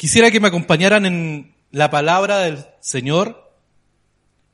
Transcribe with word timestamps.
Quisiera 0.00 0.30
que 0.30 0.40
me 0.40 0.48
acompañaran 0.48 1.04
en 1.04 1.54
la 1.72 1.90
palabra 1.90 2.38
del 2.38 2.64
Señor 2.80 3.52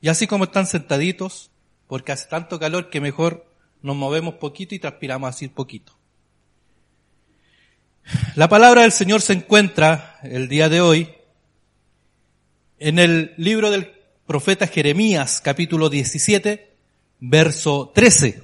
y 0.01 0.09
así 0.09 0.27
como 0.27 0.43
están 0.43 0.67
sentaditos, 0.67 1.51
porque 1.87 2.11
hace 2.11 2.27
tanto 2.27 2.59
calor 2.59 2.89
que 2.89 2.99
mejor 2.99 3.49
nos 3.81 3.95
movemos 3.95 4.33
poquito 4.33 4.75
y 4.75 4.79
transpiramos 4.79 5.29
así 5.29 5.47
poquito. 5.47 5.97
La 8.35 8.49
palabra 8.49 8.81
del 8.81 8.91
Señor 8.91 9.21
se 9.21 9.31
encuentra 9.31 10.19
el 10.21 10.49
día 10.49 10.67
de 10.67 10.81
hoy 10.81 11.15
en 12.77 12.99
el 12.99 13.33
libro 13.37 13.71
del 13.71 13.93
profeta 14.25 14.67
Jeremías, 14.67 15.39
capítulo 15.39 15.89
17, 15.89 16.75
verso 17.21 17.93
13. 17.95 18.43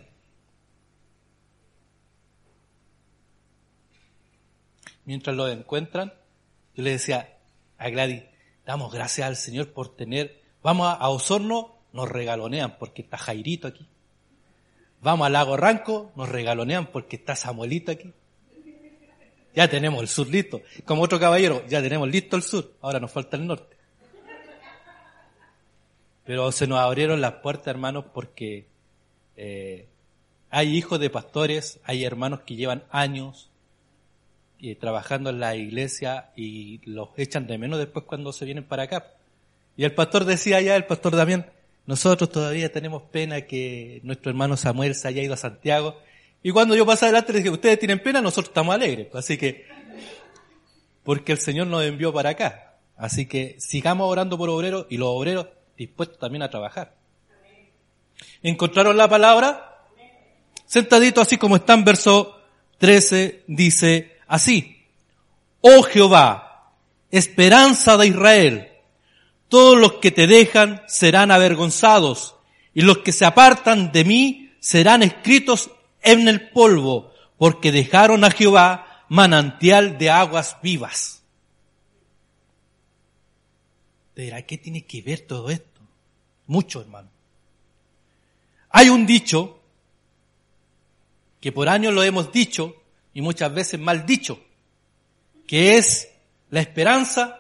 Mientras 5.04 5.36
lo 5.36 5.50
encuentran, 5.50 6.14
yo 6.76 6.84
le 6.84 6.92
decía 6.92 7.38
a 7.78 7.90
Gladys, 7.90 8.24
damos 8.66 8.92
gracias 8.94 9.28
al 9.28 9.36
Señor 9.36 9.74
por 9.74 9.96
tener, 9.96 10.42
vamos 10.62 10.88
a, 10.88 11.08
Osorno, 11.10 11.76
nos 11.92 12.10
regalonean 12.10 12.78
porque 12.80 13.04
está 13.04 13.18
Jairito 13.18 13.68
aquí. 13.68 13.88
Vamos 15.02 15.28
al 15.28 15.34
lago 15.34 15.58
Ranco, 15.58 16.12
nos 16.16 16.30
regalonean 16.30 16.88
porque 16.88 17.18
está 17.18 17.36
Samuelito 17.36 17.92
aquí. 17.92 18.14
Ya 19.54 19.68
tenemos 19.68 20.02
el 20.02 20.08
sur 20.08 20.28
listo. 20.28 20.62
Como 20.86 21.04
otro 21.04 21.20
caballero, 21.20 21.64
ya 21.68 21.82
tenemos 21.82 22.10
listo 22.10 22.36
el 22.36 22.42
sur, 22.42 22.74
ahora 22.82 23.00
nos 23.00 23.12
falta 23.12 23.38
el 23.38 23.46
norte. 23.46 23.78
Pero 26.26 26.52
se 26.52 26.68
nos 26.68 26.80
abrieron 26.80 27.22
las 27.22 27.34
puertas, 27.34 27.68
hermanos, 27.68 28.06
porque 28.14 28.66
eh, 29.36 29.88
hay 30.50 30.76
hijos 30.76 31.00
de 31.00 31.10
pastores, 31.10 31.80
hay 31.84 32.06
hermanos 32.06 32.42
que 32.42 32.56
llevan 32.56 32.86
años 32.90 33.52
eh, 34.66 34.76
trabajando 34.76 35.30
en 35.30 35.42
la 35.42 35.58
iglesia 35.58 36.30
y 36.38 36.80
los 36.90 37.10
echan 37.18 37.48
de 37.48 37.58
menos 37.58 37.80
después 37.80 38.06
cuando 38.06 38.32
se 38.32 38.46
vienen 38.46 38.64
para 38.64 38.84
acá. 38.84 39.12
Y 39.76 39.84
el 39.84 39.94
pastor 39.94 40.24
decía 40.24 40.62
ya, 40.62 40.78
el 40.78 40.86
pastor 40.86 41.18
Damián, 41.18 41.52
nosotros 41.86 42.30
todavía 42.30 42.72
tenemos 42.72 43.04
pena 43.12 43.42
que 43.42 44.00
nuestro 44.04 44.30
hermano 44.30 44.56
Samuel 44.56 44.96
se 44.96 45.10
haya 45.10 45.22
ido 45.22 45.34
a 45.34 45.38
Santiago. 45.38 46.00
Y 46.42 46.52
cuando 46.52 46.78
yo 46.78 46.86
pasé 46.86 47.04
adelante 47.04 47.34
le 47.34 47.40
dije, 47.40 47.50
ustedes 47.50 47.78
tienen 47.78 48.02
pena, 48.02 48.22
nosotros 48.22 48.52
estamos 48.52 48.74
alegres. 48.74 49.14
Así 49.14 49.38
que, 49.38 49.68
porque 51.04 51.34
el 51.34 51.40
Señor 51.40 51.68
nos 51.68 51.84
envió 51.84 52.14
para 52.14 52.30
acá. 52.30 52.78
Así 52.96 53.26
que 53.26 53.58
sigamos 53.60 54.10
orando 54.10 54.38
por 54.38 54.50
obreros 54.50 54.86
y 54.90 54.96
los 54.96 55.10
obreros 55.10 55.48
dispuestos 55.78 56.20
también 56.20 56.42
a 56.42 56.50
trabajar. 56.50 56.96
¿Encontraron 58.42 58.96
la 58.96 59.10
palabra? 59.10 59.84
Sentadito 60.66 61.20
así 61.20 61.38
como 61.38 61.58
está 61.58 61.74
en 61.74 61.84
verso 61.84 62.40
13, 62.78 63.44
dice 63.48 64.13
así, 64.34 64.84
oh 65.62 65.84
Jehová, 65.84 66.74
esperanza 67.12 67.98
de 67.98 68.08
Israel, 68.08 68.72
todos 69.48 69.78
los 69.78 69.94
que 69.94 70.10
te 70.10 70.26
dejan 70.26 70.82
serán 70.88 71.30
avergonzados 71.30 72.36
y 72.74 72.82
los 72.82 72.98
que 73.00 73.12
se 73.12 73.26
apartan 73.26 73.92
de 73.92 74.04
mí 74.04 74.56
serán 74.60 75.04
escritos 75.04 75.70
en 76.02 76.28
el 76.28 76.50
polvo, 76.50 77.14
porque 77.38 77.72
dejaron 77.72 78.24
a 78.24 78.32
Jehová 78.32 79.06
manantial 79.08 80.00
de 80.00 80.10
aguas 80.10 80.58
vivas. 80.64 81.22
Pero 84.16 84.36
¿qué 84.48 84.58
tiene 84.58 84.84
que 84.84 85.04
ver 85.04 85.20
todo 85.28 85.52
esto? 85.52 85.80
Mucho, 86.48 86.82
hermano. 86.82 87.10
Hay 88.72 88.90
un 88.90 89.06
dicho 89.06 89.60
que 91.40 91.52
por 91.52 91.70
años 91.70 91.94
lo 91.94 92.02
hemos 92.02 92.32
dicho 92.32 92.83
y 93.14 93.22
muchas 93.22 93.54
veces 93.54 93.80
mal 93.80 94.06
dicho, 94.06 94.40
que 95.48 95.78
es 95.78 96.10
la 96.50 96.62
esperanza. 96.62 97.40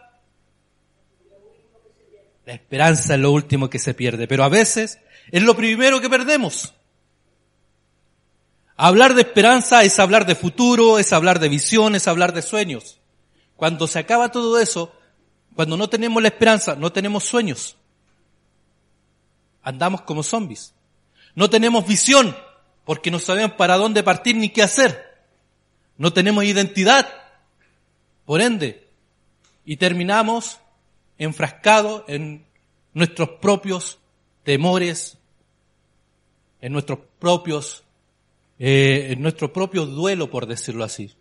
La 2.45 2.53
esperanza 2.53 3.15
es 3.15 3.19
lo 3.19 3.31
último 3.31 3.69
que 3.69 3.80
se 3.80 3.93
pierde, 3.93 4.27
pero 4.27 4.43
a 4.43 4.49
veces 4.49 4.99
es 5.31 5.43
lo 5.43 5.55
primero 5.55 6.02
que 6.02 6.09
perdemos. 6.09 6.73
Hablar 8.75 9.14
de 9.14 9.21
esperanza 9.21 9.83
es 9.83 9.99
hablar 9.99 10.25
de 10.25 10.36
futuro, 10.36 10.99
es 10.99 11.14
hablar 11.14 11.39
de 11.39 11.49
visión, 11.49 11.95
es 11.95 12.08
hablar 12.08 12.33
de 12.33 12.42
sueños. 12.42 12.99
Cuando 13.55 13.87
se 13.87 13.99
acaba 13.99 14.31
todo 14.31 14.59
eso, 14.59 14.92
cuando 15.55 15.77
no 15.77 15.87
tenemos 15.89 16.21
la 16.21 16.30
esperanza, 16.30 16.75
no 16.75 16.92
tenemos 16.92 17.23
sueños. 17.23 17.77
Andamos 19.61 20.02
como 20.02 20.23
zombies. 20.23 20.73
No 21.36 21.49
tenemos 21.49 21.87
visión 21.87 22.36
porque 22.83 23.11
no 23.11 23.19
sabemos 23.19 23.53
para 23.53 23.77
dónde 23.77 24.03
partir 24.03 24.36
ni 24.36 24.49
qué 24.49 24.64
hacer. 24.64 25.12
No 25.98 26.14
tenemos 26.14 26.43
identidad. 26.43 27.08
Por 28.26 28.42
ende, 28.42 28.87
y 29.65 29.77
terminamos 29.77 30.59
enfrascados 31.17 32.04
en 32.08 32.45
nuestros 32.93 33.30
propios 33.42 33.99
temores, 34.43 35.17
en 36.61 36.73
nuestros 36.73 36.99
propios, 37.20 37.83
eh, 38.59 39.08
en 39.11 39.21
nuestro 39.21 39.52
propio 39.52 39.86
duelo, 39.86 40.30
por 40.30 40.45
decirlo 40.48 40.83
así. 40.83 41.14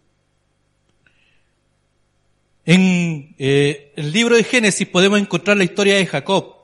En 2.65 3.35
eh, 3.39 3.93
el 3.97 4.13
libro 4.13 4.37
de 4.37 4.45
Génesis 4.45 4.87
podemos 4.87 5.19
encontrar 5.19 5.57
la 5.57 5.65
historia 5.65 5.97
de 5.97 6.07
Jacob. 6.07 6.55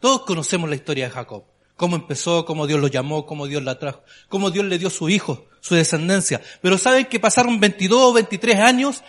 Todos 0.00 0.22
conocemos 0.22 0.70
la 0.70 0.76
historia 0.76 1.04
de 1.04 1.10
Jacob. 1.10 1.44
Cómo 1.76 1.96
empezó, 1.96 2.44
cómo 2.44 2.66
Dios 2.66 2.80
lo 2.80 2.88
llamó, 2.88 3.26
cómo 3.26 3.46
Dios 3.46 3.62
la 3.62 3.78
trajo, 3.78 4.02
cómo 4.28 4.50
Dios 4.50 4.64
le 4.64 4.78
dio 4.78 4.90
su 4.90 5.08
hijo, 5.08 5.46
su 5.68 5.74
descendencia. 5.74 6.40
Pero 6.60 6.78
saben 6.78 7.06
que 7.06 7.20
pasaron 7.20 7.60
22 7.60 8.00
o 8.00 8.12
23 8.12 8.58
años 8.58 9.04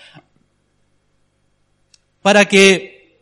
para 2.21 2.45
que 2.45 3.21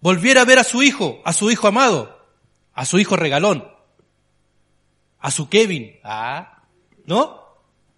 volviera 0.00 0.42
a 0.42 0.44
ver 0.44 0.58
a 0.58 0.64
su 0.64 0.82
hijo, 0.82 1.22
a 1.24 1.32
su 1.32 1.50
hijo 1.50 1.68
amado, 1.68 2.26
a 2.74 2.84
su 2.84 2.98
hijo 2.98 3.16
regalón, 3.16 3.66
a 5.18 5.30
su 5.30 5.48
Kevin. 5.48 5.98
Ah, 6.04 6.64
¿no? 7.06 7.40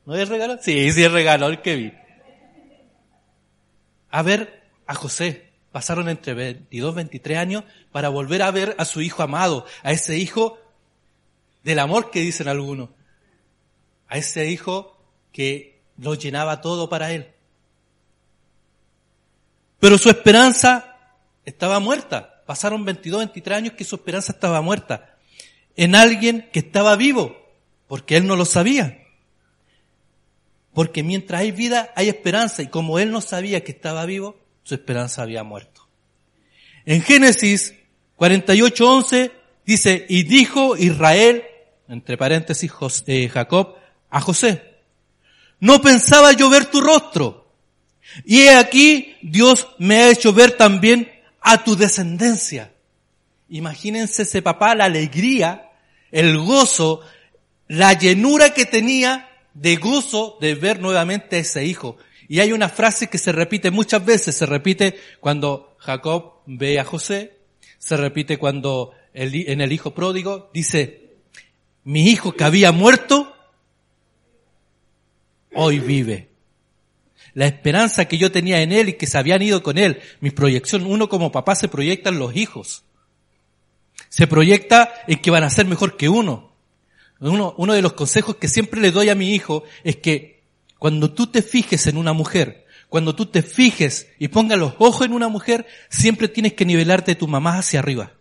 ¿No 0.05 0.15
es 0.17 0.29
regalón? 0.29 0.59
Sí, 0.63 0.93
sí 0.93 1.05
es 1.05 1.13
regalón 1.13 1.59
Kevin 1.63 2.03
a 4.13 4.23
ver 4.23 4.63
a 4.87 4.95
José. 4.95 5.51
Pasaron 5.73 6.09
entre 6.09 6.35
22, 6.35 6.95
23 6.95 7.39
años 7.39 7.65
para 7.91 8.11
volver 8.11 8.43
a 8.43 8.51
ver 8.51 8.77
a 8.79 8.85
su 8.85 9.01
hijo 9.01 9.23
amado, 9.23 9.67
a 9.83 9.91
ese 9.91 10.19
hijo 10.19 10.59
del 11.65 11.79
amor 11.79 12.11
que 12.11 12.21
dicen 12.21 12.47
algunos, 12.47 12.91
a 14.13 14.19
ese 14.19 14.51
hijo 14.51 14.95
que 15.33 15.81
lo 15.97 16.15
llenaba 16.15 16.61
todo 16.61 16.91
para 16.91 17.13
él. 17.13 17.33
Pero 19.81 19.97
su 19.97 20.11
esperanza 20.11 20.99
estaba 21.47 21.81
muerta. 21.81 22.43
Pasaron 22.45 22.85
22, 22.85 23.21
23 23.21 23.57
años 23.57 23.73
que 23.73 23.85
su 23.85 23.97
esperanza 23.97 24.33
estaba 24.33 24.61
muerta. 24.61 25.17
En 25.77 25.95
alguien 25.95 26.47
que 26.53 26.59
estaba 26.59 26.95
vivo, 26.97 27.39
porque 27.89 28.19
él 28.19 28.27
no 28.27 28.37
lo 28.37 28.45
sabía. 28.45 29.03
Porque 30.75 31.03
mientras 31.03 31.41
hay 31.41 31.53
vida, 31.53 31.91
hay 31.97 32.11
esperanza. 32.11 32.63
Y 32.63 32.67
como 32.67 32.99
él 32.99 33.11
no 33.13 33.23
sabía 33.23 33.65
que 33.65 33.73
estaba 33.73 34.05
vivo, 34.05 34.37
su 34.63 34.75
esperanza 34.75 35.23
había 35.23 35.43
muerto. 35.43 35.89
En 36.85 37.01
Génesis 37.01 37.73
48.11 38.19 39.33
dice, 39.65 40.05
y 40.07 40.25
dijo 40.25 40.77
Israel, 40.77 41.45
entre 41.89 42.19
paréntesis 42.19 42.71
eh, 43.07 43.31
Jacob, 43.31 43.77
a 44.13 44.21
José, 44.21 44.63
no 45.59 45.81
pensaba 45.81 46.33
yo 46.33 46.51
ver 46.51 46.67
tu 46.67 46.81
rostro. 46.81 47.51
Y 48.27 48.43
he 48.43 48.55
aquí, 48.55 49.17
Dios 49.23 49.69
me 49.79 49.97
ha 49.97 50.11
hecho 50.11 50.33
ver 50.33 50.53
también 50.53 51.11
a 51.41 51.65
tu 51.65 51.77
descendencia. 51.77 52.73
Imagínense 53.49 54.23
ese 54.23 54.43
papá, 54.43 54.75
la 54.75 54.85
alegría, 54.85 55.71
el 56.11 56.39
gozo, 56.39 57.01
la 57.69 57.95
llenura 57.95 58.53
que 58.53 58.67
tenía 58.67 59.31
de 59.55 59.77
gozo 59.77 60.37
de 60.41 60.55
ver 60.55 60.81
nuevamente 60.81 61.37
a 61.37 61.41
ese 61.41 61.65
hijo. 61.65 61.97
Y 62.29 62.41
hay 62.41 62.53
una 62.53 62.69
frase 62.69 63.09
que 63.09 63.19
se 63.19 63.33
repite 63.33 63.71
muchas 63.71 64.05
veces, 64.05 64.37
se 64.37 64.47
repite 64.47 64.99
cuando 65.21 65.75
Jacob 65.79 66.43
ve 66.45 66.79
a 66.81 66.85
José, 66.85 67.39
se 67.79 67.97
repite 67.97 68.37
cuando 68.37 68.93
en 69.15 69.61
el 69.61 69.73
hijo 69.73 69.95
pródigo 69.95 70.51
dice, 70.53 71.15
mi 71.85 72.09
hijo 72.11 72.33
que 72.33 72.45
había 72.45 72.73
muerto, 72.73 73.32
hoy 75.55 75.81
vive. 75.81 76.31
La 77.35 77.47
esperanza 77.47 78.07
que 78.07 78.19
yo 78.19 78.31
tenía 78.31 78.61
en 78.61 78.73
él 78.73 78.91
y 78.91 78.93
que 78.95 79.07
se 79.07 79.19
habían 79.19 79.43
ido 79.43 79.63
con 79.63 79.79
él, 79.79 80.01
mi 80.21 80.31
proyección, 80.31 80.85
uno 80.85 81.09
como 81.09 81.33
papá 81.33 81.55
se 81.55 81.69
proyecta 81.69 82.11
en 82.11 82.19
los 82.19 82.37
hijos. 82.37 82.85
Se 84.09 84.27
proyecta 84.27 84.93
en 85.07 85.21
que 85.21 85.31
van 85.31 85.45
a 85.45 85.51
ser 85.51 85.67
mejor 85.67 85.97
que 85.97 86.09
uno. 86.09 86.53
Uno, 87.21 87.55
uno 87.57 87.73
de 87.73 87.83
los 87.83 87.95
consejos 87.95 88.37
que 88.37 88.49
siempre 88.49 88.81
le 88.81 88.91
doy 88.91 89.09
a 89.09 89.15
mi 89.15 89.35
hijo 89.35 89.65
es 89.85 89.97
que 89.97 90.43
cuando 90.79 91.13
tú 91.13 91.29
te 91.29 91.41
fijes 91.41 91.87
en 91.87 91.97
una 91.97 92.13
mujer, 92.13 92.67
cuando 92.89 93.15
tú 93.15 93.25
te 93.25 93.43
fijes 93.43 94.09
y 94.19 94.29
pongas 94.29 94.59
los 94.59 94.75
ojos 94.79 95.07
en 95.07 95.15
una 95.15 95.29
mujer, 95.29 95.67
siempre 95.89 96.29
tienes 96.29 96.53
que 96.53 96.67
nivelarte 96.67 97.15
tu 97.15 97.27
mamá 97.27 97.57
hacia 97.57 97.79
arriba. 97.79 98.13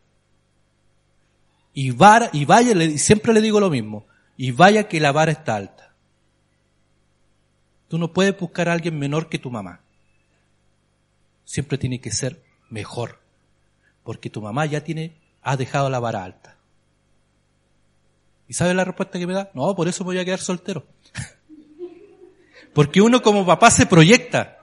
Y, 1.73 1.91
vara, 1.91 2.29
y 2.31 2.45
vaya, 2.45 2.73
siempre 2.97 3.33
le 3.33 3.41
digo 3.41 3.59
lo 3.59 3.69
mismo, 3.69 4.05
y 4.37 4.51
vaya 4.51 4.87
que 4.87 5.01
la 5.01 5.11
vara 5.11 5.33
está 5.33 5.55
alta. 5.55 5.90
Tú 7.91 7.97
no 7.97 8.13
puedes 8.13 8.39
buscar 8.39 8.69
a 8.69 8.71
alguien 8.71 8.97
menor 8.97 9.27
que 9.27 9.37
tu 9.37 9.51
mamá. 9.51 9.81
siempre 11.43 11.77
tiene 11.77 11.99
que 11.99 12.09
ser 12.09 12.41
mejor, 12.69 13.19
porque 14.05 14.29
tu 14.29 14.41
mamá 14.41 14.65
ya 14.65 14.81
tiene, 14.81 15.17
ha 15.41 15.57
dejado 15.57 15.89
la 15.89 15.99
vara 15.99 16.23
alta. 16.23 16.55
¿Y 18.47 18.53
sabe 18.53 18.73
la 18.73 18.85
respuesta 18.85 19.19
que 19.19 19.27
me 19.27 19.33
da? 19.33 19.51
No, 19.53 19.75
por 19.75 19.89
eso 19.89 20.05
voy 20.05 20.17
a 20.19 20.23
quedar 20.23 20.39
soltero. 20.39 20.85
porque 22.73 23.01
uno 23.01 23.21
como 23.21 23.45
papá 23.45 23.69
se 23.69 23.85
proyecta. 23.85 24.59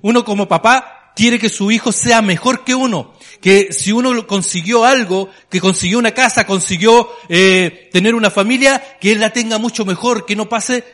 Uno 0.00 0.24
como 0.24 0.46
papá 0.46 1.14
quiere 1.16 1.40
que 1.40 1.48
su 1.48 1.72
hijo 1.72 1.90
sea 1.90 2.22
mejor 2.22 2.62
que 2.62 2.76
uno. 2.76 3.12
Que 3.40 3.72
si 3.72 3.90
uno 3.90 4.24
consiguió 4.28 4.84
algo, 4.84 5.30
que 5.50 5.60
consiguió 5.60 5.98
una 5.98 6.12
casa, 6.12 6.46
consiguió 6.46 7.10
eh, 7.28 7.88
tener 7.92 8.14
una 8.14 8.30
familia, 8.30 8.98
que 9.00 9.10
él 9.10 9.18
la 9.18 9.32
tenga 9.32 9.58
mucho 9.58 9.84
mejor, 9.84 10.26
que 10.26 10.36
no 10.36 10.48
pase, 10.48 10.84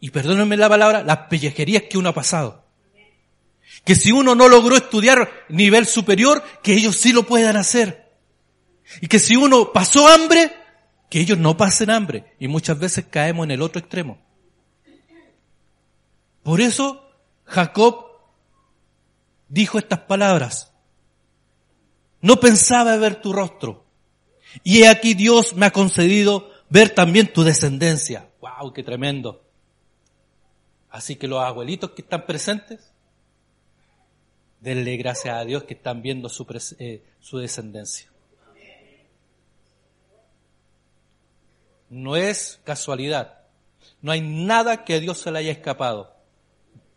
y 0.00 0.10
perdónenme 0.10 0.56
la 0.56 0.68
palabra, 0.68 1.02
las 1.02 1.28
pellejerías 1.28 1.84
que 1.84 1.98
uno 1.98 2.10
ha 2.10 2.14
pasado. 2.14 2.64
Que 3.84 3.94
si 3.94 4.12
uno 4.12 4.34
no 4.34 4.48
logró 4.48 4.76
estudiar 4.76 5.30
nivel 5.48 5.86
superior, 5.86 6.42
que 6.62 6.74
ellos 6.74 6.96
sí 6.96 7.12
lo 7.12 7.24
puedan 7.24 7.56
hacer. 7.56 8.12
Y 9.00 9.08
que 9.08 9.18
si 9.18 9.36
uno 9.36 9.72
pasó 9.72 10.08
hambre, 10.08 10.52
que 11.10 11.20
ellos 11.20 11.38
no 11.38 11.56
pasen 11.56 11.90
hambre. 11.90 12.34
Y 12.38 12.48
muchas 12.48 12.78
veces 12.78 13.06
caemos 13.10 13.44
en 13.44 13.52
el 13.52 13.62
otro 13.62 13.80
extremo. 13.80 14.18
Por 16.42 16.60
eso 16.60 17.10
Jacob 17.44 18.06
dijo 19.48 19.78
estas 19.78 20.00
palabras. 20.00 20.72
No 22.20 22.40
pensaba 22.40 22.96
ver 22.96 23.20
tu 23.20 23.32
rostro. 23.32 23.86
Y 24.64 24.82
he 24.82 24.88
aquí 24.88 25.14
Dios 25.14 25.54
me 25.54 25.66
ha 25.66 25.70
concedido 25.70 26.50
ver 26.68 26.90
también 26.90 27.32
tu 27.32 27.42
descendencia. 27.42 28.30
¡Wow! 28.40 28.72
¡Qué 28.72 28.82
tremendo! 28.82 29.47
Así 30.98 31.14
que 31.14 31.28
los 31.28 31.40
abuelitos 31.40 31.92
que 31.92 32.02
están 32.02 32.26
presentes, 32.26 32.92
denle 34.58 34.96
gracias 34.96 35.32
a 35.36 35.44
Dios 35.44 35.62
que 35.62 35.74
están 35.74 36.02
viendo 36.02 36.28
su, 36.28 36.44
eh, 36.80 37.04
su 37.20 37.38
descendencia. 37.38 38.10
No 41.88 42.16
es 42.16 42.60
casualidad. 42.64 43.42
No 44.02 44.10
hay 44.10 44.22
nada 44.22 44.84
que 44.84 44.94
a 44.94 44.98
Dios 44.98 45.18
se 45.18 45.30
le 45.30 45.38
haya 45.38 45.52
escapado. 45.52 46.16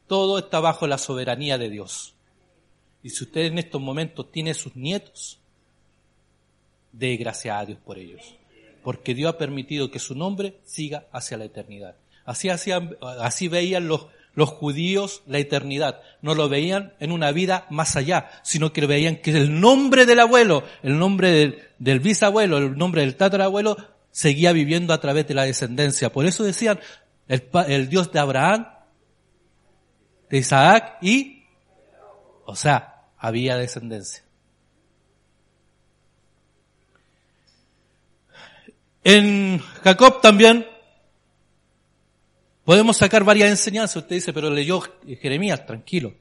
Todo 0.08 0.40
está 0.40 0.60
bajo 0.60 0.88
la 0.88 0.98
soberanía 0.98 1.60
de 1.60 1.70
Dios. 1.70 2.16
Y 3.04 3.12
si 3.12 3.24
usted 3.24 3.42
en 3.42 3.60
estos 3.60 3.80
momentos 3.80 4.32
tiene 4.32 4.56
sus 4.56 4.76
nietos, 4.76 5.40
dé 6.92 7.18
gracias 7.18 7.56
a 7.56 7.66
Dios 7.68 7.78
por 7.78 8.00
ellos. 8.00 8.34
Porque 8.84 9.14
Dios 9.14 9.36
ha 9.36 9.38
permitido 9.38 9.92
que 9.92 10.00
su 10.00 10.16
nombre 10.16 10.58
siga 10.64 11.06
hacia 11.12 11.38
la 11.38 11.46
eternidad. 11.46 12.01
Así, 12.26 12.50
hacían, 12.50 12.98
así 13.20 13.48
veían 13.48 13.88
los, 13.88 14.08
judíos 14.36 15.24
la 15.28 15.40
eternidad. 15.40 16.02
No 16.22 16.36
lo 16.36 16.50
veían 16.50 16.94
en 17.00 17.12
una 17.12 17.32
vida 17.32 17.66
más 17.70 17.96
allá, 17.96 18.30
sino 18.44 18.74
que 18.74 18.86
veían 18.86 19.18
que 19.18 19.32
el 19.32 19.60
nombre 19.60 20.06
del 20.06 20.20
abuelo, 20.20 20.64
el 20.84 20.98
nombre 20.98 21.32
del, 21.32 21.64
del 21.80 22.00
bisabuelo, 22.00 22.58
el 22.58 22.78
nombre 22.78 23.02
del 23.02 23.16
tatarabuelo, 23.16 23.78
seguía 24.12 24.52
viviendo 24.52 24.94
a 24.94 25.02
través 25.02 25.28
de 25.28 25.34
la 25.34 25.44
descendencia. 25.44 26.12
Por 26.12 26.26
eso 26.26 26.44
decían, 26.44 26.80
el, 27.28 27.48
el 27.68 27.90
Dios 27.90 28.12
de 28.12 28.20
Abraham, 28.20 28.68
de 30.30 30.38
Isaac 30.38 30.98
y, 31.02 31.44
o 32.46 32.56
sea, 32.56 33.06
había 33.18 33.58
descendencia. 33.58 34.24
En 39.04 39.60
Jacob 39.84 40.22
también 40.22 40.68
podemos 42.64 42.98
sacar 42.98 43.24
varias 43.24 43.50
enseñanzas. 43.50 44.04
Usted 44.04 44.16
dice, 44.16 44.34
pero 44.34 44.50
leyó 44.50 44.82
Jeremías, 45.22 45.66
tranquilo. 45.66 46.14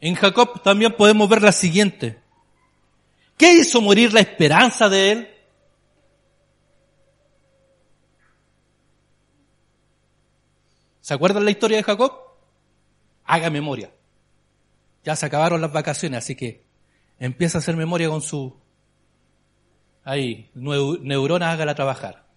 En 0.00 0.14
Jacob 0.14 0.62
también 0.62 0.94
podemos 0.96 1.28
ver 1.28 1.42
la 1.42 1.52
siguiente. 1.52 2.20
¿Qué 3.36 3.54
hizo 3.54 3.80
morir 3.80 4.12
la 4.12 4.20
esperanza 4.20 4.88
de 4.88 5.12
él? 5.12 5.28
¿Se 11.00 11.14
acuerdan 11.14 11.44
la 11.44 11.50
historia 11.50 11.78
de 11.78 11.82
Jacob? 11.82 12.12
Haga 13.24 13.48
memoria. 13.48 13.90
Ya 15.04 15.16
se 15.16 15.24
acabaron 15.24 15.60
las 15.60 15.72
vacaciones, 15.72 16.18
así 16.18 16.34
que 16.34 16.64
empieza 17.18 17.58
a 17.58 17.60
hacer 17.60 17.76
memoria 17.76 18.08
con 18.08 18.20
su, 18.20 18.60
ahí, 20.04 20.50
neurona, 20.54 21.50
hágala 21.50 21.74
trabajar. 21.74 22.27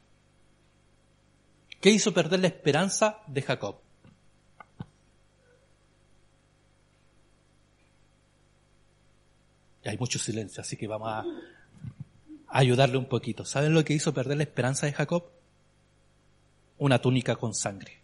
¿Qué 1.82 1.90
hizo 1.90 2.14
perder 2.14 2.40
la 2.40 2.48
esperanza 2.48 3.18
de 3.26 3.42
Jacob? 3.42 3.78
Y 9.84 9.90
hay 9.90 9.98
mucho 9.98 10.20
silencio, 10.20 10.62
así 10.62 10.78
que 10.78 10.86
vamos 10.86 11.10
a 11.10 11.26
ayudarle 12.50 12.98
un 12.98 13.06
poquito. 13.06 13.46
¿Saben 13.46 13.74
lo 13.74 13.84
que 13.84 13.94
hizo 13.94 14.14
perder 14.14 14.38
la 14.38 14.44
esperanza 14.44 14.86
de 14.86 14.94
Jacob? 14.94 15.32
Una 16.78 17.00
túnica 17.00 17.36
con 17.36 17.56
sangre. 17.56 18.00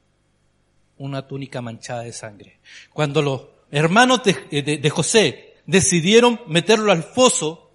Una 0.98 1.28
túnica 1.28 1.62
manchada 1.62 2.02
de 2.02 2.14
sangre. 2.14 2.60
Cuando 2.92 3.22
los 3.22 3.46
hermanos 3.70 4.22
de, 4.24 4.90
José 4.90 5.58
decidieron 5.68 6.42
meterlo 6.48 6.92
al 6.92 7.04
foso 7.04 7.72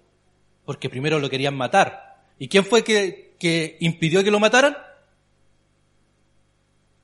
porque 0.65 0.89
primero 0.89 1.19
lo 1.19 1.29
querían 1.29 1.55
matar. 1.55 2.25
¿Y 2.39 2.49
quién 2.49 2.65
fue 2.65 2.83
que, 2.83 3.35
que 3.39 3.77
impidió 3.79 4.21
que 4.21 4.31
lo 4.31 4.41
mataran? 4.41 4.75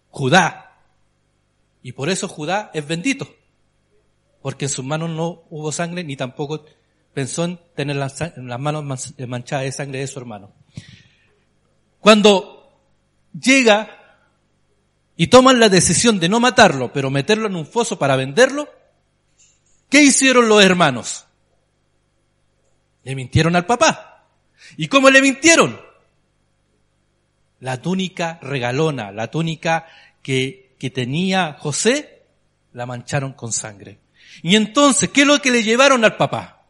Judá. 0.09 0.77
Y 1.81 1.93
por 1.93 2.09
eso 2.09 2.27
Judá 2.27 2.71
es 2.73 2.87
bendito. 2.87 3.27
Porque 4.41 4.65
en 4.65 4.69
sus 4.69 4.85
manos 4.85 5.09
no 5.09 5.43
hubo 5.49 5.71
sangre 5.71 6.03
ni 6.03 6.15
tampoco 6.15 6.65
pensó 7.13 7.45
en 7.45 7.59
tener 7.75 7.95
las, 7.95 8.19
las 8.37 8.59
manos 8.59 8.83
manchadas 9.27 9.65
de 9.65 9.71
sangre 9.71 9.99
de 9.99 10.07
su 10.07 10.19
hermano. 10.19 10.51
Cuando 11.99 12.71
llega 13.39 13.89
y 15.17 15.27
toman 15.27 15.59
la 15.59 15.69
decisión 15.69 16.19
de 16.19 16.29
no 16.29 16.39
matarlo, 16.39 16.93
pero 16.93 17.09
meterlo 17.09 17.47
en 17.47 17.55
un 17.55 17.65
foso 17.65 17.99
para 17.99 18.15
venderlo, 18.15 18.69
¿Qué 19.89 20.03
hicieron 20.03 20.47
los 20.47 20.63
hermanos? 20.63 21.25
Le 23.03 23.15
mintieron 23.15 23.55
al 23.55 23.65
papá. 23.65 24.27
¿Y 24.77 24.87
cómo 24.87 25.09
le 25.09 25.21
mintieron? 25.21 25.81
La 27.59 27.81
túnica 27.81 28.39
regalona, 28.41 29.11
la 29.11 29.29
túnica 29.29 29.87
que, 30.21 30.75
que 30.79 30.89
tenía 30.89 31.57
José, 31.59 32.23
la 32.73 32.85
mancharon 32.85 33.33
con 33.33 33.51
sangre. 33.51 33.99
Y 34.41 34.55
entonces, 34.55 35.09
¿qué 35.09 35.21
es 35.21 35.27
lo 35.27 35.41
que 35.41 35.51
le 35.51 35.63
llevaron 35.63 36.05
al 36.05 36.15
papá? 36.15 36.65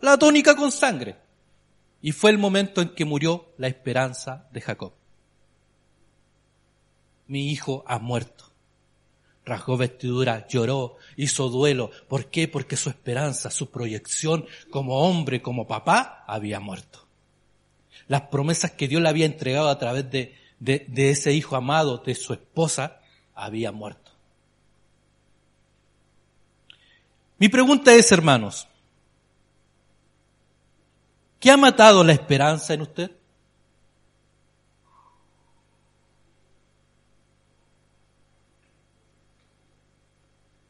La 0.00 0.18
túnica 0.18 0.54
con 0.54 0.70
sangre. 0.70 1.16
Y 2.02 2.12
fue 2.12 2.30
el 2.30 2.38
momento 2.38 2.82
en 2.82 2.90
que 2.90 3.04
murió 3.04 3.54
la 3.56 3.68
esperanza 3.68 4.46
de 4.52 4.60
Jacob. 4.60 4.92
Mi 7.26 7.50
hijo 7.50 7.82
ha 7.86 7.98
muerto 7.98 8.44
rasgó 9.44 9.76
vestidura, 9.76 10.46
lloró, 10.48 10.96
hizo 11.16 11.48
duelo. 11.48 11.90
¿Por 12.08 12.30
qué? 12.30 12.48
Porque 12.48 12.76
su 12.76 12.88
esperanza, 12.88 13.50
su 13.50 13.70
proyección 13.70 14.46
como 14.70 15.00
hombre, 15.00 15.42
como 15.42 15.66
papá, 15.66 16.24
había 16.26 16.60
muerto. 16.60 17.03
Las 18.08 18.22
promesas 18.22 18.72
que 18.72 18.88
Dios 18.88 19.02
le 19.02 19.08
había 19.08 19.26
entregado 19.26 19.68
a 19.68 19.78
través 19.78 20.10
de, 20.10 20.34
de, 20.58 21.10
ese 21.10 21.32
hijo 21.32 21.56
amado, 21.56 21.98
de 21.98 22.14
su 22.14 22.32
esposa, 22.32 23.00
había 23.34 23.72
muerto. 23.72 24.12
Mi 27.38 27.48
pregunta 27.48 27.94
es, 27.94 28.10
hermanos, 28.12 28.66
¿qué 31.40 31.50
ha 31.50 31.56
matado 31.56 32.02
la 32.04 32.12
esperanza 32.12 32.74
en 32.74 32.82
usted? 32.82 33.10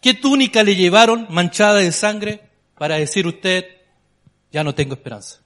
¿Qué 0.00 0.14
túnica 0.14 0.62
le 0.62 0.76
llevaron 0.76 1.26
manchada 1.30 1.78
de 1.78 1.92
sangre 1.92 2.50
para 2.76 2.96
decir 2.96 3.26
usted, 3.26 3.64
ya 4.52 4.62
no 4.62 4.74
tengo 4.74 4.94
esperanza? 4.94 5.43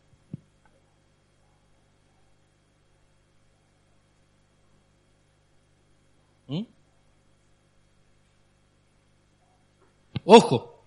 Ojo, 10.30 10.84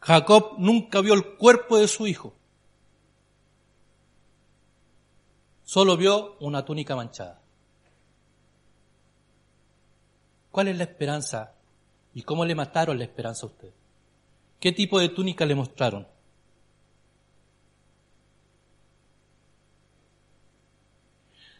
Jacob 0.00 0.54
nunca 0.56 1.02
vio 1.02 1.12
el 1.12 1.36
cuerpo 1.36 1.76
de 1.76 1.86
su 1.86 2.06
hijo, 2.06 2.32
solo 5.64 5.98
vio 5.98 6.38
una 6.40 6.64
túnica 6.64 6.96
manchada. 6.96 7.42
¿Cuál 10.50 10.68
es 10.68 10.78
la 10.78 10.84
esperanza? 10.84 11.52
¿Y 12.14 12.22
cómo 12.22 12.46
le 12.46 12.54
mataron 12.54 12.96
la 12.96 13.04
esperanza 13.04 13.44
a 13.44 13.50
usted? 13.50 13.74
¿Qué 14.58 14.72
tipo 14.72 14.98
de 14.98 15.10
túnica 15.10 15.44
le 15.44 15.56
mostraron? 15.56 16.08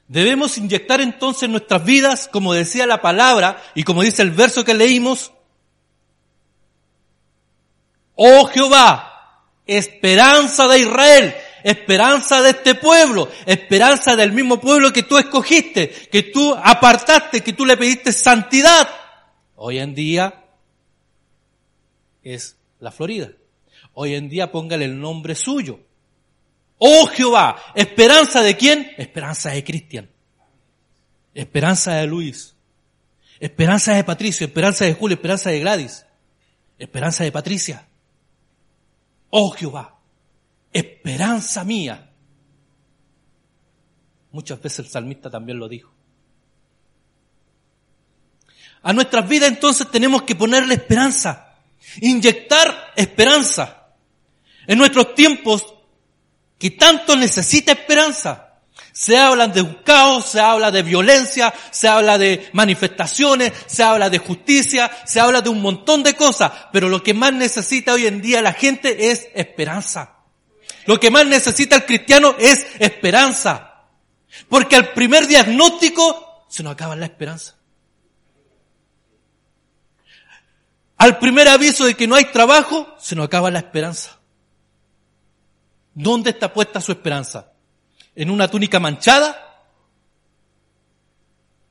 Debemos 0.08 0.56
inyectar 0.56 1.02
entonces 1.02 1.44
en 1.44 1.52
nuestras 1.52 1.84
vidas, 1.84 2.28
como 2.32 2.54
decía 2.54 2.86
la 2.86 3.02
palabra 3.02 3.62
y 3.74 3.82
como 3.82 4.02
dice 4.02 4.22
el 4.22 4.30
verso 4.30 4.64
que 4.64 4.72
leímos, 4.72 5.32
oh 8.14 8.46
Jehová, 8.46 9.44
esperanza 9.66 10.66
de 10.66 10.78
Israel, 10.78 11.34
esperanza 11.62 12.40
de 12.40 12.50
este 12.50 12.74
pueblo, 12.74 13.28
esperanza 13.44 14.16
del 14.16 14.32
mismo 14.32 14.58
pueblo 14.58 14.94
que 14.94 15.02
tú 15.02 15.18
escogiste, 15.18 15.90
que 15.90 16.22
tú 16.22 16.54
apartaste, 16.54 17.42
que 17.42 17.52
tú 17.52 17.66
le 17.66 17.76
pediste 17.76 18.10
santidad. 18.10 18.88
Hoy 19.56 19.78
en 19.78 19.94
día 19.94 20.42
es 22.22 22.56
la 22.80 22.90
Florida. 22.90 23.30
Hoy 23.92 24.14
en 24.14 24.30
día 24.30 24.50
póngale 24.50 24.86
el 24.86 24.98
nombre 24.98 25.34
suyo. 25.34 25.80
Oh 26.78 27.06
Jehová, 27.06 27.56
esperanza 27.75 28.42
de 28.42 28.56
quién? 28.56 28.92
Esperanza 28.97 29.50
de 29.50 29.64
Cristian. 29.64 30.11
Esperanza 31.35 31.94
de 31.94 32.06
Luis. 32.06 32.54
Esperanza 33.40 33.94
de 33.94 34.04
Patricio, 34.04 34.47
esperanza 34.47 34.85
de 34.85 34.94
Julio, 34.94 35.14
esperanza 35.14 35.50
de 35.50 35.61
Gladys. 35.61 36.06
Esperanza 36.78 37.25
de 37.25 37.32
Patricia. 37.32 37.88
Oh 39.30 39.50
Jehová, 39.50 39.99
esperanza 40.73 41.64
mía. 41.64 42.11
Muchas 44.30 44.61
veces 44.61 44.80
el 44.80 44.88
salmista 44.88 45.30
también 45.30 45.58
lo 45.58 45.68
dijo. 45.68 45.92
A 48.82 48.92
nuestras 48.92 49.28
vidas 49.28 49.49
entonces 49.49 49.90
tenemos 49.90 50.23
que 50.23 50.37
ponerle 50.37 50.75
esperanza, 50.75 51.56
inyectar 52.00 52.92
esperanza. 52.97 53.94
En 54.66 54.78
nuestros 54.78 55.14
tiempos 55.14 55.75
que 56.58 56.70
tanto 56.70 57.16
necesita 57.16 57.72
esperanza. 57.72 58.44
Se 58.92 59.16
habla 59.16 59.46
de 59.46 59.62
un 59.62 59.74
caos, 59.84 60.26
se 60.26 60.40
habla 60.40 60.72
de 60.72 60.82
violencia, 60.82 61.54
se 61.70 61.86
habla 61.86 62.18
de 62.18 62.50
manifestaciones, 62.52 63.52
se 63.66 63.84
habla 63.84 64.10
de 64.10 64.18
justicia, 64.18 64.90
se 65.04 65.20
habla 65.20 65.40
de 65.40 65.50
un 65.50 65.62
montón 65.62 66.02
de 66.02 66.14
cosas, 66.14 66.50
pero 66.72 66.88
lo 66.88 67.02
que 67.02 67.14
más 67.14 67.32
necesita 67.32 67.92
hoy 67.92 68.06
en 68.06 68.20
día 68.20 68.42
la 68.42 68.52
gente 68.52 69.10
es 69.10 69.28
esperanza. 69.34 70.16
Lo 70.86 70.98
que 70.98 71.10
más 71.10 71.26
necesita 71.26 71.76
el 71.76 71.84
cristiano 71.84 72.34
es 72.38 72.66
esperanza. 72.78 73.84
Porque 74.48 74.74
al 74.74 74.92
primer 74.92 75.26
diagnóstico 75.26 76.46
se 76.48 76.62
nos 76.62 76.72
acaba 76.72 76.96
la 76.96 77.06
esperanza. 77.06 77.56
Al 80.96 81.18
primer 81.18 81.46
aviso 81.46 81.84
de 81.84 81.94
que 81.94 82.08
no 82.08 82.16
hay 82.16 82.24
trabajo, 82.26 82.96
se 82.98 83.14
nos 83.14 83.26
acaba 83.26 83.50
la 83.50 83.60
esperanza. 83.60 84.17
¿Dónde 85.99 86.31
está 86.31 86.52
puesta 86.52 86.81
su 86.81 86.93
esperanza? 86.93 87.50
¿En 88.14 88.31
una 88.31 88.49
túnica 88.49 88.78
manchada? 88.78 89.64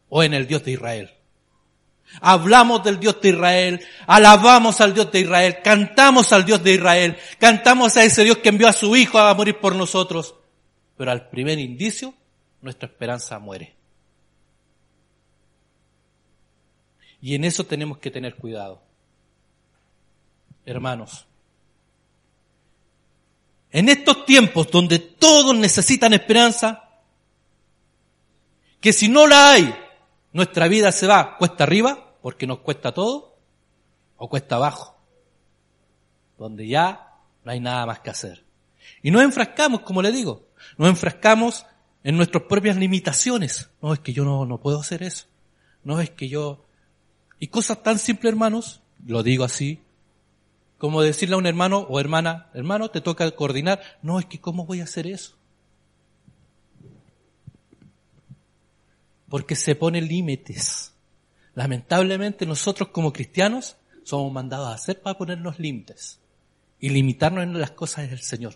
¿O 0.10 0.22
en 0.22 0.34
el 0.34 0.46
Dios 0.46 0.66
de 0.66 0.72
Israel? 0.72 1.14
Hablamos 2.20 2.84
del 2.84 3.00
Dios 3.00 3.22
de 3.22 3.30
Israel, 3.30 3.86
alabamos 4.06 4.82
al 4.82 4.94
Dios 4.94 5.10
de 5.14 5.22
Israel, 5.22 5.60
cantamos 5.64 6.34
al 6.34 6.44
Dios 6.44 6.62
de 6.62 6.74
Israel, 6.74 7.18
cantamos 7.40 7.96
a 7.96 8.04
ese 8.04 8.26
Dios 8.26 8.40
que 8.40 8.50
envió 8.50 8.68
a 8.68 8.74
su 8.74 8.98
Hijo 8.98 9.18
a 9.18 9.34
morir 9.34 9.60
por 9.62 9.76
nosotros. 9.76 10.36
Pero 10.98 11.10
al 11.10 11.30
primer 11.30 11.58
indicio, 11.58 12.14
nuestra 12.62 12.90
esperanza 12.90 13.40
muere. 13.40 13.78
Y 17.22 17.34
en 17.34 17.46
eso 17.46 17.64
tenemos 17.64 18.00
que 18.00 18.12
tener 18.12 18.36
cuidado. 18.36 18.82
Hermanos, 20.66 21.28
en 23.72 23.90
estos 23.90 24.26
tiempos 24.26 24.70
donde 24.72 25.00
todos 25.00 25.56
necesitan 25.56 26.14
esperanza, 26.14 26.90
que 28.80 28.94
si 28.94 29.08
no 29.08 29.28
la 29.28 29.52
hay, 29.52 29.76
nuestra 30.34 30.68
vida 30.68 30.92
se 30.92 31.08
va 31.08 31.38
cuesta 31.38 31.64
arriba, 31.64 32.16
porque 32.22 32.48
nos 32.48 32.60
cuesta 32.60 32.94
todo, 32.94 33.38
o 34.18 34.30
cuesta 34.30 34.56
abajo, 34.56 34.98
donde 36.38 36.68
ya 36.68 37.16
no 37.44 37.52
hay 37.52 37.60
nada 37.60 37.86
más 37.86 38.00
que 38.00 38.10
hacer. 38.10 38.44
Y 39.02 39.12
nos 39.12 39.24
enfrascamos, 39.24 39.82
como 39.82 40.02
le 40.02 40.12
digo, 40.12 40.48
nos 40.78 40.90
enfrascamos 40.90 41.66
en 42.04 42.18
nuestras 42.18 42.44
propias 42.44 42.78
limitaciones. 42.78 43.70
No 43.82 43.94
es 43.94 44.00
que 44.00 44.14
yo 44.14 44.24
no, 44.24 44.46
no 44.46 44.60
puedo 44.60 44.80
hacer 44.80 45.04
eso. 45.04 45.26
No 45.84 46.00
es 46.00 46.10
que 46.10 46.30
yo... 46.30 46.66
Y 47.40 47.48
cosas 47.48 47.84
tan 47.84 48.00
simples, 48.00 48.32
hermanos, 48.32 48.82
lo 49.06 49.22
digo 49.24 49.44
así, 49.44 49.82
como 50.78 51.02
decirle 51.02 51.36
a 51.36 51.40
un 51.40 51.48
hermano 51.48 51.80
o 51.90 52.00
hermana, 52.00 52.50
hermano, 52.54 52.90
te 52.90 53.02
toca 53.02 53.30
coordinar. 53.32 53.82
No, 54.02 54.20
es 54.20 54.26
que 54.26 54.40
¿cómo 54.40 54.66
voy 54.66 54.82
a 54.82 54.84
hacer 54.84 55.08
eso? 55.08 55.36
Porque 59.30 59.56
se 59.56 59.76
ponen 59.76 60.08
límites. 60.08 60.94
Lamentablemente 61.56 62.46
nosotros 62.46 62.90
como 62.90 63.12
cristianos 63.12 63.78
somos 64.04 64.32
mandados 64.32 64.68
a 64.68 64.74
hacer 64.74 65.02
para 65.02 65.18
ponernos 65.18 65.60
límites 65.60 66.20
y 66.80 66.90
limitarnos 66.90 67.44
en 67.44 67.60
las 67.60 67.72
cosas 67.72 68.10
del 68.10 68.22
Señor. 68.22 68.56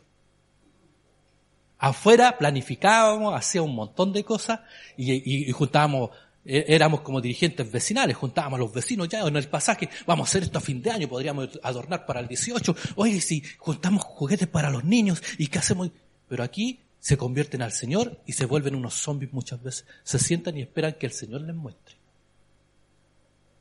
Afuera 1.79 2.37
planificábamos, 2.37 3.33
hacíamos 3.33 3.71
un 3.71 3.75
montón 3.75 4.13
de 4.13 4.23
cosas 4.23 4.59
y, 4.95 5.49
y 5.49 5.51
juntábamos 5.51 6.11
e, 6.11 6.30
éramos 6.43 7.01
como 7.01 7.21
dirigentes 7.21 7.71
vecinales, 7.71 8.17
juntábamos 8.17 8.57
a 8.57 8.61
los 8.61 8.73
vecinos 8.73 9.07
ya 9.09 9.21
en 9.21 9.35
el 9.35 9.47
pasaje, 9.47 9.89
vamos 10.05 10.27
a 10.27 10.29
hacer 10.29 10.43
esto 10.43 10.57
a 10.57 10.61
fin 10.61 10.81
de 10.81 10.91
año, 10.91 11.07
podríamos 11.07 11.59
adornar 11.61 12.05
para 12.05 12.19
el 12.19 12.27
18, 12.27 12.75
oye, 12.95 13.21
si 13.21 13.43
juntamos 13.57 14.03
juguetes 14.03 14.47
para 14.47 14.69
los 14.69 14.83
niños, 14.83 15.21
¿y 15.37 15.47
qué 15.47 15.59
hacemos? 15.59 15.91
Pero 16.27 16.43
aquí 16.43 16.79
se 16.99 17.17
convierten 17.17 17.61
al 17.61 17.71
Señor 17.71 18.21
y 18.25 18.33
se 18.33 18.45
vuelven 18.45 18.75
unos 18.75 18.95
zombies 18.95 19.33
muchas 19.33 19.61
veces, 19.61 19.85
se 20.03 20.19
sientan 20.19 20.57
y 20.57 20.61
esperan 20.61 20.93
que 20.93 21.05
el 21.05 21.13
Señor 21.13 21.41
les 21.41 21.55
muestre. 21.55 21.95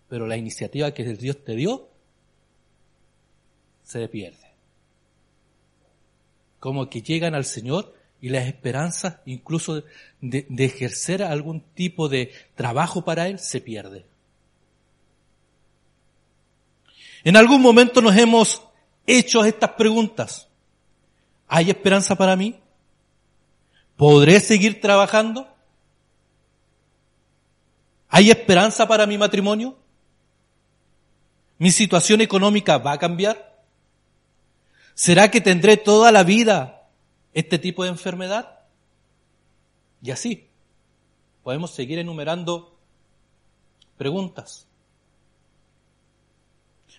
Pero 0.09 0.27
la 0.27 0.37
iniciativa 0.37 0.93
que 0.93 1.05
Dios 1.05 1.45
te 1.45 1.55
dio, 1.55 1.89
se 3.85 4.09
pierde. 4.09 4.51
Como 6.59 6.89
que 6.89 7.03
llegan 7.03 7.35
al 7.35 7.45
Señor 7.45 7.95
y 8.21 8.29
las 8.29 8.47
esperanzas 8.47 9.17
incluso 9.25 9.83
de, 10.21 10.47
ejercer 10.59 11.23
algún 11.23 11.61
tipo 11.61 12.09
de 12.09 12.33
trabajo 12.55 13.05
para 13.05 13.29
Él 13.29 13.39
se 13.39 13.61
pierde. 13.61 14.05
En 17.25 17.37
algún 17.37 17.61
momento 17.61 18.01
nos 18.01 18.17
hemos 18.17 18.63
hecho 19.07 19.45
estas 19.45 19.71
preguntas. 19.71 20.49
¿Hay 21.49 21.71
esperanza 21.71 22.15
para 22.15 22.37
mí? 22.37 22.59
¿Podré 23.97 24.41
seguir 24.41 24.81
trabajando? 24.81 25.49
¿Hay 28.09 28.31
esperanza 28.31 28.87
para 28.89 29.07
mi 29.07 29.19
matrimonio? 29.19 29.77
¿Mi 31.59 31.71
situación 31.71 32.21
económica 32.21 32.79
va 32.79 32.93
a 32.93 32.99
cambiar? 32.99 33.63
¿Será 34.95 35.31
que 35.31 35.41
tendré 35.41 35.77
toda 35.77 36.11
la 36.11 36.23
vida 36.23 36.80
este 37.35 37.59
tipo 37.59 37.85
de 37.85 37.91
enfermedad. 37.91 38.61
Y 40.03 40.11
así 40.11 40.49
podemos 41.43 41.71
seguir 41.71 41.99
enumerando 41.99 42.79
preguntas. 43.97 44.67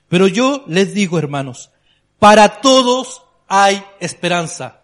Pero 0.08 0.28
yo 0.28 0.64
les 0.68 0.94
digo, 0.94 1.18
hermanos, 1.18 1.72
para 2.20 2.62
todos 2.62 3.24
hay 3.48 3.84
esperanza. 4.00 4.82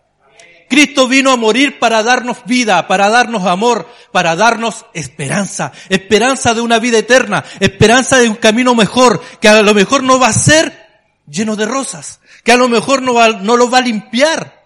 Cristo 0.69 1.07
vino 1.07 1.31
a 1.31 1.37
morir 1.37 1.79
para 1.79 2.03
darnos 2.03 2.37
vida, 2.45 2.87
para 2.87 3.09
darnos 3.09 3.45
amor, 3.45 3.87
para 4.11 4.35
darnos 4.35 4.85
esperanza, 4.93 5.71
esperanza 5.89 6.53
de 6.53 6.61
una 6.61 6.79
vida 6.79 6.97
eterna, 6.97 7.43
esperanza 7.59 8.17
de 8.17 8.27
un 8.27 8.35
camino 8.35 8.75
mejor, 8.75 9.21
que 9.39 9.47
a 9.47 9.61
lo 9.61 9.73
mejor 9.73 10.03
no 10.03 10.19
va 10.19 10.27
a 10.27 10.33
ser 10.33 10.87
lleno 11.25 11.55
de 11.55 11.65
rosas, 11.65 12.19
que 12.43 12.51
a 12.51 12.57
lo 12.57 12.67
mejor 12.67 13.01
no, 13.01 13.13
va, 13.13 13.29
no 13.29 13.55
lo 13.55 13.69
va 13.69 13.77
a 13.77 13.81
limpiar, 13.81 14.56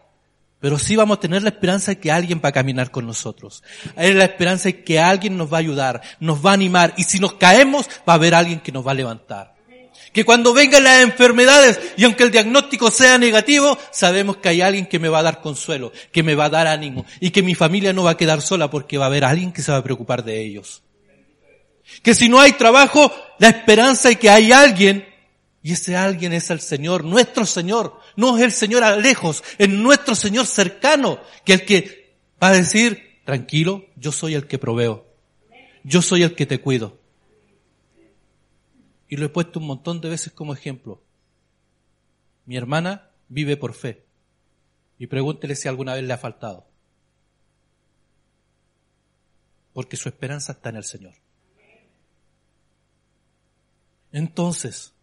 pero 0.62 0.78
sí 0.78 0.96
vamos 0.96 1.18
a 1.18 1.20
tener 1.20 1.42
la 1.42 1.50
esperanza 1.50 1.92
de 1.92 2.00
que 2.00 2.12
alguien 2.12 2.40
va 2.44 2.50
a 2.50 2.54
caminar 2.54 2.92
con 2.92 3.08
nosotros. 3.08 3.64
Hay 3.96 4.14
la 4.14 4.26
esperanza 4.26 4.66
de 4.66 4.84
que 4.84 5.00
alguien 5.00 5.36
nos 5.36 5.52
va 5.52 5.58
a 5.58 5.60
ayudar, 5.60 6.02
nos 6.20 6.46
va 6.46 6.52
a 6.52 6.54
animar. 6.54 6.94
Y 6.98 7.04
si 7.04 7.20
nos 7.20 7.34
caemos, 7.34 7.90
va 8.08 8.14
a 8.14 8.16
haber 8.18 8.36
alguien 8.36 8.60
que 8.60 8.72
nos 8.72 8.86
va 8.86 8.92
a 8.92 8.94
levantar. 8.94 9.56
Que 10.14 10.24
cuando 10.24 10.54
vengan 10.54 10.84
las 10.84 11.02
enfermedades, 11.02 11.80
y 11.98 12.04
aunque 12.04 12.24
el 12.24 12.32
diagnóstico 12.32 12.92
sea 12.92 13.18
negativo, 13.18 13.78
sabemos 13.92 14.38
que 14.38 14.50
hay 14.50 14.62
alguien 14.62 14.86
que 14.86 15.00
me 15.00 15.10
va 15.10 15.20
a 15.20 15.24
dar 15.24 15.42
consuelo, 15.42 15.92
que 16.12 16.22
me 16.22 16.36
va 16.36 16.46
a 16.46 16.50
dar 16.50 16.68
ánimo, 16.68 17.06
y 17.20 17.32
que 17.32 17.42
mi 17.42 17.56
familia 17.56 17.92
no 17.92 18.04
va 18.04 18.12
a 18.12 18.18
quedar 18.18 18.42
sola 18.42 18.70
porque 18.70 19.00
va 19.00 19.06
a 19.06 19.08
haber 19.08 19.26
alguien 19.26 19.52
que 19.52 19.64
se 19.64 19.72
va 19.72 19.80
a 19.80 19.84
preocupar 19.84 20.24
de 20.24 20.42
ellos. 20.42 20.84
Que 22.04 22.14
si 22.14 22.30
no 22.30 22.40
hay 22.40 22.52
trabajo, 22.54 23.12
la 23.40 23.50
esperanza 23.50 24.10
de 24.10 24.18
que 24.18 24.30
hay 24.30 24.52
alguien 24.52 25.11
y 25.64 25.74
ese 25.74 25.96
alguien 25.96 26.34
es 26.34 26.50
el 26.50 26.60
Señor, 26.60 27.04
nuestro 27.04 27.46
Señor. 27.46 28.00
No 28.16 28.38
es 28.38 28.44
el 28.44 28.52
Señor 28.52 28.84
a 28.84 28.96
lejos, 28.96 29.44
es 29.58 29.70
nuestro 29.70 30.16
Señor 30.16 30.46
cercano, 30.46 31.20
que 31.46 31.54
el 31.54 31.66
que 31.66 32.16
va 32.42 32.50
a 32.50 32.54
decir, 32.54 33.22
tranquilo, 33.26 33.86
yo 33.96 34.12
soy 34.12 34.34
el 34.34 34.48
que 34.48 34.58
proveo. 34.58 35.06
Yo 35.84 36.02
soy 36.02 36.24
el 36.24 36.36
que 36.36 36.46
te 36.46 36.60
cuido. 36.60 37.00
Y 39.08 39.18
lo 39.18 39.26
he 39.26 39.30
puesto 39.30 39.60
un 39.60 39.68
montón 39.68 40.02
de 40.02 40.10
veces 40.10 40.32
como 40.34 40.54
ejemplo. 40.54 41.04
Mi 42.46 42.58
hermana 42.58 43.10
vive 43.28 43.58
por 43.58 43.74
fe. 43.74 44.06
Y 44.98 45.08
pregúntele 45.08 45.56
si 45.56 45.68
alguna 45.68 45.96
vez 45.96 46.04
le 46.04 46.14
ha 46.14 46.18
faltado. 46.18 46.72
porque 49.74 49.98
su 49.98 50.10
esperanza 50.10 50.54
está 50.54 50.70
en 50.70 50.76
el 50.78 50.84
Señor. 50.84 51.14
Entonces, 54.12 54.94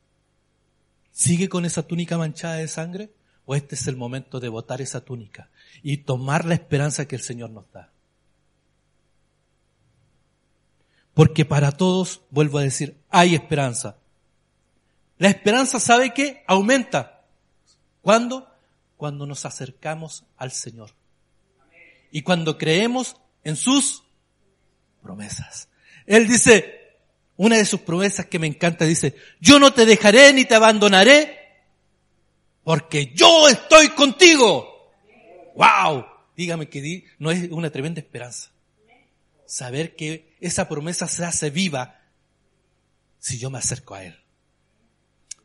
¿sigue 1.18 1.48
con 1.48 1.64
esa 1.64 1.82
túnica 1.82 2.16
manchada 2.16 2.54
de 2.54 2.68
sangre? 2.68 3.12
¿O 3.44 3.56
este 3.56 3.74
es 3.74 3.88
el 3.88 3.96
momento 3.96 4.38
de 4.38 4.48
botar 4.48 4.80
esa 4.80 5.04
túnica 5.04 5.50
y 5.82 5.96
tomar 5.98 6.44
la 6.44 6.54
esperanza 6.54 7.08
que 7.08 7.16
el 7.16 7.22
Señor 7.22 7.50
nos 7.50 7.70
da? 7.72 7.90
Porque 11.14 11.44
para 11.44 11.72
todos, 11.72 12.20
vuelvo 12.30 12.58
a 12.58 12.62
decir, 12.62 12.96
hay 13.10 13.34
esperanza. 13.34 13.96
La 15.16 15.28
esperanza, 15.28 15.80
¿sabe 15.80 16.14
qué? 16.14 16.44
Aumenta. 16.46 17.24
¿Cuándo? 18.00 18.48
Cuando 18.96 19.26
nos 19.26 19.44
acercamos 19.44 20.24
al 20.36 20.52
Señor. 20.52 20.90
Y 22.12 22.22
cuando 22.22 22.58
creemos 22.58 23.16
en 23.42 23.56
sus 23.56 24.04
promesas. 25.02 25.68
Él 26.06 26.28
dice, 26.28 26.77
una 27.38 27.56
de 27.56 27.64
sus 27.64 27.80
promesas 27.80 28.26
que 28.26 28.38
me 28.38 28.46
encanta, 28.46 28.84
dice, 28.84 29.14
yo 29.40 29.58
no 29.58 29.72
te 29.72 29.86
dejaré 29.86 30.34
ni 30.34 30.44
te 30.44 30.54
abandonaré 30.54 31.38
porque 32.62 33.12
yo 33.14 33.48
estoy 33.48 33.88
contigo. 33.90 34.92
¡Wow! 35.54 36.04
Dígame 36.36 36.68
que 36.68 37.04
no 37.18 37.30
es 37.30 37.50
una 37.50 37.70
tremenda 37.70 38.00
esperanza. 38.00 38.50
Saber 39.46 39.96
que 39.96 40.36
esa 40.40 40.68
promesa 40.68 41.08
se 41.08 41.24
hace 41.24 41.48
viva 41.48 41.98
si 43.18 43.38
yo 43.38 43.48
me 43.48 43.58
acerco 43.58 43.94
a 43.94 44.04
Él 44.04 44.18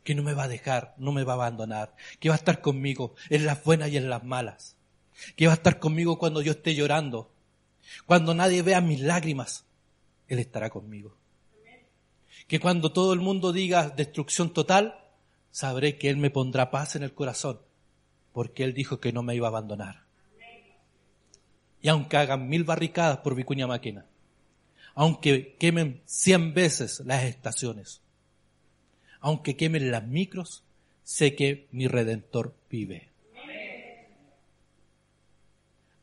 que 0.04 0.14
no 0.14 0.22
me 0.22 0.34
va 0.34 0.44
a 0.44 0.48
dejar, 0.48 0.94
no 0.98 1.12
me 1.12 1.24
va 1.24 1.32
a 1.32 1.36
abandonar, 1.36 1.96
que 2.20 2.28
va 2.28 2.34
a 2.34 2.38
estar 2.38 2.60
conmigo 2.60 3.14
en 3.30 3.46
las 3.46 3.64
buenas 3.64 3.88
y 3.88 3.96
en 3.96 4.10
las 4.10 4.22
malas, 4.22 4.76
que 5.34 5.46
va 5.46 5.54
a 5.54 5.56
estar 5.56 5.80
conmigo 5.80 6.18
cuando 6.18 6.42
yo 6.42 6.52
esté 6.52 6.74
llorando, 6.74 7.32
cuando 8.04 8.34
nadie 8.34 8.62
vea 8.62 8.82
mis 8.82 9.00
lágrimas, 9.00 9.64
Él 10.28 10.38
estará 10.38 10.68
conmigo. 10.68 11.16
Que 12.46 12.60
cuando 12.60 12.92
todo 12.92 13.12
el 13.12 13.20
mundo 13.20 13.52
diga 13.52 13.90
destrucción 13.90 14.52
total, 14.52 14.98
sabré 15.50 15.98
que 15.98 16.08
Él 16.10 16.16
me 16.16 16.30
pondrá 16.30 16.70
paz 16.70 16.96
en 16.96 17.02
el 17.02 17.14
corazón, 17.14 17.60
porque 18.32 18.64
Él 18.64 18.74
dijo 18.74 19.00
que 19.00 19.12
no 19.12 19.22
me 19.22 19.34
iba 19.34 19.46
a 19.46 19.50
abandonar. 19.50 20.04
Y 21.80 21.88
aunque 21.88 22.16
hagan 22.16 22.48
mil 22.48 22.64
barricadas 22.64 23.18
por 23.18 23.34
Vicuña 23.34 23.66
Maquena, 23.66 24.06
aunque 24.94 25.54
quemen 25.58 26.02
cien 26.06 26.54
veces 26.54 27.00
las 27.04 27.24
estaciones, 27.24 28.00
aunque 29.20 29.56
quemen 29.56 29.90
las 29.90 30.06
micros, 30.06 30.62
sé 31.02 31.34
que 31.34 31.66
mi 31.72 31.86
redentor 31.86 32.54
vive. 32.70 33.08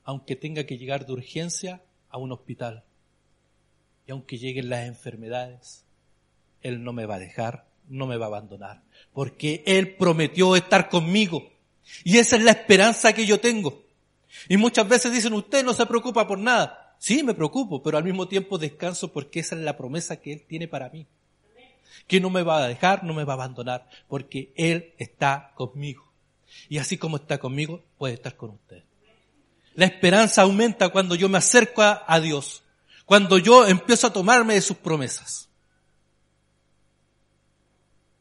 Aunque 0.03 0.36
tenga 0.36 0.65
que 0.65 0.77
llegar 0.77 1.05
de 1.05 1.13
urgencia 1.13 1.81
a 2.10 2.17
un 2.17 2.31
hospital 2.31 2.83
y 4.07 4.12
aunque 4.12 4.38
lleguen 4.38 4.69
las 4.69 4.88
enfermedades, 4.88 5.86
Él 6.62 6.84
no 6.84 6.94
me 6.94 7.06
va 7.06 7.15
a 7.15 7.20
dejar, 7.20 7.68
no 7.88 8.08
me 8.08 8.18
va 8.18 8.25
a 8.25 8.30
abandonar, 8.30 8.84
porque 9.13 9.63
Él 9.65 9.96
prometió 9.96 10.56
estar 10.56 10.89
conmigo. 10.89 11.51
Y 12.03 12.18
esa 12.18 12.36
es 12.38 12.44
la 12.44 12.51
esperanza 12.51 13.13
que 13.13 13.25
yo 13.25 13.39
tengo. 13.39 13.84
Y 14.48 14.58
muchas 14.58 14.88
veces 14.88 15.12
dicen, 15.12 15.34
usted 15.34 15.63
no 15.63 15.74
se 15.74 15.86
preocupa 15.86 16.27
por 16.27 16.38
nada. 16.38 16.96
Sí, 17.00 17.24
me 17.24 17.34
preocupo, 17.34 17.82
pero 17.82 17.98
al 17.98 18.03
mismo 18.03 18.27
tiempo 18.27 18.58
descanso 18.58 19.12
porque 19.12 19.39
esa 19.39 19.56
es 19.56 19.62
la 19.62 19.75
promesa 19.75 20.18
que 20.22 20.34
Él 20.34 20.44
tiene 20.48 20.68
para 20.68 20.89
mí 20.89 21.08
que 22.08 22.20
no 22.20 22.30
me 22.30 22.44
va 22.44 22.63
a 22.63 22.68
dejar, 22.68 23.03
no 23.03 23.13
me 23.13 23.24
va 23.24 23.34
a 23.34 23.36
abandonar, 23.36 23.88
porque 24.08 24.51
Él 24.56 24.94
está 24.98 25.53
conmigo. 25.56 26.12
Y 26.70 26.77
así 26.77 26.98
como 26.98 27.18
está 27.18 27.38
conmigo, 27.38 27.84
puede 27.98 28.15
estar 28.15 28.36
con 28.36 28.51
usted. 28.51 28.84
La 29.75 29.86
esperanza 29.86 30.41
aumenta 30.41 30.89
cuando 30.89 31.15
yo 31.15 31.30
me 31.30 31.38
acerco 31.38 31.82
a, 31.82 32.20
Dios, 32.20 32.63
cuando 33.06 33.38
yo 33.38 33.65
empiezo 33.65 34.08
a 34.08 34.13
tomarme 34.13 34.56
de 34.56 34.62
sus 34.62 34.75
promesas, 34.75 35.48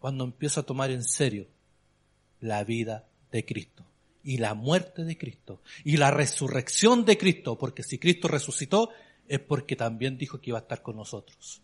cuando 0.01 0.25
empiezo 0.25 0.61
a 0.61 0.67
tomar 0.67 0.91
en 0.91 1.05
serio 1.05 1.47
la 2.41 2.65
vida 2.65 3.07
de 3.31 3.45
Cristo 3.45 3.85
y 4.25 4.39
la 4.39 4.55
muerte 4.55 5.05
de 5.05 5.17
Cristo 5.17 5.63
y 5.85 5.97
la 5.97 6.11
resurrección 6.11 7.05
de 7.05 7.17
Cristo, 7.17 7.57
porque 7.57 7.85
si 7.85 7.99
Cristo 7.99 8.27
resucitó 8.27 8.91
es 9.29 9.39
porque 9.39 9.77
también 9.77 10.19
dijo 10.19 10.41
que 10.41 10.51
iba 10.51 10.59
a 10.59 10.63
estar 10.63 10.83
con 10.83 10.97
nosotros. 10.97 11.63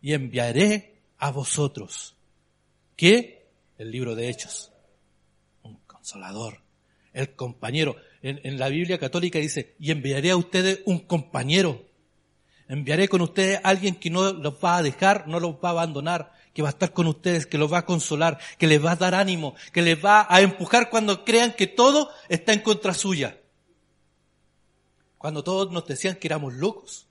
y 0.00 0.12
enviaré 0.12 1.00
a 1.18 1.30
vosotros. 1.30 2.14
¿Qué? 2.96 3.46
El 3.78 3.90
libro 3.90 4.14
de 4.14 4.28
Hechos. 4.28 4.72
Un 5.62 5.76
consolador. 5.86 6.60
El 7.12 7.34
compañero. 7.34 7.96
En, 8.22 8.58
la 8.58 8.68
Biblia 8.68 8.98
católica 8.98 9.38
dice, 9.38 9.74
y 9.78 9.90
enviaré 9.90 10.30
a 10.30 10.36
ustedes 10.36 10.80
un 10.86 11.00
compañero. 11.00 11.87
Enviaré 12.68 13.08
con 13.08 13.22
ustedes 13.22 13.60
a 13.64 13.68
alguien 13.68 13.94
que 13.94 14.10
no 14.10 14.32
los 14.32 14.54
va 14.62 14.76
a 14.76 14.82
dejar, 14.82 15.26
no 15.26 15.40
los 15.40 15.54
va 15.54 15.68
a 15.68 15.70
abandonar, 15.70 16.32
que 16.52 16.62
va 16.62 16.68
a 16.68 16.72
estar 16.72 16.92
con 16.92 17.06
ustedes, 17.06 17.46
que 17.46 17.56
los 17.56 17.72
va 17.72 17.78
a 17.78 17.86
consolar, 17.86 18.38
que 18.58 18.66
les 18.66 18.84
va 18.84 18.92
a 18.92 18.96
dar 18.96 19.14
ánimo, 19.14 19.54
que 19.72 19.80
les 19.80 20.04
va 20.04 20.26
a 20.28 20.40
empujar 20.42 20.90
cuando 20.90 21.24
crean 21.24 21.52
que 21.52 21.66
todo 21.66 22.10
está 22.28 22.52
en 22.52 22.60
contra 22.60 22.94
suya. 22.94 23.40
Cuando 25.16 25.42
todos 25.42 25.72
nos 25.72 25.86
decían 25.86 26.16
que 26.16 26.28
éramos 26.28 26.54
locos 26.54 27.08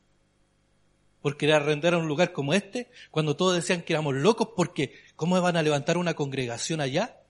por 1.22 1.38
querer 1.38 1.56
arrendar 1.56 1.96
un 1.96 2.08
lugar 2.08 2.32
como 2.32 2.54
este, 2.54 2.90
cuando 3.10 3.36
todos 3.36 3.56
decían 3.56 3.82
que 3.82 3.94
éramos 3.94 4.16
locos 4.16 4.50
porque 4.56 4.94
¿cómo 5.16 5.40
van 5.42 5.58
a 5.58 5.64
levantar 5.64 5.98
una 5.98 6.14
congregación 6.14 6.80
allá? 6.80 7.22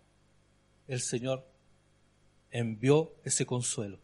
El 0.88 1.02
Señor 1.02 1.48
envió 2.52 3.16
ese 3.24 3.46
consuelo. 3.46 4.00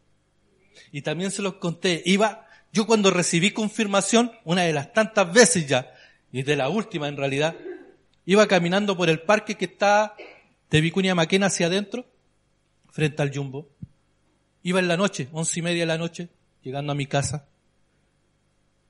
Y 0.92 1.02
también 1.02 1.32
se 1.32 1.42
los 1.42 1.56
conté, 1.56 2.02
iba, 2.06 2.48
yo 2.74 2.86
cuando 2.86 3.12
recibí 3.12 3.52
confirmación, 3.52 4.34
una 4.44 4.64
de 4.64 4.74
las 4.74 4.92
tantas 4.92 5.32
veces 5.32 5.68
ya, 5.68 5.94
y 6.32 6.44
de 6.44 6.58
la 6.58 6.68
última 6.68 7.08
en 7.08 7.16
realidad, 7.16 7.56
iba 8.26 8.46
caminando 8.48 8.98
por 8.98 9.10
el 9.10 9.22
parque 9.22 9.56
que 9.56 9.66
está 9.66 10.16
de 10.70 10.82
Vicuña 10.82 11.16
Maquena 11.16 11.46
hacia 11.46 11.68
adentro, 11.68 12.06
frente 12.92 13.22
al 13.22 13.34
Jumbo. 13.34 13.70
Iba 14.64 14.80
en 14.80 14.90
la 14.90 14.98
noche, 14.98 15.30
once 15.32 15.60
y 15.60 15.64
media 15.64 15.84
de 15.84 15.88
la 15.88 15.98
noche, 15.98 16.28
llegando 16.62 16.92
a 16.92 16.96
mi 16.96 17.06
casa 17.06 17.48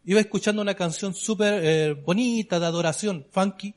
iba 0.06 0.20
escuchando 0.20 0.62
una 0.62 0.76
canción 0.76 1.14
súper 1.14 1.62
eh, 1.64 1.94
bonita 1.94 2.60
de 2.60 2.66
adoración, 2.66 3.26
funky. 3.32 3.74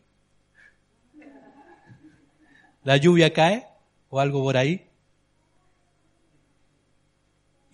La 2.84 2.96
lluvia 2.96 3.32
cae, 3.32 3.66
o 4.10 4.20
algo 4.20 4.42
por 4.42 4.56
ahí. 4.56 4.85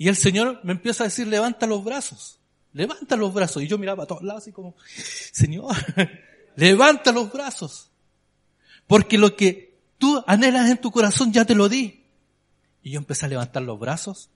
Y 0.02 0.08
el 0.08 0.16
Señor 0.16 0.58
me 0.64 0.72
empieza 0.72 1.04
a 1.04 1.06
decir, 1.06 1.28
levanta 1.28 1.64
los 1.64 1.84
brazos, 1.84 2.40
levanta 2.72 3.14
los 3.14 3.32
brazos. 3.32 3.62
Y 3.62 3.68
yo 3.68 3.78
miraba 3.78 4.02
a 4.02 4.06
todos 4.08 4.24
lados 4.24 4.42
así 4.42 4.50
como, 4.50 4.74
Señor, 4.84 5.76
levanta 6.56 7.12
los 7.12 7.32
brazos. 7.32 7.92
Porque 8.88 9.16
lo 9.16 9.36
que 9.36 9.78
tú 9.98 10.20
anhelas 10.26 10.68
en 10.68 10.78
tu 10.78 10.90
corazón 10.90 11.32
ya 11.32 11.44
te 11.44 11.54
lo 11.54 11.68
di. 11.68 12.04
Y 12.82 12.90
yo 12.90 12.98
empecé 12.98 13.26
a 13.26 13.28
levantar 13.28 13.62
los 13.62 13.78
brazos 13.78 14.28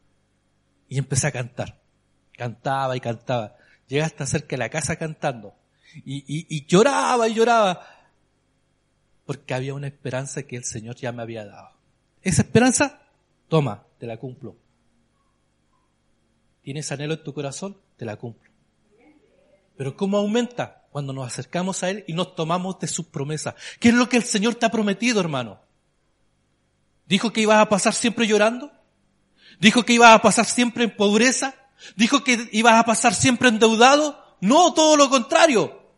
y 0.88 0.98
empecé 0.98 1.26
a 1.26 1.32
cantar. 1.32 1.82
Cantaba 2.38 2.96
y 2.96 3.00
cantaba. 3.00 3.56
Llega 3.88 4.06
hasta 4.06 4.24
cerca 4.24 4.50
de 4.50 4.58
la 4.58 4.68
casa 4.68 4.94
cantando. 4.94 5.56
Y, 6.04 6.22
y, 6.28 6.66
lloraba 6.66 7.26
y 7.26 7.34
lloraba. 7.34 7.84
Porque 9.24 9.52
había 9.52 9.74
una 9.74 9.88
esperanza 9.88 10.44
que 10.44 10.54
el 10.54 10.64
Señor 10.64 10.94
ya 10.94 11.10
me 11.10 11.22
había 11.22 11.44
dado. 11.44 11.70
Esa 12.22 12.42
esperanza, 12.42 13.02
toma, 13.48 13.82
te 13.98 14.06
la 14.06 14.16
cumplo. 14.16 14.64
¿Tienes 16.66 16.90
anhelo 16.90 17.14
en 17.14 17.22
tu 17.22 17.32
corazón? 17.32 17.76
Te 17.96 18.04
la 18.04 18.16
cumplo. 18.16 18.50
Pero 19.76 19.96
¿cómo 19.96 20.16
aumenta? 20.16 20.82
Cuando 20.90 21.12
nos 21.12 21.24
acercamos 21.24 21.84
a 21.84 21.90
Él 21.90 22.02
y 22.08 22.12
nos 22.12 22.34
tomamos 22.34 22.80
de 22.80 22.88
sus 22.88 23.06
promesas. 23.06 23.54
¿Qué 23.78 23.90
es 23.90 23.94
lo 23.94 24.08
que 24.08 24.16
el 24.16 24.24
Señor 24.24 24.56
te 24.56 24.66
ha 24.66 24.70
prometido, 24.70 25.20
hermano? 25.20 25.60
¿Dijo 27.06 27.32
que 27.32 27.42
ibas 27.42 27.60
a 27.60 27.68
pasar 27.68 27.94
siempre 27.94 28.26
llorando? 28.26 28.72
¿Dijo 29.60 29.84
que 29.84 29.92
ibas 29.92 30.12
a 30.12 30.20
pasar 30.20 30.44
siempre 30.44 30.82
en 30.82 30.96
pobreza? 30.96 31.54
¿Dijo 31.94 32.24
que 32.24 32.48
ibas 32.50 32.74
a 32.74 32.84
pasar 32.84 33.14
siempre 33.14 33.48
endeudado? 33.48 34.20
No, 34.40 34.74
todo 34.74 34.96
lo 34.96 35.08
contrario. 35.08 35.92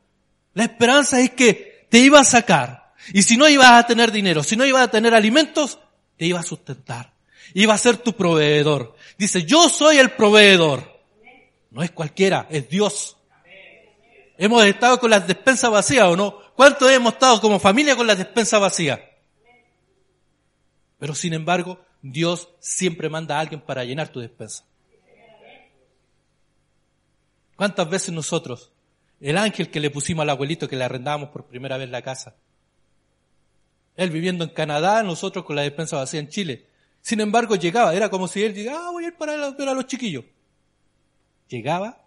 La 0.52 0.64
esperanza 0.64 1.18
es 1.18 1.30
que 1.30 1.86
te 1.88 2.00
iba 2.00 2.20
a 2.20 2.24
sacar. 2.24 2.92
Y 3.14 3.22
si 3.22 3.38
no 3.38 3.48
ibas 3.48 3.72
a 3.72 3.86
tener 3.86 4.12
dinero, 4.12 4.42
si 4.42 4.54
no 4.54 4.66
ibas 4.66 4.82
a 4.82 4.90
tener 4.90 5.14
alimentos, 5.14 5.78
te 6.18 6.26
iba 6.26 6.40
a 6.40 6.42
sustentar. 6.42 7.17
Iba 7.54 7.74
a 7.74 7.78
ser 7.78 7.96
tu 7.98 8.12
proveedor. 8.14 8.94
Dice, 9.16 9.44
yo 9.44 9.68
soy 9.68 9.98
el 9.98 10.10
proveedor. 10.10 11.00
No 11.70 11.82
es 11.82 11.90
cualquiera, 11.90 12.46
es 12.50 12.68
Dios. 12.68 13.16
Hemos 14.36 14.64
estado 14.64 15.00
con 15.00 15.10
las 15.10 15.26
despensas 15.26 15.70
vacías 15.70 16.06
o 16.06 16.16
no. 16.16 16.38
¿Cuántos 16.54 16.90
hemos 16.90 17.14
estado 17.14 17.40
como 17.40 17.58
familia 17.58 17.96
con 17.96 18.06
las 18.06 18.18
despensas 18.18 18.60
vacías? 18.60 19.00
Pero 20.98 21.14
sin 21.14 21.34
embargo, 21.34 21.80
Dios 22.02 22.48
siempre 22.60 23.08
manda 23.08 23.36
a 23.36 23.40
alguien 23.40 23.60
para 23.60 23.84
llenar 23.84 24.08
tu 24.08 24.20
despensa. 24.20 24.64
¿Cuántas 27.56 27.90
veces 27.90 28.14
nosotros, 28.14 28.70
el 29.20 29.36
ángel 29.36 29.70
que 29.70 29.80
le 29.80 29.90
pusimos 29.90 30.22
al 30.22 30.30
abuelito 30.30 30.68
que 30.68 30.76
le 30.76 30.84
arrendábamos 30.84 31.30
por 31.30 31.46
primera 31.46 31.76
vez 31.76 31.90
la 31.90 32.02
casa, 32.02 32.36
él 33.96 34.10
viviendo 34.10 34.44
en 34.44 34.50
Canadá, 34.50 35.02
nosotros 35.02 35.44
con 35.44 35.56
la 35.56 35.62
despensa 35.62 35.96
vacía 35.96 36.20
en 36.20 36.28
Chile, 36.28 36.66
Sin 37.08 37.22
embargo, 37.22 37.56
llegaba, 37.56 37.94
era 37.94 38.10
como 38.10 38.28
si 38.28 38.44
él 38.44 38.52
llegaba, 38.52 38.88
ah, 38.88 38.90
voy 38.90 39.04
a 39.04 39.06
ir 39.06 39.16
para 39.16 39.50
ver 39.52 39.66
a 39.66 39.72
los 39.72 39.86
chiquillos. 39.86 40.26
Llegaba, 41.48 42.04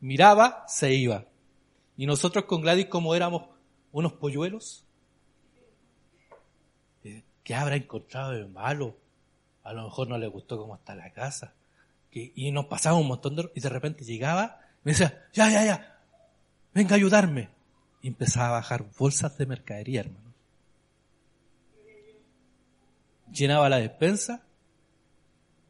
miraba, 0.00 0.64
se 0.66 0.92
iba. 0.92 1.24
Y 1.96 2.04
nosotros 2.04 2.46
con 2.46 2.60
Gladys, 2.60 2.86
como 2.86 3.14
éramos 3.14 3.44
unos 3.92 4.14
polluelos, 4.14 4.84
eh, 7.04 7.22
¿qué 7.44 7.54
habrá 7.54 7.76
encontrado 7.76 8.32
de 8.32 8.44
malo? 8.44 8.96
A 9.62 9.72
lo 9.72 9.84
mejor 9.84 10.08
no 10.08 10.18
le 10.18 10.26
gustó 10.26 10.58
cómo 10.58 10.74
está 10.74 10.96
la 10.96 11.12
casa. 11.12 11.54
Y 12.10 12.50
nos 12.50 12.66
pasaba 12.66 12.98
un 12.98 13.06
montón 13.06 13.36
de... 13.36 13.48
Y 13.54 13.60
de 13.60 13.68
repente 13.68 14.02
llegaba, 14.02 14.58
me 14.82 14.90
decía, 14.90 15.28
ya, 15.32 15.48
ya, 15.48 15.64
ya, 15.64 16.00
venga 16.74 16.96
a 16.96 16.98
ayudarme. 16.98 17.50
Y 18.02 18.08
empezaba 18.08 18.48
a 18.48 18.60
bajar 18.62 18.84
bolsas 18.98 19.38
de 19.38 19.46
mercadería, 19.46 20.00
hermano. 20.00 20.29
Llenaba 23.32 23.68
la 23.68 23.78
despensa. 23.78 24.42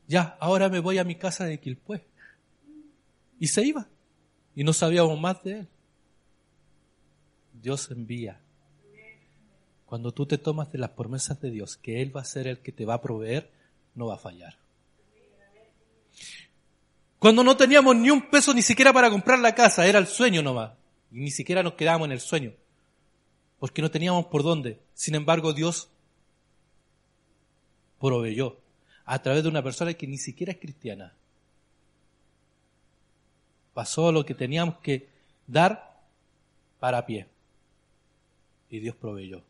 Ya, 0.06 0.36
ahora 0.40 0.68
me 0.68 0.80
voy 0.80 0.98
a 0.98 1.04
mi 1.04 1.14
casa 1.14 1.44
de 1.44 1.60
Quilpué. 1.60 2.04
Y 3.38 3.46
se 3.48 3.64
iba. 3.64 3.86
Y 4.54 4.64
no 4.64 4.72
sabíamos 4.72 5.18
más 5.20 5.42
de 5.42 5.60
él. 5.60 5.68
Dios 7.52 7.90
envía. 7.90 8.40
Cuando 9.86 10.12
tú 10.12 10.26
te 10.26 10.38
tomas 10.38 10.70
de 10.72 10.78
las 10.78 10.90
promesas 10.90 11.40
de 11.40 11.50
Dios, 11.50 11.76
que 11.76 12.00
Él 12.00 12.14
va 12.16 12.20
a 12.20 12.24
ser 12.24 12.46
el 12.46 12.58
que 12.60 12.72
te 12.72 12.84
va 12.84 12.94
a 12.94 13.02
proveer, 13.02 13.50
no 13.94 14.06
va 14.06 14.14
a 14.14 14.18
fallar. 14.18 14.56
Cuando 17.18 17.44
no 17.44 17.56
teníamos 17.56 17.96
ni 17.96 18.10
un 18.10 18.30
peso 18.30 18.54
ni 18.54 18.62
siquiera 18.62 18.92
para 18.92 19.10
comprar 19.10 19.38
la 19.40 19.54
casa, 19.54 19.86
era 19.86 19.98
el 19.98 20.06
sueño 20.06 20.42
nomás. 20.42 20.72
Y 21.10 21.20
ni 21.20 21.30
siquiera 21.30 21.62
nos 21.62 21.74
quedábamos 21.74 22.06
en 22.06 22.12
el 22.12 22.20
sueño. 22.20 22.52
Porque 23.58 23.82
no 23.82 23.90
teníamos 23.90 24.26
por 24.26 24.42
dónde. 24.42 24.80
Sin 24.94 25.14
embargo, 25.14 25.52
Dios 25.52 25.90
proveyó 28.00 28.58
a 29.04 29.20
través 29.20 29.42
de 29.42 29.48
una 29.48 29.62
persona 29.62 29.94
que 29.94 30.06
ni 30.06 30.18
siquiera 30.18 30.52
es 30.52 30.58
cristiana. 30.58 31.14
Pasó 33.74 34.10
lo 34.10 34.24
que 34.24 34.34
teníamos 34.34 34.78
que 34.78 35.08
dar 35.46 36.00
para 36.78 37.06
pie. 37.06 37.26
Y 38.68 38.80
Dios 38.80 38.96
proveyó. 38.96 39.42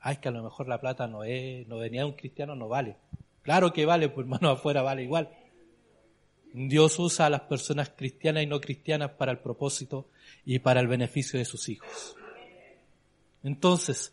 Ay, 0.00 0.16
que 0.16 0.28
a 0.28 0.32
lo 0.32 0.42
mejor 0.42 0.68
la 0.68 0.80
plata 0.80 1.06
no 1.06 1.24
es, 1.24 1.66
no 1.68 1.78
venía 1.78 2.02
de 2.02 2.06
un 2.06 2.14
cristiano, 2.14 2.54
no 2.54 2.68
vale. 2.68 2.96
Claro 3.42 3.72
que 3.72 3.86
vale, 3.86 4.08
pues 4.08 4.24
hermano, 4.26 4.50
afuera 4.50 4.82
vale 4.82 5.02
igual. 5.02 5.30
Dios 6.54 6.98
usa 6.98 7.26
a 7.26 7.30
las 7.30 7.42
personas 7.42 7.90
cristianas 7.96 8.42
y 8.42 8.46
no 8.46 8.60
cristianas 8.60 9.12
para 9.12 9.32
el 9.32 9.38
propósito 9.38 10.06
y 10.44 10.58
para 10.58 10.80
el 10.80 10.86
beneficio 10.86 11.38
de 11.38 11.44
sus 11.44 11.68
hijos. 11.68 12.16
Entonces, 13.42 14.12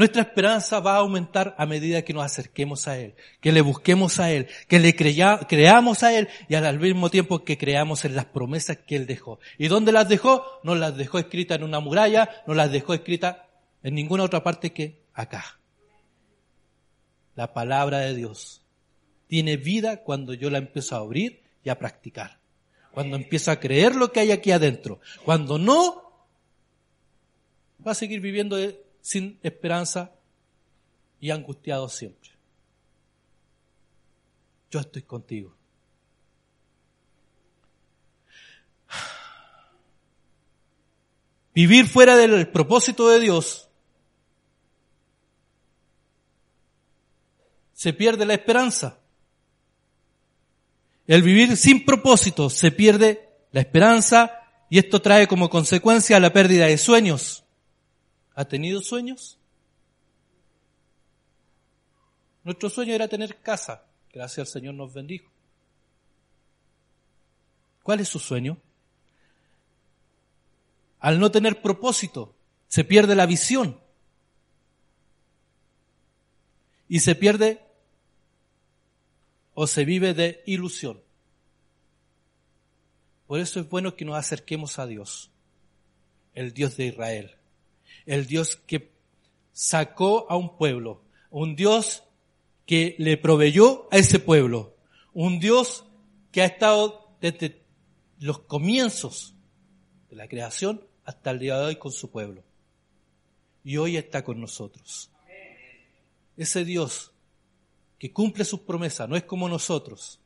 nuestra 0.00 0.22
esperanza 0.22 0.80
va 0.80 0.94
a 0.94 1.00
aumentar 1.00 1.54
a 1.58 1.66
medida 1.66 2.00
que 2.00 2.14
nos 2.14 2.24
acerquemos 2.24 2.88
a 2.88 2.98
Él, 2.98 3.14
que 3.38 3.52
le 3.52 3.60
busquemos 3.60 4.18
a 4.18 4.32
Él, 4.32 4.48
que 4.66 4.80
le 4.80 4.96
creamos 4.96 6.02
a 6.02 6.18
Él 6.18 6.26
y 6.48 6.54
al 6.54 6.80
mismo 6.80 7.10
tiempo 7.10 7.44
que 7.44 7.58
creamos 7.58 8.06
en 8.06 8.16
las 8.16 8.24
promesas 8.24 8.78
que 8.78 8.96
Él 8.96 9.06
dejó. 9.06 9.40
¿Y 9.58 9.68
dónde 9.68 9.92
las 9.92 10.08
dejó? 10.08 10.42
No 10.62 10.74
las 10.74 10.96
dejó 10.96 11.18
escritas 11.18 11.58
en 11.58 11.64
una 11.64 11.80
muralla, 11.80 12.30
no 12.46 12.54
las 12.54 12.72
dejó 12.72 12.94
escritas 12.94 13.36
en 13.82 13.94
ninguna 13.94 14.24
otra 14.24 14.42
parte 14.42 14.72
que 14.72 15.02
acá. 15.12 15.58
La 17.34 17.52
palabra 17.52 17.98
de 17.98 18.14
Dios 18.14 18.62
tiene 19.26 19.58
vida 19.58 19.98
cuando 19.98 20.32
yo 20.32 20.48
la 20.48 20.56
empiezo 20.56 20.96
a 20.96 21.00
abrir 21.00 21.42
y 21.62 21.68
a 21.68 21.78
practicar. 21.78 22.38
Cuando 22.92 23.16
empiezo 23.16 23.50
a 23.50 23.60
creer 23.60 23.96
lo 23.96 24.12
que 24.12 24.20
hay 24.20 24.30
aquí 24.30 24.50
adentro. 24.50 24.98
Cuando 25.26 25.58
no, 25.58 26.26
va 27.86 27.92
a 27.92 27.94
seguir 27.94 28.22
viviendo 28.22 28.56
sin 29.00 29.38
esperanza 29.42 30.12
y 31.20 31.30
angustiado 31.30 31.88
siempre. 31.88 32.30
Yo 34.70 34.80
estoy 34.80 35.02
contigo. 35.02 35.54
Vivir 41.54 41.88
fuera 41.88 42.16
del 42.16 42.48
propósito 42.48 43.08
de 43.08 43.20
Dios 43.20 43.68
se 47.72 47.92
pierde 47.92 48.24
la 48.24 48.34
esperanza. 48.34 48.98
El 51.06 51.22
vivir 51.22 51.56
sin 51.56 51.84
propósito 51.84 52.50
se 52.50 52.70
pierde 52.70 53.28
la 53.52 53.60
esperanza 53.60 54.40
y 54.68 54.78
esto 54.78 55.02
trae 55.02 55.26
como 55.26 55.50
consecuencia 55.50 56.20
la 56.20 56.32
pérdida 56.32 56.66
de 56.66 56.78
sueños. 56.78 57.44
¿Ha 58.34 58.44
tenido 58.44 58.80
sueños? 58.80 59.38
Nuestro 62.44 62.70
sueño 62.70 62.94
era 62.94 63.08
tener 63.08 63.40
casa. 63.40 63.84
Gracias 64.12 64.48
al 64.48 64.52
Señor 64.52 64.74
nos 64.74 64.92
bendijo. 64.92 65.30
¿Cuál 67.82 68.00
es 68.00 68.08
su 68.08 68.18
sueño? 68.18 68.58
Al 70.98 71.18
no 71.18 71.30
tener 71.30 71.62
propósito, 71.62 72.34
se 72.68 72.84
pierde 72.84 73.14
la 73.14 73.26
visión. 73.26 73.80
Y 76.88 77.00
se 77.00 77.14
pierde 77.14 77.64
o 79.54 79.66
se 79.66 79.84
vive 79.84 80.14
de 80.14 80.42
ilusión. 80.46 81.00
Por 83.26 83.38
eso 83.38 83.60
es 83.60 83.68
bueno 83.68 83.94
que 83.94 84.04
nos 84.04 84.16
acerquemos 84.16 84.78
a 84.78 84.86
Dios, 84.86 85.30
el 86.34 86.52
Dios 86.52 86.76
de 86.76 86.86
Israel, 86.86 87.36
el 88.06 88.26
Dios 88.26 88.56
que 88.56 88.92
sacó 89.52 90.26
a 90.30 90.36
un 90.36 90.56
pueblo, 90.56 91.02
un 91.30 91.56
Dios 91.56 92.02
que 92.66 92.94
le 92.98 93.16
proveyó 93.16 93.88
a 93.90 93.98
ese 93.98 94.18
pueblo, 94.18 94.76
un 95.12 95.40
Dios 95.40 95.84
que 96.32 96.42
ha 96.42 96.46
estado 96.46 97.16
desde 97.20 97.62
los 98.18 98.40
comienzos 98.40 99.34
de 100.08 100.16
la 100.16 100.28
creación 100.28 100.86
hasta 101.04 101.30
el 101.30 101.38
día 101.38 101.58
de 101.58 101.66
hoy 101.66 101.76
con 101.76 101.92
su 101.92 102.10
pueblo. 102.10 102.42
Y 103.64 103.76
hoy 103.76 103.96
está 103.96 104.24
con 104.24 104.40
nosotros. 104.40 105.10
Ese 106.36 106.64
Dios 106.64 107.12
que 107.98 108.12
cumple 108.12 108.44
sus 108.44 108.60
promesas, 108.60 109.08
no 109.08 109.16
es 109.16 109.24
como 109.24 109.48
nosotros, 109.48 110.20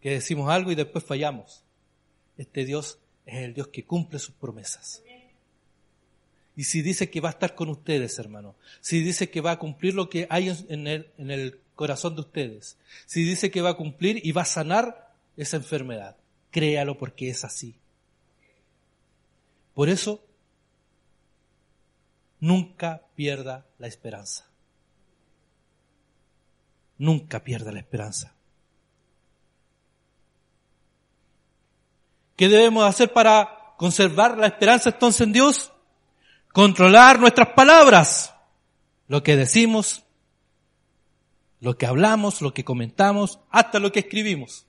que 0.00 0.10
decimos 0.10 0.50
algo 0.50 0.70
y 0.70 0.74
después 0.74 1.02
fallamos. 1.02 1.64
Este 2.36 2.66
Dios 2.66 2.98
es 3.24 3.42
el 3.42 3.54
Dios 3.54 3.68
que 3.68 3.84
cumple 3.86 4.18
sus 4.18 4.34
promesas. 4.34 5.02
Y 6.56 6.64
si 6.64 6.82
dice 6.82 7.10
que 7.10 7.20
va 7.20 7.28
a 7.28 7.32
estar 7.32 7.54
con 7.54 7.68
ustedes, 7.68 8.18
hermano, 8.18 8.56
si 8.80 9.02
dice 9.02 9.30
que 9.30 9.40
va 9.40 9.52
a 9.52 9.58
cumplir 9.58 9.94
lo 9.94 10.08
que 10.08 10.26
hay 10.30 10.48
en 10.68 10.86
el, 10.86 11.60
corazón 11.74 12.14
de 12.14 12.22
ustedes, 12.22 12.78
si 13.04 13.22
dice 13.22 13.50
que 13.50 13.60
va 13.60 13.70
a 13.70 13.76
cumplir 13.76 14.24
y 14.24 14.32
va 14.32 14.42
a 14.42 14.46
sanar 14.46 15.12
esa 15.36 15.58
enfermedad, 15.58 16.16
créalo 16.50 16.96
porque 16.96 17.28
es 17.28 17.44
así. 17.44 17.74
Por 19.74 19.90
eso, 19.90 20.24
nunca 22.40 23.02
pierda 23.14 23.66
la 23.78 23.88
esperanza 23.88 24.46
nunca 26.98 27.42
pierda 27.42 27.72
la 27.72 27.80
esperanza. 27.80 28.32
¿Qué 32.36 32.48
debemos 32.48 32.84
hacer 32.84 33.12
para 33.12 33.74
conservar 33.78 34.36
la 34.36 34.46
esperanza 34.46 34.90
entonces 34.90 35.22
en 35.22 35.32
Dios? 35.32 35.72
Controlar 36.56 37.20
nuestras 37.20 37.50
palabras, 37.50 38.34
lo 39.08 39.22
que 39.22 39.36
decimos, 39.36 40.04
lo 41.60 41.76
que 41.76 41.84
hablamos, 41.84 42.40
lo 42.40 42.54
que 42.54 42.64
comentamos, 42.64 43.40
hasta 43.50 43.78
lo 43.78 43.92
que 43.92 43.98
escribimos. 43.98 44.64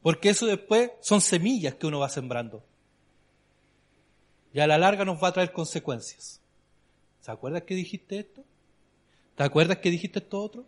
Porque 0.00 0.30
eso 0.30 0.46
después 0.46 0.92
son 1.02 1.20
semillas 1.20 1.74
que 1.74 1.86
uno 1.86 1.98
va 1.98 2.08
sembrando. 2.08 2.64
Y 4.54 4.60
a 4.60 4.66
la 4.66 4.78
larga 4.78 5.04
nos 5.04 5.22
va 5.22 5.28
a 5.28 5.32
traer 5.32 5.52
consecuencias. 5.52 6.40
¿Se 7.20 7.30
acuerda 7.30 7.66
que 7.66 7.74
dijiste 7.74 8.18
esto? 8.18 8.44
¿Te 9.36 9.42
acuerdas 9.42 9.76
que 9.76 9.90
dijiste 9.90 10.20
esto 10.20 10.40
otro? 10.40 10.64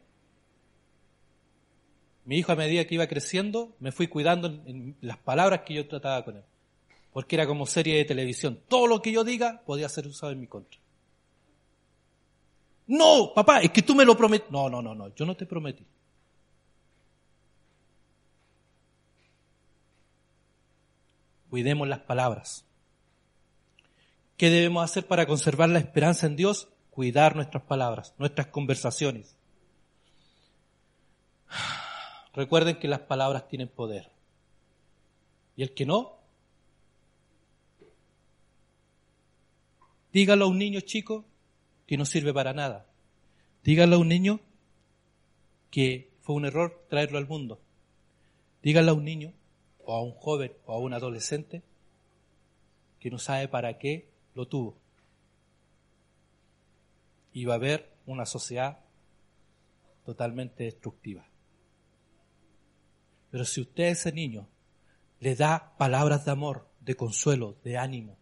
Mi 2.26 2.36
hijo 2.36 2.52
a 2.52 2.56
medida 2.56 2.86
que 2.86 2.96
iba 2.96 3.06
creciendo 3.06 3.74
me 3.80 3.90
fui 3.90 4.06
cuidando 4.06 4.48
en, 4.48 4.98
las 5.00 5.16
palabras 5.16 5.62
que 5.64 5.72
yo 5.72 5.88
trataba 5.88 6.26
con 6.26 6.36
él. 6.36 6.44
Porque 7.16 7.34
era 7.36 7.46
como 7.46 7.64
serie 7.64 7.96
de 7.96 8.04
televisión. 8.04 8.60
Todo 8.68 8.86
lo 8.86 9.00
que 9.00 9.10
yo 9.10 9.24
diga 9.24 9.62
podía 9.64 9.88
ser 9.88 10.06
usado 10.06 10.32
en 10.32 10.40
mi 10.40 10.46
contra. 10.46 10.78
No, 12.88 13.32
papá, 13.34 13.62
es 13.62 13.70
que 13.70 13.80
tú 13.80 13.94
me 13.94 14.04
lo 14.04 14.14
prometiste. 14.18 14.52
No, 14.52 14.68
no, 14.68 14.82
no, 14.82 14.94
no, 14.94 15.08
yo 15.14 15.24
no 15.24 15.34
te 15.34 15.46
prometí. 15.46 15.86
Cuidemos 21.48 21.88
las 21.88 22.00
palabras. 22.00 22.66
¿Qué 24.36 24.50
debemos 24.50 24.84
hacer 24.84 25.06
para 25.06 25.26
conservar 25.26 25.70
la 25.70 25.78
esperanza 25.78 26.26
en 26.26 26.36
Dios? 26.36 26.68
cuidar 26.90 27.34
nuestras 27.34 27.62
palabras, 27.62 28.14
nuestras 28.18 28.48
conversaciones. 28.48 29.36
Recuerden 32.34 32.78
que 32.78 32.88
las 32.88 33.00
palabras 33.00 33.48
tienen 33.48 33.68
poder. 33.68 34.10
Y 35.56 35.62
el 35.62 35.72
que 35.72 35.86
no, 35.86 36.15
dígalo 40.12 40.44
a 40.44 40.48
un 40.48 40.58
niño 40.58 40.80
chico 40.80 41.24
que 41.86 41.96
no 41.96 42.04
sirve 42.04 42.32
para 42.32 42.52
nada. 42.52 42.86
Díganle 43.62 43.96
a 43.96 43.98
un 43.98 44.08
niño 44.08 44.40
que 45.70 46.12
fue 46.20 46.34
un 46.34 46.44
error 46.44 46.86
traerlo 46.88 47.18
al 47.18 47.28
mundo. 47.28 47.60
Díganle 48.62 48.90
a 48.90 48.94
un 48.94 49.04
niño, 49.04 49.32
o 49.84 49.94
a 49.94 50.02
un 50.02 50.12
joven, 50.12 50.52
o 50.66 50.74
a 50.74 50.78
un 50.78 50.92
adolescente, 50.92 51.62
que 52.98 53.10
no 53.10 53.18
sabe 53.18 53.48
para 53.48 53.78
qué 53.78 54.10
lo 54.34 54.48
tuvo. 54.48 54.76
Y 57.32 57.44
va 57.44 57.54
a 57.54 57.56
haber 57.56 57.92
una 58.06 58.26
sociedad 58.26 58.80
totalmente 60.04 60.64
destructiva. 60.64 61.28
Pero 63.30 63.44
si 63.44 63.60
usted 63.60 63.84
a 63.84 63.88
ese 63.88 64.12
niño 64.12 64.48
le 65.20 65.34
da 65.34 65.76
palabras 65.76 66.24
de 66.24 66.30
amor, 66.30 66.68
de 66.80 66.94
consuelo, 66.94 67.56
de 67.64 67.76
ánimo, 67.76 68.16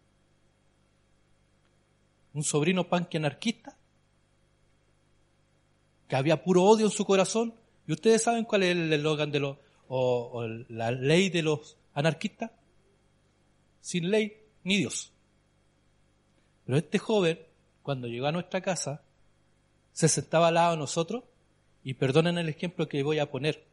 un 2.35 2.43
sobrino 2.43 2.87
panque 2.87 3.17
anarquista, 3.17 3.75
que 6.07 6.15
había 6.15 6.43
puro 6.43 6.63
odio 6.63 6.85
en 6.85 6.91
su 6.91 7.05
corazón, 7.05 7.55
y 7.87 7.93
ustedes 7.93 8.23
saben 8.23 8.43
cuál 8.43 8.63
es 8.63 8.75
el 8.75 8.91
eslogan 8.91 9.31
de 9.31 9.39
los, 9.39 9.57
o, 9.87 10.45
la 10.69 10.91
ley 10.91 11.29
de 11.29 11.41
los 11.41 11.77
anarquistas, 11.93 12.51
sin 13.79 14.11
ley 14.11 14.37
ni 14.63 14.77
Dios. 14.77 15.11
Pero 16.65 16.77
este 16.77 16.99
joven, 16.99 17.39
cuando 17.81 18.07
llegó 18.07 18.27
a 18.27 18.31
nuestra 18.31 18.61
casa, 18.61 19.01
se 19.93 20.09
sentaba 20.09 20.49
al 20.49 20.55
lado 20.55 20.71
de 20.71 20.77
nosotros, 20.77 21.23
y 21.85 21.93
perdonen 21.93 22.37
el 22.37 22.49
ejemplo 22.49 22.89
que 22.89 23.01
voy 23.01 23.19
a 23.19 23.31
poner, 23.31 23.63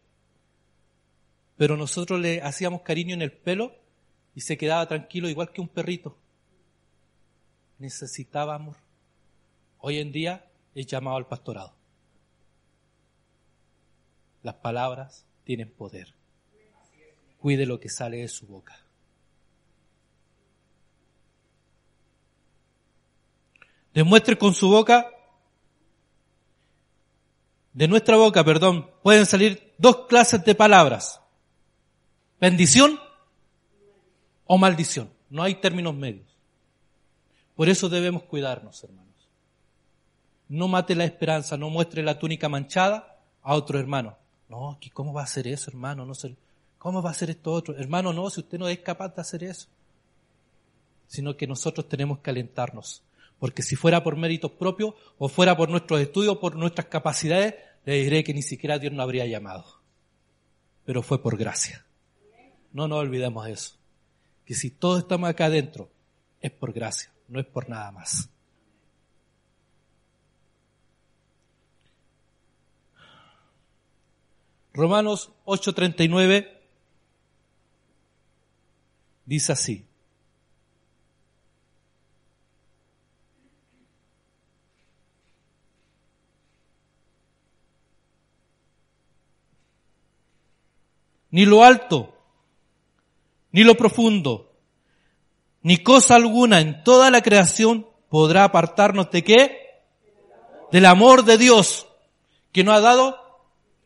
pero 1.56 1.76
nosotros 1.76 2.20
le 2.20 2.42
hacíamos 2.42 2.82
cariño 2.82 3.14
en 3.14 3.22
el 3.22 3.32
pelo 3.32 3.74
y 4.34 4.42
se 4.42 4.56
quedaba 4.56 4.86
tranquilo 4.86 5.28
igual 5.28 5.50
que 5.50 5.60
un 5.60 5.68
perrito. 5.68 6.16
Necesitaba 7.82 8.54
amor. 8.54 8.76
Hoy 9.78 9.98
en 9.98 10.12
día 10.12 10.46
es 10.72 10.86
llamado 10.86 11.16
al 11.16 11.26
pastorado. 11.26 11.74
Las 14.44 14.54
palabras 14.54 15.26
tienen 15.42 15.68
poder. 15.68 16.14
Cuide 17.40 17.66
lo 17.66 17.80
que 17.80 17.88
sale 17.88 18.18
de 18.18 18.28
su 18.28 18.46
boca. 18.46 18.78
Demuestre 23.92 24.38
con 24.38 24.54
su 24.54 24.68
boca, 24.68 25.10
de 27.72 27.88
nuestra 27.88 28.16
boca, 28.16 28.44
perdón, 28.44 28.92
pueden 29.02 29.26
salir 29.26 29.74
dos 29.76 30.06
clases 30.06 30.44
de 30.44 30.54
palabras. 30.54 31.20
Bendición 32.40 33.00
o 34.46 34.56
maldición. 34.56 35.12
No 35.30 35.42
hay 35.42 35.56
términos 35.56 35.96
medios. 35.96 36.31
Por 37.62 37.68
eso 37.68 37.88
debemos 37.88 38.24
cuidarnos, 38.24 38.82
hermanos. 38.82 39.28
No 40.48 40.66
mate 40.66 40.96
la 40.96 41.04
esperanza, 41.04 41.56
no 41.56 41.70
muestre 41.70 42.02
la 42.02 42.18
túnica 42.18 42.48
manchada 42.48 43.20
a 43.40 43.54
otro 43.54 43.78
hermano. 43.78 44.18
No, 44.48 44.80
¿cómo 44.92 45.12
va 45.12 45.20
a 45.20 45.24
hacer 45.26 45.46
eso, 45.46 45.70
hermano? 45.70 46.04
No 46.04 46.12
sé, 46.12 46.34
¿Cómo 46.76 47.00
va 47.00 47.10
a 47.10 47.12
hacer 47.12 47.30
esto 47.30 47.52
otro? 47.52 47.76
Hermano, 47.78 48.12
no, 48.12 48.28
si 48.30 48.40
usted 48.40 48.58
no 48.58 48.66
es 48.66 48.80
capaz 48.80 49.14
de 49.14 49.20
hacer 49.20 49.44
eso. 49.44 49.68
Sino 51.06 51.36
que 51.36 51.46
nosotros 51.46 51.88
tenemos 51.88 52.18
que 52.18 52.30
alentarnos. 52.30 53.04
Porque 53.38 53.62
si 53.62 53.76
fuera 53.76 54.02
por 54.02 54.16
méritos 54.16 54.50
propios 54.50 54.94
o 55.16 55.28
fuera 55.28 55.56
por 55.56 55.68
nuestros 55.68 56.00
estudios, 56.00 56.38
por 56.38 56.56
nuestras 56.56 56.88
capacidades, 56.88 57.54
le 57.84 58.02
diré 58.02 58.24
que 58.24 58.34
ni 58.34 58.42
siquiera 58.42 58.80
Dios 58.80 58.92
nos 58.92 59.04
habría 59.04 59.24
llamado. 59.26 59.64
Pero 60.84 61.00
fue 61.00 61.22
por 61.22 61.36
gracia. 61.36 61.86
No 62.72 62.88
nos 62.88 62.98
olvidemos 62.98 63.44
de 63.44 63.52
eso. 63.52 63.76
Que 64.44 64.54
si 64.54 64.72
todos 64.72 64.98
estamos 64.98 65.30
acá 65.30 65.44
adentro, 65.44 65.92
es 66.40 66.50
por 66.50 66.72
gracia, 66.72 67.12
no 67.32 67.40
es 67.40 67.46
por 67.46 67.66
nada 67.66 67.90
más. 67.90 68.28
Romanos 74.74 75.32
8:39 75.46 76.60
dice 79.24 79.52
así. 79.52 79.86
Ni 91.30 91.46
lo 91.46 91.64
alto, 91.64 92.14
ni 93.52 93.64
lo 93.64 93.74
profundo, 93.74 94.51
ni 95.62 95.78
cosa 95.78 96.16
alguna 96.16 96.60
en 96.60 96.82
toda 96.84 97.10
la 97.10 97.22
creación 97.22 97.86
podrá 98.08 98.44
apartarnos 98.44 99.10
de 99.10 99.24
qué? 99.24 99.58
Del 100.70 100.86
amor 100.86 101.24
de 101.24 101.38
Dios 101.38 101.86
que 102.50 102.64
nos 102.64 102.76
ha 102.76 102.80
dado 102.80 103.18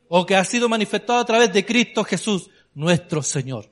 o 0.09 0.27
que 0.27 0.37
ha 0.37 0.45
sido 0.45 0.69
manifestado 0.69 1.19
a 1.19 1.25
través 1.25 1.53
de 1.53 1.65
Cristo 1.65 2.05
Jesús, 2.05 2.51
nuestro 2.75 3.23
Señor. 3.23 3.71